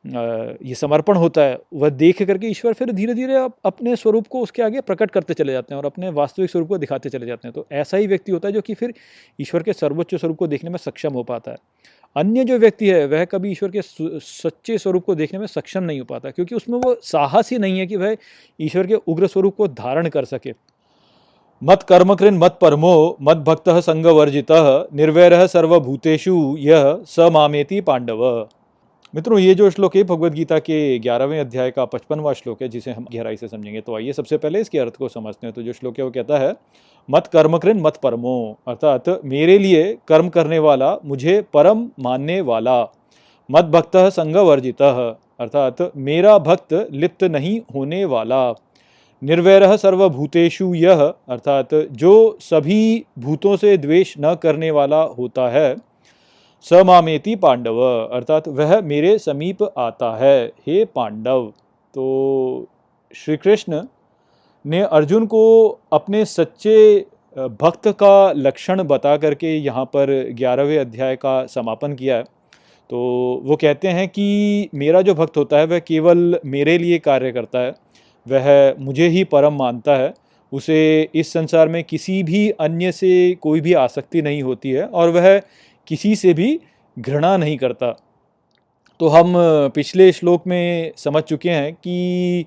ये 0.04 0.74
समर्पण 0.74 1.16
होता 1.16 1.42
है, 1.42 1.58
वह 1.74 1.88
देख 1.90 2.22
करके 2.22 2.46
ईश्वर 2.46 2.72
फिर 2.72 2.90
धीरे 2.92 3.14
धीरे 3.14 3.36
अपने 3.64 3.94
स्वरूप 3.96 4.26
को 4.26 4.40
उसके 4.40 4.62
आगे 4.62 4.80
प्रकट 4.82 5.10
करते 5.10 5.34
चले 5.34 5.52
जाते 5.52 5.74
हैं 5.74 5.78
और 5.78 5.86
अपने 5.86 6.10
वास्तविक 6.10 6.50
स्वरूप 6.50 6.68
को 6.68 6.78
दिखाते 6.78 7.08
चले 7.10 7.26
जाते 7.26 7.48
हैं। 7.48 7.52
तो 7.54 7.66
ऐसा 7.72 7.96
ही 7.96 8.06
व्यक्ति 8.06 8.32
होता 8.32 8.48
है 8.48 8.54
जो 8.54 8.60
कि 8.60 8.74
फिर 8.74 8.94
ईश्वर 9.38 9.62
के 9.62 9.72
सर्वोच्च 9.72 10.14
स्वरूप 10.14 10.36
को 10.36 10.46
देखने 10.46 10.70
में 10.70 10.78
सक्षम 10.78 11.12
हो 11.12 11.22
पाता 11.22 11.50
है। 11.50 11.56
अन्य 12.16 12.44
जो 12.44 12.58
व्यक्ति 12.58 12.88
है, 12.88 13.06
वह 13.06 13.24
कभी 13.24 13.50
ईश्वर 13.50 13.70
के 13.70 13.80
सच्चे 13.82 14.78
स्वरूप 14.78 15.04
को 15.04 15.14
देखने 15.14 15.38
में 15.38 15.46
सक्षम 15.46 15.82
नहीं 15.82 15.98
हो 15.98 16.04
पाता, 16.04 16.30
क्योंकि 16.30 16.54
उसमें 16.54 16.78
वो 16.78 16.94
साहस 17.04 17.50
ही 17.50 17.58
नहीं 17.58 17.78
है 17.78 17.86
कि 17.86 17.96
वह 17.96 18.16
ईश्वर 18.58 18.86
के 18.86 18.94
उग्र 18.94 19.26
स्वरूप 19.26 19.56
को 19.56 19.68
धारण 19.68 20.08
कर 20.08 20.24
सके। 20.24 20.52
मत 21.62 21.82
कर्मकृन 21.82 22.34
मत 22.34 22.58
परमो, 22.60 23.16
मत 23.22 23.36
भक्त 23.36 23.68
संगवर्जित, 23.80 24.50
निर्वैर 24.94 25.46
सर्वभूतेषु 25.46 26.34
यह 26.58 26.98
स 27.06 27.28
मामेति 27.32 27.80
पांडव 27.80 28.24
मित्रों, 29.14 29.38
ये 29.38 29.54
जो 29.54 29.70
श्लोक 29.70 29.96
है 29.96 30.02
भगवद 30.04 30.34
गीता 30.34 30.58
के 30.58 30.98
ग्यारहवें 30.98 31.38
अध्याय 31.40 31.70
का 31.70 31.84
पचपनवा 31.84 32.32
श्लोक 32.32 32.62
है, 32.62 32.68
जिसे 32.68 32.90
हम 32.90 33.06
गहराई 33.12 33.36
से 33.36 33.48
समझेंगे। 33.48 33.80
तो 33.80 33.96
आइए, 33.96 34.12
सबसे 34.12 34.36
पहले 34.36 34.60
इसके 34.60 34.78
अर्थ 34.78 34.96
को 34.96 35.08
समझते 35.08 35.46
हैं। 35.46 35.54
तो 35.54 35.62
जो 35.62 35.72
श्लोक 35.72 35.98
है, 35.98 36.04
वो 36.04 36.10
कहता 36.10 36.38
है, 36.38 36.54
मत 37.08 37.26
कर्मकृन 37.26 37.80
मत 37.80 37.96
परमो, 38.02 38.58
अर्थात 38.68 39.08
मेरे 39.24 39.58
लिए 39.58 39.82
कर्म 40.08 40.28
करने 40.28 40.58
वाला 40.58 40.96
मुझे 41.04 41.40
परम 41.54 41.88
मानने 42.00 42.40
वाला, 42.42 42.82
मत 43.48 43.64
भक्त 43.72 43.96
संगवर्जित, 44.12 44.82
अर्थात 44.82 45.90
मेरा 45.98 46.38
भक्त 46.40 46.74
लिप्त 46.92 47.24
नहीं 47.24 47.60
होने 47.74 48.04
वाला। 48.06 48.44
निर्वैर 49.22 49.76
सर्वभूतेषु 49.76 50.72
यह 50.74 51.00
अर्थात 51.02 51.74
जो 51.74 52.14
सभी 52.40 53.04
भूतों 53.18 53.56
से 53.56 53.76
द्वेष 53.76 54.14
न 54.18 54.34
करने 54.34 54.70
वाला 54.70 55.00
होता 55.18 55.48
है 55.50 55.76
समामेति 56.66 57.34
पांडव, 57.36 57.80
अर्थात 57.80 58.48
वह 58.48 58.80
मेरे 58.80 59.18
समीप 59.18 59.62
आता 59.78 60.14
है, 60.16 60.46
हे 60.46 60.84
पांडव। 60.84 61.46
तो 61.94 62.66
श्री 63.14 63.36
कृष्ण 63.36 63.82
ने 64.64 64.80
अर्जुन 64.80 65.26
को 65.26 65.44
अपने 65.92 66.24
सच्चे 66.24 67.06
भक्त 67.36 67.88
का 68.00 68.32
लक्षण 68.32 68.82
बता 68.82 69.16
करके 69.16 69.56
यहाँ 69.56 69.84
पर 69.84 70.12
ग्यारहवें 70.32 70.78
अध्याय 70.78 71.16
का 71.16 71.44
समापन 71.46 71.94
किया 71.94 72.16
है। 72.16 72.22
तो 72.90 72.98
वो 73.44 73.56
कहते 73.56 73.88
हैं 73.88 74.08
कि 74.08 74.68
मेरा 74.74 75.02
जो 75.02 75.14
भक्त 75.14 75.36
होता 75.36 75.58
है, 75.58 75.66
वह 75.66 75.78
केवल 75.78 76.38
मेरे 76.46 76.78
लिए 76.78 76.98
कार्य 76.98 77.32
करता 77.32 77.58
है। 77.58 77.74
वह 78.28 78.74
मुझे 78.78 79.08
ही 79.08 79.24
परम 79.24 79.56
मानता 79.58 79.96
है। 79.96 80.12
उसे 80.52 81.08
इस 81.14 81.32
संसार 81.32 81.68
में 81.68 81.82
किसी 81.84 82.22
भी 82.22 82.48
अन्य 82.50 82.92
से 82.92 83.34
कोई 83.34 83.60
भी 83.60 83.72
आसक्ति 83.74 84.22
नहीं 84.22 84.42
होती 84.42 84.70
है 84.70 84.86
और 84.86 85.10
वह 85.10 85.38
किसी 85.86 86.14
से 86.16 86.34
भी 86.34 86.58
घृणा 86.96 87.36
नहीं 87.36 87.56
करता। 87.58 87.90
तो 89.00 89.08
हम 89.08 89.34
पिछले 89.74 90.12
श्लोक 90.12 90.46
में 90.46 90.92
समझ 90.96 91.22
चुके 91.22 91.50
हैं 91.50 91.72
कि 91.74 92.46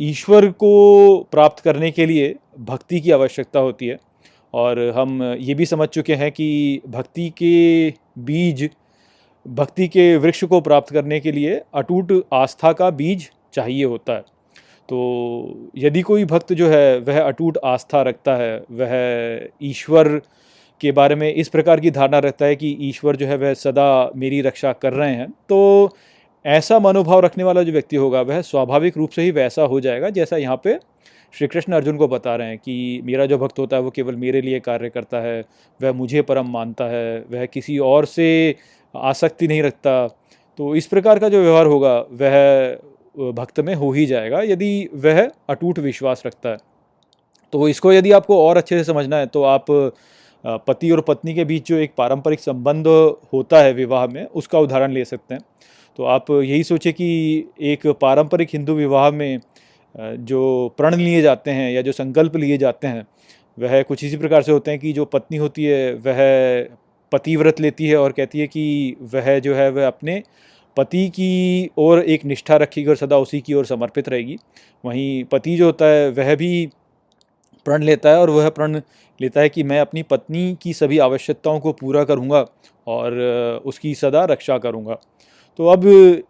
ईश्वर 0.00 0.50
को 0.50 1.18
प्राप्त 1.32 1.62
करने 1.64 1.90
के 1.90 2.06
लिए 2.06 2.34
भक्ति 2.60 3.00
की 3.00 3.10
आवश्यकता 3.10 3.60
होती 3.60 3.86
है। 3.86 3.98
और 4.54 4.78
हम 4.96 5.22
ये 5.22 5.54
भी 5.54 5.66
समझ 5.66 5.88
चुके 5.88 6.14
हैं 6.14 6.30
कि 6.32 6.80
भक्ति 6.88 7.28
के 7.38 7.88
बीज, 8.18 8.68
भक्ति 9.46 9.88
के 9.88 10.16
वृक्ष 10.16 10.44
को 10.44 10.60
प्राप्त 10.60 10.92
करने 10.92 11.20
के 11.20 11.32
लिए 11.32 11.60
अटूट 11.74 12.12
आस्था 12.32 12.72
का 12.72 12.90
बीज 12.90 13.30
चाहिए 13.54 13.84
होता 13.84 14.12
है। 14.12 14.33
तो 14.88 15.70
यदि 15.78 16.00
कोई 16.02 16.24
भक्त 16.26 16.52
जो 16.52 16.68
है, 16.68 16.98
वह 16.98 17.20
अटूट 17.20 17.58
आस्था 17.64 18.02
रखता 18.02 18.34
है, 18.36 18.56
वह 18.72 19.48
ईश्वर 19.62 20.08
के 20.80 20.92
बारे 20.92 21.14
में 21.14 21.32
इस 21.34 21.48
प्रकार 21.48 21.80
की 21.80 21.90
धारणा 21.90 22.18
रखता 22.18 22.46
है 22.46 22.56
कि 22.56 22.76
ईश्वर 22.82 23.16
जो 23.16 23.26
है, 23.26 23.36
वह 23.36 23.54
सदा 23.54 24.10
मेरी 24.16 24.40
रक्षा 24.42 24.72
कर 24.74 24.92
रहे 24.92 25.14
हैं 25.14 25.30
तो 25.48 25.90
ऐसा 26.44 26.78
मनोभाव 26.78 27.20
रखने 27.20 27.44
वाला 27.44 27.62
जो 27.62 27.72
व्यक्ति 27.72 27.96
होगा, 27.96 28.20
वह 28.22 28.40
स्वाभाविक 28.42 28.96
रूप 28.96 29.10
से 29.10 29.22
ही 29.22 29.30
वैसा 29.32 29.62
हो 29.64 29.80
जाएगा 29.80 30.10
जैसा 30.10 30.36
यहाँ 30.36 30.60
पे 30.64 30.78
श्री 31.34 31.46
कृष्ण 31.46 31.72
अर्जुन 31.72 31.96
को 31.96 32.08
बता 32.08 32.34
रहे 32.36 32.48
हैं 32.48 32.58
कि 32.58 33.00
मेरा 33.04 33.26
जो 33.26 33.38
भक्त 33.38 33.58
होता 33.58 33.76
है, 33.76 33.82
वो 33.82 33.90
केवल 33.90 34.16
मेरे 34.16 34.40
लिए 34.40 34.58
कार्य 34.60 34.88
करता 34.90 35.20
है, 35.20 35.40
वह 35.80 35.92
मुझे 35.92 36.22
परम 36.22 36.50
मानता 36.50 36.84
है, 36.84 37.18
वह 37.30 37.46
किसी 37.46 37.78
और 37.80 38.06
से 38.06 38.54
आसक्ति 38.94 39.48
नहीं 39.48 39.62
रखता। 39.62 40.06
तो 40.58 40.74
इस 40.76 40.86
प्रकार 40.86 41.18
का 41.18 41.28
जो 41.28 41.40
व्यवहार 41.42 41.66
होगा, 41.66 41.98
वह 42.12 42.78
भक्त 43.14 43.60
में 43.60 43.74
हो 43.74 43.90
ही 43.92 44.06
जाएगा, 44.06 44.40
यदि 44.42 44.88
वह 44.94 45.20
अटूट 45.48 45.78
विश्वास 45.78 46.22
रखता 46.26 46.48
है। 46.48 46.56
तो 47.52 47.68
इसको 47.68 47.92
यदि 47.92 48.12
आपको 48.12 48.38
और 48.46 48.56
अच्छे 48.56 48.78
से 48.78 48.84
समझना 48.84 49.16
है 49.16 49.26
तो 49.26 49.42
आप 49.44 49.66
पति 50.44 50.90
और 50.90 51.00
पत्नी 51.00 51.34
के 51.34 51.44
बीच 51.44 51.68
जो 51.68 51.76
एक 51.76 51.92
पारंपरिक 51.98 52.40
संबंध 52.40 52.86
होता 53.32 53.58
है 53.58 53.72
विवाह 53.72 54.06
में, 54.06 54.24
उसका 54.26 54.58
उदाहरण 54.58 54.92
ले 54.92 55.04
सकते 55.04 55.34
हैं। 55.34 55.42
तो 55.98 56.04
आप 56.04 56.30
यही 56.30 56.62
सोचें 56.64 56.92
कि 56.92 57.06
एक 57.62 57.86
पारंपरिक 58.00 58.48
हिंदू 58.52 58.74
विवाह 58.74 59.10
में 59.10 59.40
जो 59.94 60.74
प्रण 60.78 60.94
लिए 60.94 61.20
जाते 61.22 61.50
हैं 61.50 61.70
या 61.72 61.82
जो 61.82 61.92
संकल्प 61.92 62.36
लिए 62.36 62.58
जाते 62.58 62.86
हैं, 62.86 63.06
वह 63.58 63.82
कुछ 63.82 64.04
इसी 64.04 64.16
प्रकार 64.16 64.42
से 64.42 64.52
होते 64.52 64.70
हैं 64.70 64.80
कि 64.80 64.92
जो 64.92 65.04
पत्नी 65.06 65.36
होती 65.36 65.64
है, 65.64 65.92
वह 65.96 66.68
पतिव्रत 67.12 67.60
लेती 67.60 67.88
है 67.88 67.96
और 67.96 68.12
कहती 68.12 68.40
है 68.40 68.46
कि 68.46 68.96
वह 69.04 69.38
जो 69.38 69.54
है, 69.54 69.68
वह 69.70 69.86
अपने 69.86 70.22
पति 70.76 71.08
की 71.08 71.70
ओर 71.78 72.00
एक 72.00 72.24
निष्ठा 72.24 72.56
रखेगी 72.56 72.88
और 72.88 72.96
सदा 72.96 73.18
उसी 73.18 73.40
की 73.40 73.54
ओर 73.54 73.66
समर्पित 73.66 74.08
रहेगी। 74.08 74.36
वहीं 74.84 75.24
पति 75.24 75.56
जो 75.56 75.66
होता 75.66 75.86
है, 75.86 76.08
वह 76.10 76.34
भी 76.36 76.68
प्रण 77.66 77.82
लेता 77.82 78.10
है 78.10 78.18
और 78.18 78.30
वह 78.30 78.48
प्रण 78.50 78.80
लेता 79.20 79.40
है 79.40 79.48
कि 79.48 79.62
मैं 79.62 79.80
अपनी 79.80 80.02
पत्नी 80.02 80.56
की 80.62 80.72
सभी 80.74 80.98
आवश्यकताओं 80.98 81.60
को 81.60 81.72
पूरा 81.72 82.04
करूँगा 82.04 82.44
और 82.86 83.12
उसकी 83.64 83.94
सदा 83.94 84.24
रक्षा 84.24 84.58
करूँगा। 84.58 84.98
तो 85.58 85.66
अब 85.68 85.84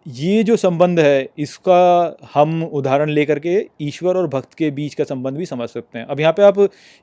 ये 0.08 0.42
जो 0.44 0.56
संबंध 0.56 1.00
है, 1.00 1.28
इसका 1.38 2.16
हम 2.34 2.62
उदाहरण 2.64 3.10
लेकर 3.10 3.38
के 3.38 3.56
ईश्वर 3.80 4.16
और 4.16 4.26
भक्त 4.28 4.54
के 4.54 4.70
बीच 4.70 4.94
का 4.94 5.04
संबंध 5.04 5.36
भी 5.36 5.46
समझ 5.46 5.68
सकते 5.68 5.98
हैं। 5.98 6.06
अब 6.06 6.20
यहाँ 6.20 6.32
पे 6.32 6.42
आप 6.42 6.58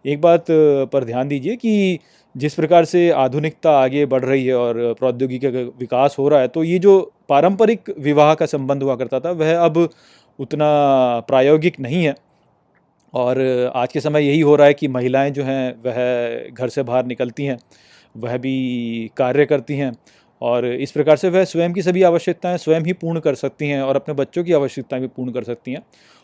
एक 0.06 0.22
बात 0.22 0.46
पर 0.50 1.04
ध्यान 1.04 1.28
दीजिए 1.28 1.56
कि 1.56 2.00
जिस 2.36 2.54
प्रकार 2.56 2.86
से 2.86 3.10
आधुनिकता 3.12 3.72
आगे 3.80 4.06
बढ़ 4.06 4.24
रही 4.26 4.46
है 4.46 4.56
और 4.56 4.94
प्रौद्योगिकी 5.00 5.48
का 5.48 5.60
विकास 5.80 6.16
हो 6.20 6.28
रहा 6.30 6.40
है 6.40 6.48
तो 6.48 6.64
ये 6.64 6.78
जो 6.80 7.00
पारंपरिक 7.32 7.94
विवाह 8.00 8.34
का 8.36 8.46
संबंध 8.46 8.84
हुआ 8.84 8.96
करता 8.96 9.20
था, 9.20 9.32
वह 9.32 9.58
अब 9.58 9.78
उतना 10.40 10.68
प्रायोगिक 11.28 11.80
नहीं 11.80 12.04
है। 12.04 12.16
और 13.14 13.40
आज 13.76 13.92
के 13.94 14.00
समय 14.00 14.24
यही 14.24 14.40
हो 14.42 14.56
रहा 14.56 14.68
है 14.68 14.74
कि 14.74 14.88
महिलाएँ 14.88 15.32
जो 15.32 15.44
हैं, 15.44 15.74
वह 15.86 16.50
घर 16.54 16.70
से 16.70 16.84
बाहर 16.84 17.06
निकलती 17.06 17.46
हैं, 17.46 17.58
वह 18.18 18.38
भी 18.38 19.12
कार्य 19.18 19.46
करती 19.46 19.78
हैं 19.78 19.92
और 20.42 20.66
इस 20.66 20.92
प्रकार 20.92 21.18
से 21.18 21.30
वह 21.30 21.44
स्वयं 21.44 21.74
की 21.74 21.82
सभी 21.82 22.04
आवश्यकताएँ 22.04 22.58
स्वयं 22.58 22.82
ही 22.82 22.94
पूर्ण 22.94 23.20
कर 23.20 23.36
सकती 23.36 23.70
हैं 23.70 23.82
और 23.82 23.96
अपने 23.96 24.16
बच्चों 24.16 24.44
की 24.44 24.54
आवश्यकताएँ 24.54 25.02
भी 25.02 25.08
पूर्ण 25.08 25.32
कर 25.32 25.44
सकती 25.44 25.72
हैं। 25.72 25.84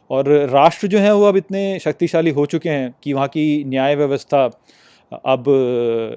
और 0.10 0.30
राष्ट्र 0.50 0.88
जो 0.88 1.00
है, 1.00 1.14
वो 1.14 1.26
अब 1.26 1.38
इतने 1.38 1.80
शक्तिशाली 1.80 2.32
हो 2.32 2.46
चुके 2.46 2.70
हैं 2.70 2.94
कि 3.04 3.14
वहाँ 3.14 3.28
की 3.28 3.64
न्याय 3.64 3.96
व्यवस्था 3.96 4.48
अब 5.12 5.44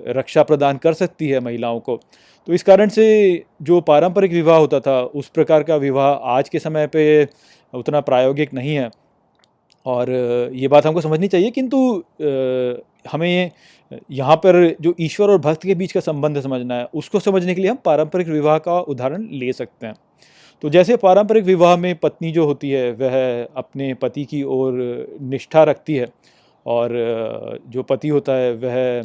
रक्षा 0.09 0.43
प्रदान 0.43 0.77
कर 0.77 0.93
सकती 0.95 1.29
है 1.29 1.41
महिलाओं 1.41 1.81
को। 1.81 2.01
तो 2.49 2.53
इस 2.53 2.63
कारण 2.63 2.89
से 2.89 3.07
जो 3.63 3.81
पारंपरिक 3.81 4.33
विवाह 4.33 4.59
होता 4.59 4.81
था, 4.81 5.01
उस 5.03 5.29
प्रकार 5.29 5.63
का 5.63 5.77
विवाह 5.77 6.13
आज 6.31 6.49
के 6.49 6.59
समय 6.59 6.87
पे 6.87 7.29
उतना 7.73 8.01
प्रायोगिक 8.01 8.55
नहीं 8.55 8.75
है। 8.75 8.91
और 9.87 10.11
ये 10.55 10.69
बात 10.69 10.87
हमको 10.87 11.01
समझनी 11.01 11.29
चाहिए, 11.29 11.51
किंतु 11.51 12.03
हमें 13.11 13.51
यहाँ 14.11 14.37
पर 14.37 14.77
जो 14.81 14.95
ईश्वर 15.01 15.31
और 15.31 15.39
भक्त 15.39 15.63
के 15.63 15.75
बीच 15.75 15.93
का 15.93 16.01
संबंध 16.01 16.41
समझना 16.41 16.75
है, 16.75 16.85
उसको 16.95 17.21
समझने 17.21 17.55
के 17.55 17.61
लिए 17.61 17.71
हम 17.71 17.79
पारंपरिक 17.85 18.29
विवाह 18.29 18.59
का 18.59 18.79
उदाहरण 18.81 19.29
ले 19.33 19.53
सकते 19.53 19.87
हैं। 19.87 19.95
तो 20.63 20.69
जैसे 20.71 20.97
पारंपरिक 20.97 21.45
विवाह 21.45 21.77
में 21.77 21.95
पत्नी 21.95 22.31
जो 22.33 22.45
होती 22.47 22.71
है, 22.71 22.91
वह 22.93 23.47
अपने 23.57 23.93
पति 23.95 24.25
की 24.25 24.43
ओर 24.45 24.73
निष्ठा 25.23 25.63
रखती 25.63 25.95
है 25.95 26.07
और 26.71 27.59
जो 27.69 27.83
पति 27.83 28.09
होता 28.09 28.33
है, 28.35 28.53
वह 28.55 29.03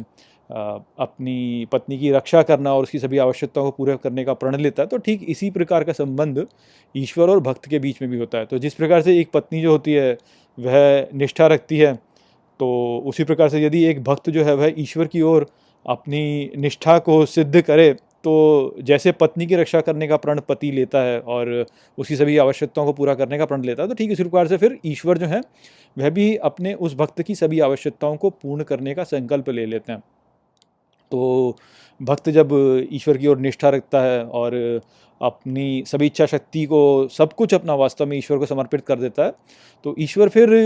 अपनी 0.98 1.66
पत्नी 1.72 1.98
की 1.98 2.10
रक्षा 2.12 2.42
करना 2.42 2.72
और 2.74 2.82
उसकी 2.82 2.98
सभी 2.98 3.18
आवश्यकताओं 3.18 3.64
को 3.64 3.76
पूरा 3.76 3.94
करने 3.96 4.24
का 4.24 4.34
प्रण 4.34 4.56
लेता 4.56 4.82
है 4.82 4.86
तो 4.86 4.98
ठीक 4.98 5.24
इसी 5.28 5.50
प्रकार 5.50 5.84
का 5.84 5.92
संबंध 5.92 6.46
ईश्वर 6.94 7.30
और 7.30 7.40
भक्त 7.42 7.66
के 7.68 7.78
बीच 7.78 8.00
में 8.02 8.10
भी 8.10 8.18
होता 8.18 8.38
है। 8.38 8.46
तो 8.46 8.58
जिस 8.58 8.74
प्रकार 8.74 9.02
से 9.02 9.18
एक 9.20 9.30
पत्नी 9.34 9.62
जो 9.62 9.70
होती 9.70 9.92
है, 9.92 10.16
वह 10.58 11.08
निष्ठा 11.14 11.46
रखती 11.46 11.78
है 11.78 11.94
तो 12.60 12.68
उसी 13.06 13.24
प्रकार 13.24 13.48
से 13.48 13.62
यदि 13.62 13.84
एक 13.84 14.02
भक्त 14.04 14.30
जो 14.30 14.44
है, 14.44 14.54
वह 14.54 14.74
ईश्वर 14.78 15.06
की 15.06 15.22
ओर 15.22 15.46
अपनी 15.86 16.50
निष्ठा 16.58 16.98
को 17.00 17.24
सिद्ध 17.26 17.60
करे 17.62 17.94
तो 18.26 18.74
जैसे 18.82 19.12
पत्नी 19.12 19.46
की 19.46 19.56
रक्षा 19.56 19.80
करने 19.80 20.06
का 20.08 20.16
प्रण 20.16 20.40
पति 20.40 20.70
लेता 20.72 21.02
है 21.02 21.18
और 21.20 21.66
उसकी 21.98 22.16
सभी 22.16 22.36
आवश्यकताओं 22.38 22.86
को 22.86 22.92
पूरा 22.92 23.14
करने 23.14 23.38
का 23.38 23.44
प्रण 23.44 23.64
लेता 23.64 23.82
है 23.82 23.88
तो 23.88 23.94
ठीक 23.94 24.10
इसी 24.12 24.22
प्रकार 24.22 24.46
से 24.48 24.56
फिर 24.56 24.78
ईश्वर 24.86 25.18
जो 25.18 25.26
है, 25.26 25.40
वह 25.96 26.10
भी 26.10 26.34
अपने 26.36 26.72
उस 26.74 26.94
भक्त 26.94 27.22
की 27.22 27.34
सभी 27.34 27.60
आवश्यकताओं 27.60 28.16
को 28.16 28.30
पूर्ण 28.30 28.64
करने 28.64 28.94
का 28.94 29.04
संकल्प 29.04 29.48
ले 29.50 29.66
लेते 29.66 29.92
हैं। 29.92 30.00
तो 31.10 31.56
भक्त 32.00 32.30
जब 32.30 32.48
ईश्वर 32.92 33.18
की 33.18 33.26
ओर 33.26 33.38
निष्ठा 33.38 33.68
रखता 33.68 34.02
है 34.02 34.24
और 34.24 34.80
अपनी 35.20 35.82
सभी 35.86 36.06
इच्छा 36.06 36.26
शक्ति 36.26 36.64
को 36.64 36.82
सब 37.08 37.32
कुछ 37.32 37.54
अपना 37.54 37.74
वास्तव 37.74 38.06
में 38.06 38.18
ईश्वर 38.18 38.38
को 38.38 38.46
समर्पित 38.46 38.86
कर 38.86 38.98
देता 38.98 39.24
है 39.24 39.32
तो 39.84 39.94
ईश्वर 39.98 40.28
फिर 40.28 40.58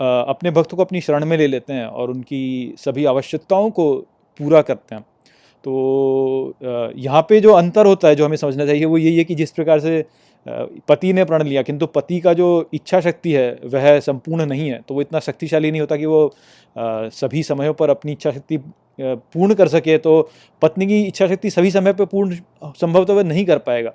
अपने 0.00 0.50
भक्त 0.50 0.74
को 0.74 0.84
अपनी 0.84 1.00
शरण 1.00 1.24
में 1.24 1.36
ले 1.38 1.46
लेते 1.46 1.72
हैं 1.72 1.86
और 1.86 2.10
उनकी 2.10 2.74
सभी 2.78 3.04
आवश्यकताओं 3.04 3.70
को 3.70 3.92
पूरा 4.40 4.62
करते 4.62 4.94
हैं। 4.94 5.04
तो 5.64 6.54
यहाँ 6.96 7.22
पे 7.28 7.40
जो 7.40 7.52
अंतर 7.52 7.86
होता 7.86 8.08
है, 8.08 8.14
जो 8.16 8.24
हमें 8.24 8.36
समझना 8.36 8.66
चाहिए, 8.66 8.84
वो 8.84 8.98
यही 8.98 9.16
है 9.18 9.24
कि 9.24 9.34
जिस 9.34 9.50
प्रकार 9.52 9.80
से 9.80 10.04
पति 10.88 11.12
ने 11.12 11.24
प्रण 11.24 11.42
लिया, 11.42 11.62
किंतु 11.62 11.86
पति 11.86 12.18
का 12.20 12.32
जो 12.34 12.48
इच्छा 12.74 13.00
शक्ति 13.00 13.32
है, 13.32 13.50
वह 13.64 13.98
संपूर्ण 14.00 14.46
नहीं 14.46 14.68
है। 14.70 14.80
तो 14.88 14.94
वो 14.94 15.00
इतना 15.00 15.20
शक्तिशाली 15.20 15.70
नहीं 15.70 15.80
होता 15.80 15.96
कि 15.96 16.06
वो 16.06 16.34
सभी 16.76 17.42
समयों 17.42 17.74
पर 17.74 17.90
अपनी 17.90 18.12
इच्छा 18.12 18.30
शक्ति 18.30 18.58
पूर्ण 18.98 19.54
कर 19.54 19.68
सके 19.68 19.96
तो 19.98 20.20
पत्नी 20.62 20.86
की 20.86 21.00
इच्छा 21.02 21.26
शक्ति 21.28 21.50
सभी 21.50 21.70
समय 21.70 21.92
पर 21.92 22.04
पूर्ण, 22.04 22.36
संभवतः 22.64 23.14
वह 23.14 23.24
नहीं 23.24 23.44
कर 23.44 23.58
पाएगा। 23.60 23.94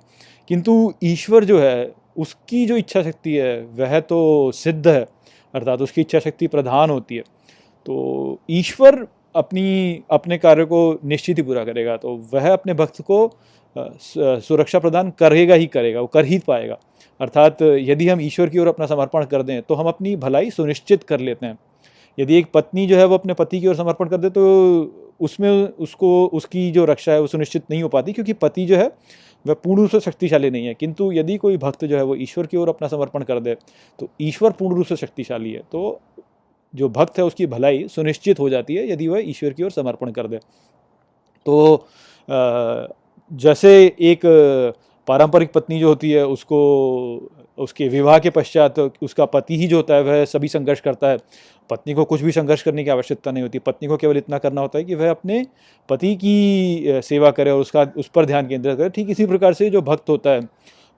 किंतु 0.50 0.94
ईश्वर 1.04 1.46
जो 1.46 1.60
है, 1.60 1.92
उसकी 2.18 2.66
जो 2.66 2.78
इच्छा 2.78 3.02
शक्ति 3.04 3.36
है, 3.36 3.60
वह 3.76 4.00
तो 4.00 4.52
सिद्ध 4.54 4.88
है, 4.88 5.06
अर्थात 5.54 5.82
उसकी 5.82 6.02
इच्छा 6.02 6.20
शक्ति 6.20 6.48
प्रधान 6.48 6.90
होती 6.90 7.16
है। 7.16 7.22
तो 7.86 8.40
ईश्वर 8.50 9.06
अपनी, 9.36 10.04
अपने 10.12 10.38
कार्य 10.38 10.66
को 10.66 11.00
निश्चित 11.06 11.38
ही 11.38 11.44
पूरा 11.44 11.64
करेगा 11.66 11.96
तो 11.98 12.16
वह 12.34 12.52
अपने 12.54 12.74
भक्त 12.76 13.02
को 13.02 13.30
सुरक्षा 13.76 14.80
प्रदान 14.80 15.10
करेगा 15.20 15.56
ही 15.56 15.66
करेगा, 15.68 16.02
वो 16.02 16.08
कर 16.08 16.26
ही 16.26 16.40
पाएगा। 16.48 16.78
अर्थात 17.20 17.62
यदि 17.62 18.08
हम 18.10 18.22
ईश्वर 18.22 18.50
की 18.50 18.60
ओर 18.60 18.68
अपना 18.68 18.86
समर्पण 18.86 19.26
कर 19.26 19.44
दें 19.44 19.62
तो 19.62 19.76
हम 19.76 19.88
अपनी 19.88 20.16
भलाई 20.18 20.50
सुनिश्चित 20.52 21.04
कर 21.04 21.20
लेते 21.20 21.46
हैं। 21.46 21.58
यदि 22.18 22.38
एक 22.38 22.48
पत्नी 22.54 22.86
जो 22.88 22.98
है 22.98 23.06
वो 23.06 23.16
अपने 23.16 23.34
पति 23.34 23.60
की 23.62 23.68
ओर 23.68 23.76
समर्पण 23.76 24.08
कर 24.08 24.18
दे 24.18 24.30
तो 24.30 24.44
उसमें 25.20 25.50
उसको, 25.50 26.26
उसकी 26.28 26.70
जो 26.72 26.86
रक्षा 26.86 27.12
है 27.12 27.22
वो 27.22 27.28
सुनिश्चित 27.28 27.64
नहीं 27.72 27.82
हो 27.84 27.90
पाती, 27.90 28.14
क्योंकि 28.14 28.34
पति 28.36 28.66
जो 28.66 28.78
है, 28.78 28.88
वह 29.46 29.54
पूर्ण 29.54 29.82
रूप 29.82 29.90
से 29.90 30.00
शक्तिशाली 30.02 30.50
नहीं 30.50 30.66
है। 30.66 30.74
किंतु 30.74 31.12
यदि 31.12 31.38
कोई 31.38 31.58
भक्त 31.58 31.86
जो 31.86 31.98
है 31.98 32.04
वो 32.04 32.16
ईश्वर 32.18 32.46
की 32.46 32.58
ओर 32.58 32.70
अपना 32.70 32.88
समर्पण 32.88 33.24
कर 33.24 33.40
दे 33.40 33.56
तो 34.00 34.10
ईश्वर 34.22 34.52
पूर्ण 34.52 34.76
रूप 34.76 34.86
से 34.86 34.96
शक्तिशाली 34.96 35.52
है 35.52 35.62
तो 35.72 36.00
जो 36.74 36.90
भक्त 36.90 37.18
है, 37.18 37.24
उसकी 37.24 37.46
भलाई 37.48 37.88
सुनिश्चित 37.88 38.40
हो 38.40 38.50
जाती 38.50 38.76
है 38.76 38.90
यदि 38.92 39.08
वह 39.08 39.30
ईश्वर 39.30 39.54
की 39.54 39.64
ओर 39.64 39.72
समर्पण 39.72 40.12
कर 40.12 40.28
दे। 40.28 40.40
तो 41.46 41.88
जैसे 43.32 43.72
एक 44.02 44.22
पारंपरिक 45.08 45.52
पत्नी 45.54 45.80
जो 45.80 45.88
होती 45.88 46.12
है, 46.12 46.26
उसको, 46.26 47.30
उसके 47.58 47.88
विवाह 47.88 48.18
के 48.20 48.30
पश्चात 48.30 48.80
उसका 48.80 49.26
पति 49.26 49.58
ही 49.58 49.68
जो 49.68 49.76
होता 49.76 49.96
है, 49.96 50.04
वह 50.04 50.26
सभी 50.26 50.48
संघर्ष 50.48 50.80
करता 50.80 51.10
है। 51.10 51.18
पत्नी 51.70 51.94
को 51.94 52.04
कुछ 52.06 52.22
भी 52.22 52.32
संघर्ष 52.32 52.62
करने 52.64 52.84
की 52.84 52.90
आवश्यकता 52.90 53.32
नहीं 53.32 53.44
होती। 53.44 53.60
पत्नी 53.60 53.88
को 53.88 53.98
केवल 53.98 54.18
इतना 54.18 54.38
करना 54.38 54.62
होता 54.62 54.78
है 54.80 54.84
कि 54.84 54.96
वह 54.96 55.10
अपने 55.10 55.46
पति 55.90 56.16
की 56.16 57.02
सेवा 57.04 57.32
करे 57.32 57.52
और 57.52 57.62
उसका, 57.62 57.88
उस 57.98 58.08
पर 58.08 58.26
ध्यान 58.26 58.48
केंद्रित 58.48 58.78
करे। 58.78 58.90
ठीक 58.90 59.10
इसी 59.10 59.26
प्रकार 59.26 59.54
से 59.54 59.70
जो 59.70 59.82
भक्त 59.82 60.10
होता 60.10 60.30
है 60.30 60.42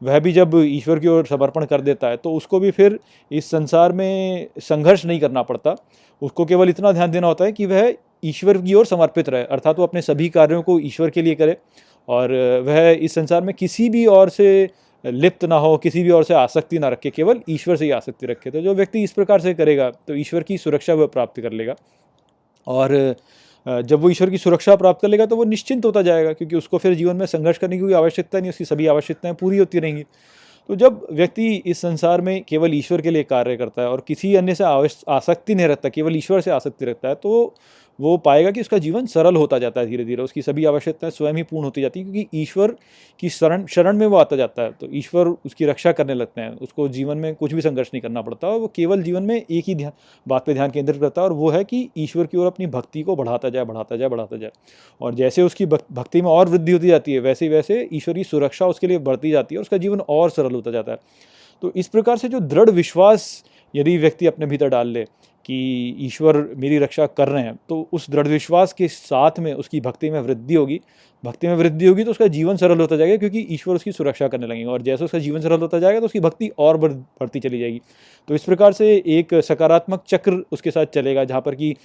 वह 0.02 0.20
भी 0.20 0.32
जब 0.34 0.56
ईश्वर 0.58 1.00
की 1.00 1.08
ओर 1.08 1.26
समर्पण 1.26 1.66
कर 1.66 1.82
देता 1.82 2.08
है 2.08 2.18
तो 2.18 2.34
उसको 2.34 2.60
भी 2.60 2.72
फिर 2.72 3.00
इस 3.32 3.50
संसार 3.52 3.92
में 3.92 4.48
संघर्ष 4.60 5.06
नहीं 5.06 5.20
करना 5.20 5.42
पड़ता। 5.44 5.76
उसको 6.22 6.46
केवल 6.46 6.70
इतना 6.70 6.92
ध्यान 6.92 7.12
देना 7.12 7.28
होता 7.28 7.46
है 7.46 7.52
कि 7.52 7.66
वह 7.66 7.94
ईश्वर 8.24 8.58
की 8.58 8.74
ओर 8.74 8.86
समर्पित 8.86 9.30
रहे, 9.30 9.44
अर्थात 9.44 9.80
वो 9.80 9.86
अपने 9.86 10.02
सभी 10.02 10.30
कार्यों 10.30 10.62
को 10.62 10.80
ईश्वर 10.82 11.10
के 11.10 11.22
लिए 11.22 11.36
करे 11.36 11.58
और 12.08 12.32
वह 12.66 12.90
इस 12.92 13.14
संसार 13.16 13.42
में 13.44 13.54
किसी 13.56 13.90
भी 13.90 14.06
और 14.08 14.30
से 14.30 14.70
लिप्त 15.04 15.46
ना 15.46 15.56
हो, 15.56 15.78
किसी 15.78 16.04
भी 16.04 16.10
और 16.12 16.24
से 16.24 16.34
आसक्ति 16.34 16.80
ना 16.80 16.90
रखे, 16.90 17.10
केवल 17.10 17.40
ईश्वर 17.50 17.76
से 17.76 17.86
ही 17.86 17.92
आसक्ति 17.92 18.26
रखे। 18.26 18.52
तो 18.52 18.62
जो 18.62 18.74
व्यक्ति 18.76 19.04
इस 19.04 19.12
प्रकार 19.12 19.42
से 19.42 19.54
करेगा 19.54 19.90
तो 20.08 20.16
ईश्वर 20.16 20.44
की 20.44 20.58
सुरक्षा 20.58 20.94
वह 20.94 21.08
प्राप्त 21.08 21.42
कर 21.42 21.52
लेगा। 21.52 21.76
और 22.68 23.16
जब 23.66 24.00
वो 24.00 24.10
ईश्वर 24.10 24.30
की 24.30 24.38
सुरक्षा 24.38 24.76
प्राप्त 24.76 25.02
कर 25.02 25.08
लेगा 25.08 25.26
तो 25.26 25.36
वो 25.36 25.44
निश्चिंत 25.46 25.86
होता 25.86 26.02
जाएगा, 26.02 26.34
क्योंकि 26.34 26.56
उसको 26.56 26.78
फिर 26.78 26.94
जीवन 26.96 27.16
में 27.16 27.26
संघर्ष 27.28 27.58
करने 27.58 27.76
की 27.76 27.82
कोई 27.82 27.94
आवश्यकता 27.94 28.40
नहीं, 28.40 28.50
उसकी 28.50 28.66
सभी 28.66 28.88
आवश्यकताएँ 28.88 29.36
पूरी 29.36 29.58
होती 29.58 29.80
रहेंगी। 29.80 30.04
तो 30.70 30.76
जब 30.76 31.06
व्यक्ति 31.12 31.54
इस 31.66 31.82
संसार 31.82 32.22
में 32.22 32.42
केवल 32.44 32.74
ईश्वर 32.76 33.02
के 33.02 33.12
लिए 33.12 33.24
कार्य 33.24 33.56
करता 33.58 33.82
है 33.82 33.88
और 33.88 34.04
किसी 34.08 34.34
अन्य 34.36 34.56
से 34.56 34.64
आसक्ति 34.64 35.56
नहीं 35.56 35.68
रखता, 35.68 35.90
केवल 35.90 36.16
ईश्वर 36.16 36.42
से 36.42 36.52
आसक्ति 36.52 36.86
रखता 36.86 37.10
है 37.10 37.16
तो 37.16 37.54
वो 38.02 38.16
पाएगा 38.18 38.52
कि 38.52 38.62
उसका 38.62 38.78
जीवन 38.78 39.06
सरल 39.06 39.36
होता 39.36 39.58
जाता 39.60 39.82
है 39.82 39.88
धीरे 39.88 40.06
धीरे 40.06 40.24
उसकी 40.24 40.42
सभी 40.42 40.66
आवश्यकताएँ 40.66 41.12
स्वयं 41.12 41.34
ही 41.34 41.44
पूर्ण 41.44 41.66
होती 41.66 41.82
जाती 41.82 42.00
है, 42.00 42.06
क्योंकि 42.06 42.42
ईश्वर 42.42 42.76
की 43.20 43.30
शरण 43.30 43.66
शरण 43.66 43.98
में 43.98 44.06
वो 44.08 44.18
आता 44.18 44.36
जाता 44.36 44.64
है 44.64 44.72
तो 44.72 44.88
ईश्वर 44.92 45.28
उसकी 45.46 45.66
रक्षा 45.66 45.92
करने 45.92 46.14
लगते 46.14 46.42
हैं, 46.42 46.50
उसको 46.52 46.88
जीवन 46.90 47.18
में 47.18 47.34
कुछ 47.36 47.54
भी 47.54 47.62
संघर्ष 47.62 47.90
नहीं 47.94 48.02
करना 48.02 48.22
पड़ता 48.22 48.48
और 48.48 48.60
वो 48.60 48.68
केवल 48.76 49.04
जीवन 49.04 49.24
में 49.24 49.36
एक 49.36 49.64
ही 49.68 49.76
ध्यान, 49.76 49.92
बात 50.26 50.46
पर 50.46 50.54
ध्यान 50.54 50.72
केंद्रित 50.72 51.00
करता 51.02 51.22
है, 51.22 51.28
और 51.28 51.34
वो 51.34 51.50
है 51.50 51.64
कि 51.64 51.88
ईश्वर 51.98 52.26
की 52.26 52.38
ओर 52.38 52.48
अपनी 52.48 52.68
भक्ति 52.68 53.02
को 53.04 53.16
बढ़ाता 53.16 53.50
जाए 53.50 53.66
बढ़ाता 53.66 53.96
जाए 53.96 54.10
बढ़ाता 54.10 54.38
जाए, 54.38 54.52
और 55.02 55.16
जैसे 55.16 55.42
उसकी 55.42 55.66
भक्ति 55.66 56.22
में 56.22 56.30
और 56.30 56.50
वृद्धि 56.50 56.72
होती 56.72 56.88
जाती 56.88 57.14
है, 57.14 57.20
वैसे 57.20 57.50
वैसे 57.50 57.88
ईश्वर 57.94 58.16
की 58.16 58.24
सुरक्षा 58.24 58.68
उसके 58.68 58.88
लिए 58.88 58.98
बढ़ती 59.00 59.32
जाती 59.32 59.56
है, 59.56 59.60
और 59.60 59.62
उसका 59.62 59.78
जीवन 59.78 60.00
और 60.10 60.30
सरल 60.30 60.56
होता 60.56 60.72
जाता 60.72 60.92
है। 60.92 60.98
तो 61.64 61.72
इस 61.76 61.88
प्रकार 61.88 62.18
से 62.18 62.28
जो 62.30 62.40
दृढ़ 62.40 62.70
विश्वास 62.70 63.44
यदि 63.74 63.98
व्यक्ति 63.98 64.28
अपने 64.28 64.46
भीतर 64.46 64.70
डाल 64.70 64.88
ले 64.88 65.06
कि 65.46 65.96
ईश्वर 66.00 66.38
मेरी 66.58 66.78
रक्षा 66.80 67.06
कर 67.08 67.28
रहे 67.28 67.44
हैं 67.44 67.56
तो 67.70 67.88
उस 67.94 68.10
दृढ़ 68.10 68.28
विश्वास 68.28 68.74
के 68.74 68.88
साथ 68.88 69.40
में 69.40 69.54
उसकी 69.54 69.82
भक्ति 69.82 70.10
में 70.10 70.20
वृद्धि 70.20 70.56
होगी। 70.56 70.80
भक्ति 71.24 71.48
में 71.48 71.56
वृद्धि 71.56 71.86
होगी 71.86 72.04
तो 72.04 72.12
उसका 72.12 72.28
जीवन 72.28 72.58
सरल 72.58 72.80
होता 72.80 72.96
जाएगा, 72.96 73.18
क्योंकि 73.18 73.40
ईश्वर 73.52 73.76
उसकी 73.76 73.92
सुरक्षा 73.92 74.28
करने 74.28 74.48
लगेंगे, 74.48 74.66
और 74.66 74.82
जैसे 74.82 75.06
उसका 75.06 75.20
जीवन 75.20 75.42
सरल 75.42 75.60
होता 75.60 75.80
जाएगा 75.80 76.00
तो 76.00 76.06
उसकी 76.06 76.20
भक्ति 76.20 76.50
और 76.60 76.78
बढ़ती 76.78 77.40
चली 77.40 77.60
जाएगी। 77.60 77.82
तो 78.28 78.36
इस 78.36 78.44
प्रकार 78.44 78.74
से 78.74 78.94
एक 79.08 79.34
सकारात्मक 79.44 80.04
चक्र 80.08 80.44
उसके 80.52 80.72
साथ 80.72 80.86
चलेगा, 80.94 81.24
जहाँ 81.24 81.42
पर 81.42 81.56
कि 81.56 81.76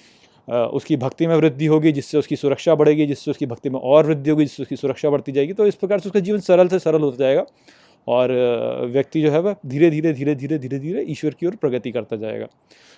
उसकी 0.48 0.96
भक्ति 0.96 1.26
में 1.26 1.34
वृद्धि 1.36 1.66
होगी, 1.66 1.92
जिससे 1.92 2.18
उसकी 2.18 2.36
सुरक्षा 2.36 2.74
बढ़ेगी, 2.74 3.06
जिससे 3.06 3.30
उसकी 3.30 3.46
भक्ति 3.46 3.70
में 3.70 3.78
और 3.80 4.06
वृद्धि 4.06 4.30
होगी, 4.30 4.44
जिससे 4.44 4.62
उसकी 4.62 4.76
सुरक्षा 4.76 5.10
बढ़ती 5.10 5.32
जाएगी 5.32 5.52
तो 5.52 5.66
इस 5.66 5.74
प्रकार 5.74 6.00
से 6.00 6.08
उसका 6.08 6.20
जीवन 6.20 6.40
सरल 6.40 6.68
से 6.68 6.78
सरल 6.78 7.02
होता 7.02 7.16
जाएगा। 7.16 7.44
और 8.06 8.32
व्यक्ति 8.92 9.22
जो 9.22 9.30
है 9.30 9.40
वह 9.40 9.56
धीरे 9.66 9.90
धीरे 9.90 10.12
धीरे 10.12 10.34
धीरे 10.34 10.58
धीरे 10.58 10.78
धीरे 10.78 11.02
ईश्वर 11.02 11.34
की 11.40 11.46
ओर 11.46 11.56
प्रगति 11.56 11.90
करता 11.92 12.16
जाएगा। 12.16 12.46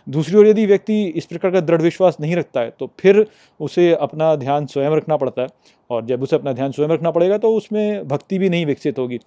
दूसरी 0.06 0.36
ओर 0.36 0.46
यदि 0.46 0.66
व्यक्ति 0.66 1.02
इस 1.06 1.26
प्रकार 1.26 1.50
का 1.50 1.61
दृढ़ 1.61 1.82
विश्वास 1.82 2.16
नहीं 2.20 2.36
रखता 2.36 2.61
है 2.61 2.72
तो 2.80 2.90
फिर 3.00 3.24
उसे 3.61 3.92
अपना 3.92 4.34
ध्यान 4.36 4.66
स्वयं 4.66 4.96
रखना 4.96 5.16
पड़ता 5.16 5.42
है 5.42 5.48
और 5.90 6.04
जब 6.06 6.22
उसे 6.22 6.36
अपना 6.36 6.52
ध्यान 6.52 6.72
स्वयं 6.72 6.88
रखना 6.88 7.11
पड़ेगा 7.11 7.38
तो 7.38 7.54
उसमें 7.56 8.06
भक्ति 8.09 8.38
भी 8.38 8.48
नहीं 8.48 8.66
विकसित 8.66 8.98
होगी। 8.98 9.18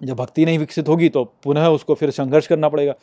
जब 0.00 0.16
भक्ति 0.16 0.44
नहीं 0.44 0.58
विकसित 0.58 0.88
होगी 0.88 1.08
तो 1.08 1.22
पुनः 1.44 1.66
उसको 1.68 1.94
फिर 1.94 2.10
संघर्ष 2.10 2.46
करना 2.46 2.68
पड़ेगा। 2.68 2.94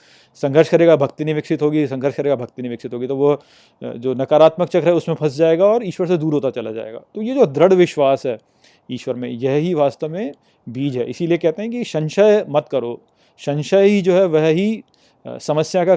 संघर्ष 0.42 0.70
करेगा, 0.70 0.96
भक्ति 0.96 1.26
नहीं 1.26 1.36
विकसित 1.36 1.62
होगी, 1.62 1.86
संघर्ष 1.88 2.16
करेगा, 2.16 2.36
भक्ति 2.36 2.62
नहीं 2.62 2.70
विकसित 2.70 2.94
होगी 2.94 3.08
तो 3.08 3.16
वो 3.16 3.42
जो 3.82 4.14
नकारात्मक 4.14 4.70
चक्र 4.70 4.88
है, 4.88 4.94
उसमें 4.94 5.16
फंस 5.16 5.36
जाएगा 5.36 5.66
और 5.66 5.86
ईश्वर 5.86 6.08
से 6.08 6.18
दूर 6.18 6.34
होता 6.34 6.50
चला 6.52 6.72
जाएगा। 6.72 7.00
तो 7.16 7.22
ये 7.22 7.36
जो 7.36 7.46
दृढ़ 7.48 7.74
विश्वास 7.74 8.26
है 8.26 8.38
ईश्वर 8.92 9.16
में, 9.16 9.30
यह 9.30 9.54
ही 9.54 9.74
वास्तव 9.74 10.10
में 10.10 10.32
बीज 10.68 10.98
है। 10.98 11.10
इसीलिए 11.10 11.38
कहते 11.38 11.62
हैं 11.62 11.72
कि 11.72 11.84
संशय 11.84 12.46
मत 12.50 12.68
करो। 12.72 13.00
संशय 13.40 13.86
ही 13.86 14.02
जो 14.02 14.14
है, 14.14 14.26
वह 14.26 14.48
ही 14.48 14.84
समस्या 15.26 15.84
का 15.86 15.96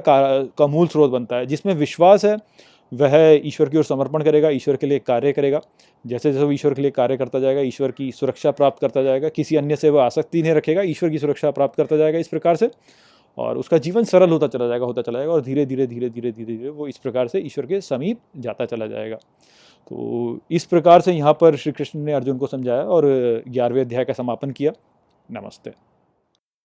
का 0.58 0.66
मूल 0.66 0.86
स्रोत 0.86 1.10
बनता 1.10 1.36
है, 1.36 1.46
जिसमें 1.46 1.74
विश्वास 1.74 2.24
है, 2.24 2.36
वह 2.92 3.40
ईश्वर 3.44 3.68
की 3.68 3.78
ओर 3.78 3.84
समर्पण 3.84 4.22
करेगा, 4.22 4.48
ईश्वर 4.50 4.76
के 4.76 4.86
लिए 4.86 4.98
कार्य 4.98 5.32
करेगा। 5.32 5.60
जैसे 6.04 6.32
जैसे 6.32 6.44
वो 6.44 6.52
ईश्वर 6.52 6.74
के 6.74 6.82
लिए 6.82 6.90
कार्य 6.90 7.16
करता 7.16 7.38
जाएगा, 7.38 7.60
ईश्वर 7.60 7.90
की 7.90 8.10
सुरक्षा 8.12 8.50
प्राप्त 8.50 8.80
करता 8.80 9.02
जाएगा, 9.02 9.28
किसी 9.28 9.56
अन्य 9.56 9.76
से 9.76 9.90
वह 9.90 10.02
आसक्ति 10.02 10.42
नहीं 10.42 10.52
रखेगा, 10.52 10.82
ईश्वर 10.82 11.10
की 11.10 11.18
सुरक्षा 11.18 11.50
प्राप्त 11.50 11.76
करता 11.76 11.96
जाएगा 11.96 12.18
इस 12.18 12.28
प्रकार 12.28 12.56
से, 12.56 12.70
और 13.38 13.58
उसका 13.58 13.78
जीवन 13.78 14.04
सरल 14.04 14.30
होता 14.30 14.46
चला 14.46 14.66
जाएगा, 14.68 14.86
होता 14.86 15.02
चला 15.02 15.18
जाएगा, 15.18 15.32
और 15.32 15.42
धीरे 15.42 15.66
धीरे 15.66 15.86
धीरे 15.86 16.08
धीरे 16.10 16.32
धीरे 16.32 16.56
धीरे 16.56 16.70
वो 16.70 16.88
इस 16.88 16.96
प्रकार 16.96 17.28
से 17.28 17.40
ईश्वर 17.40 17.66
के 17.66 17.80
समीप 17.80 18.20
जाता 18.36 18.64
चला 18.64 18.86
जाएगा। 18.86 19.18
तो 19.90 20.38
इस 20.50 20.64
प्रकार 20.64 21.00
से 21.00 21.12
यहाँ 21.12 21.32
पर 21.32 21.56
श्री 21.56 21.72
कृष्ण 21.72 22.00
ने 22.00 22.12
अर्जुन 22.12 22.38
को 22.38 22.46
समझाया 22.46 22.82
और 22.82 23.06
ग्यारहवें 23.48 23.80
अध्याय 23.80 24.04
का 24.04 24.12
समापन 24.12 24.50
किया। 24.50 24.72
नमस्ते। 25.30 25.72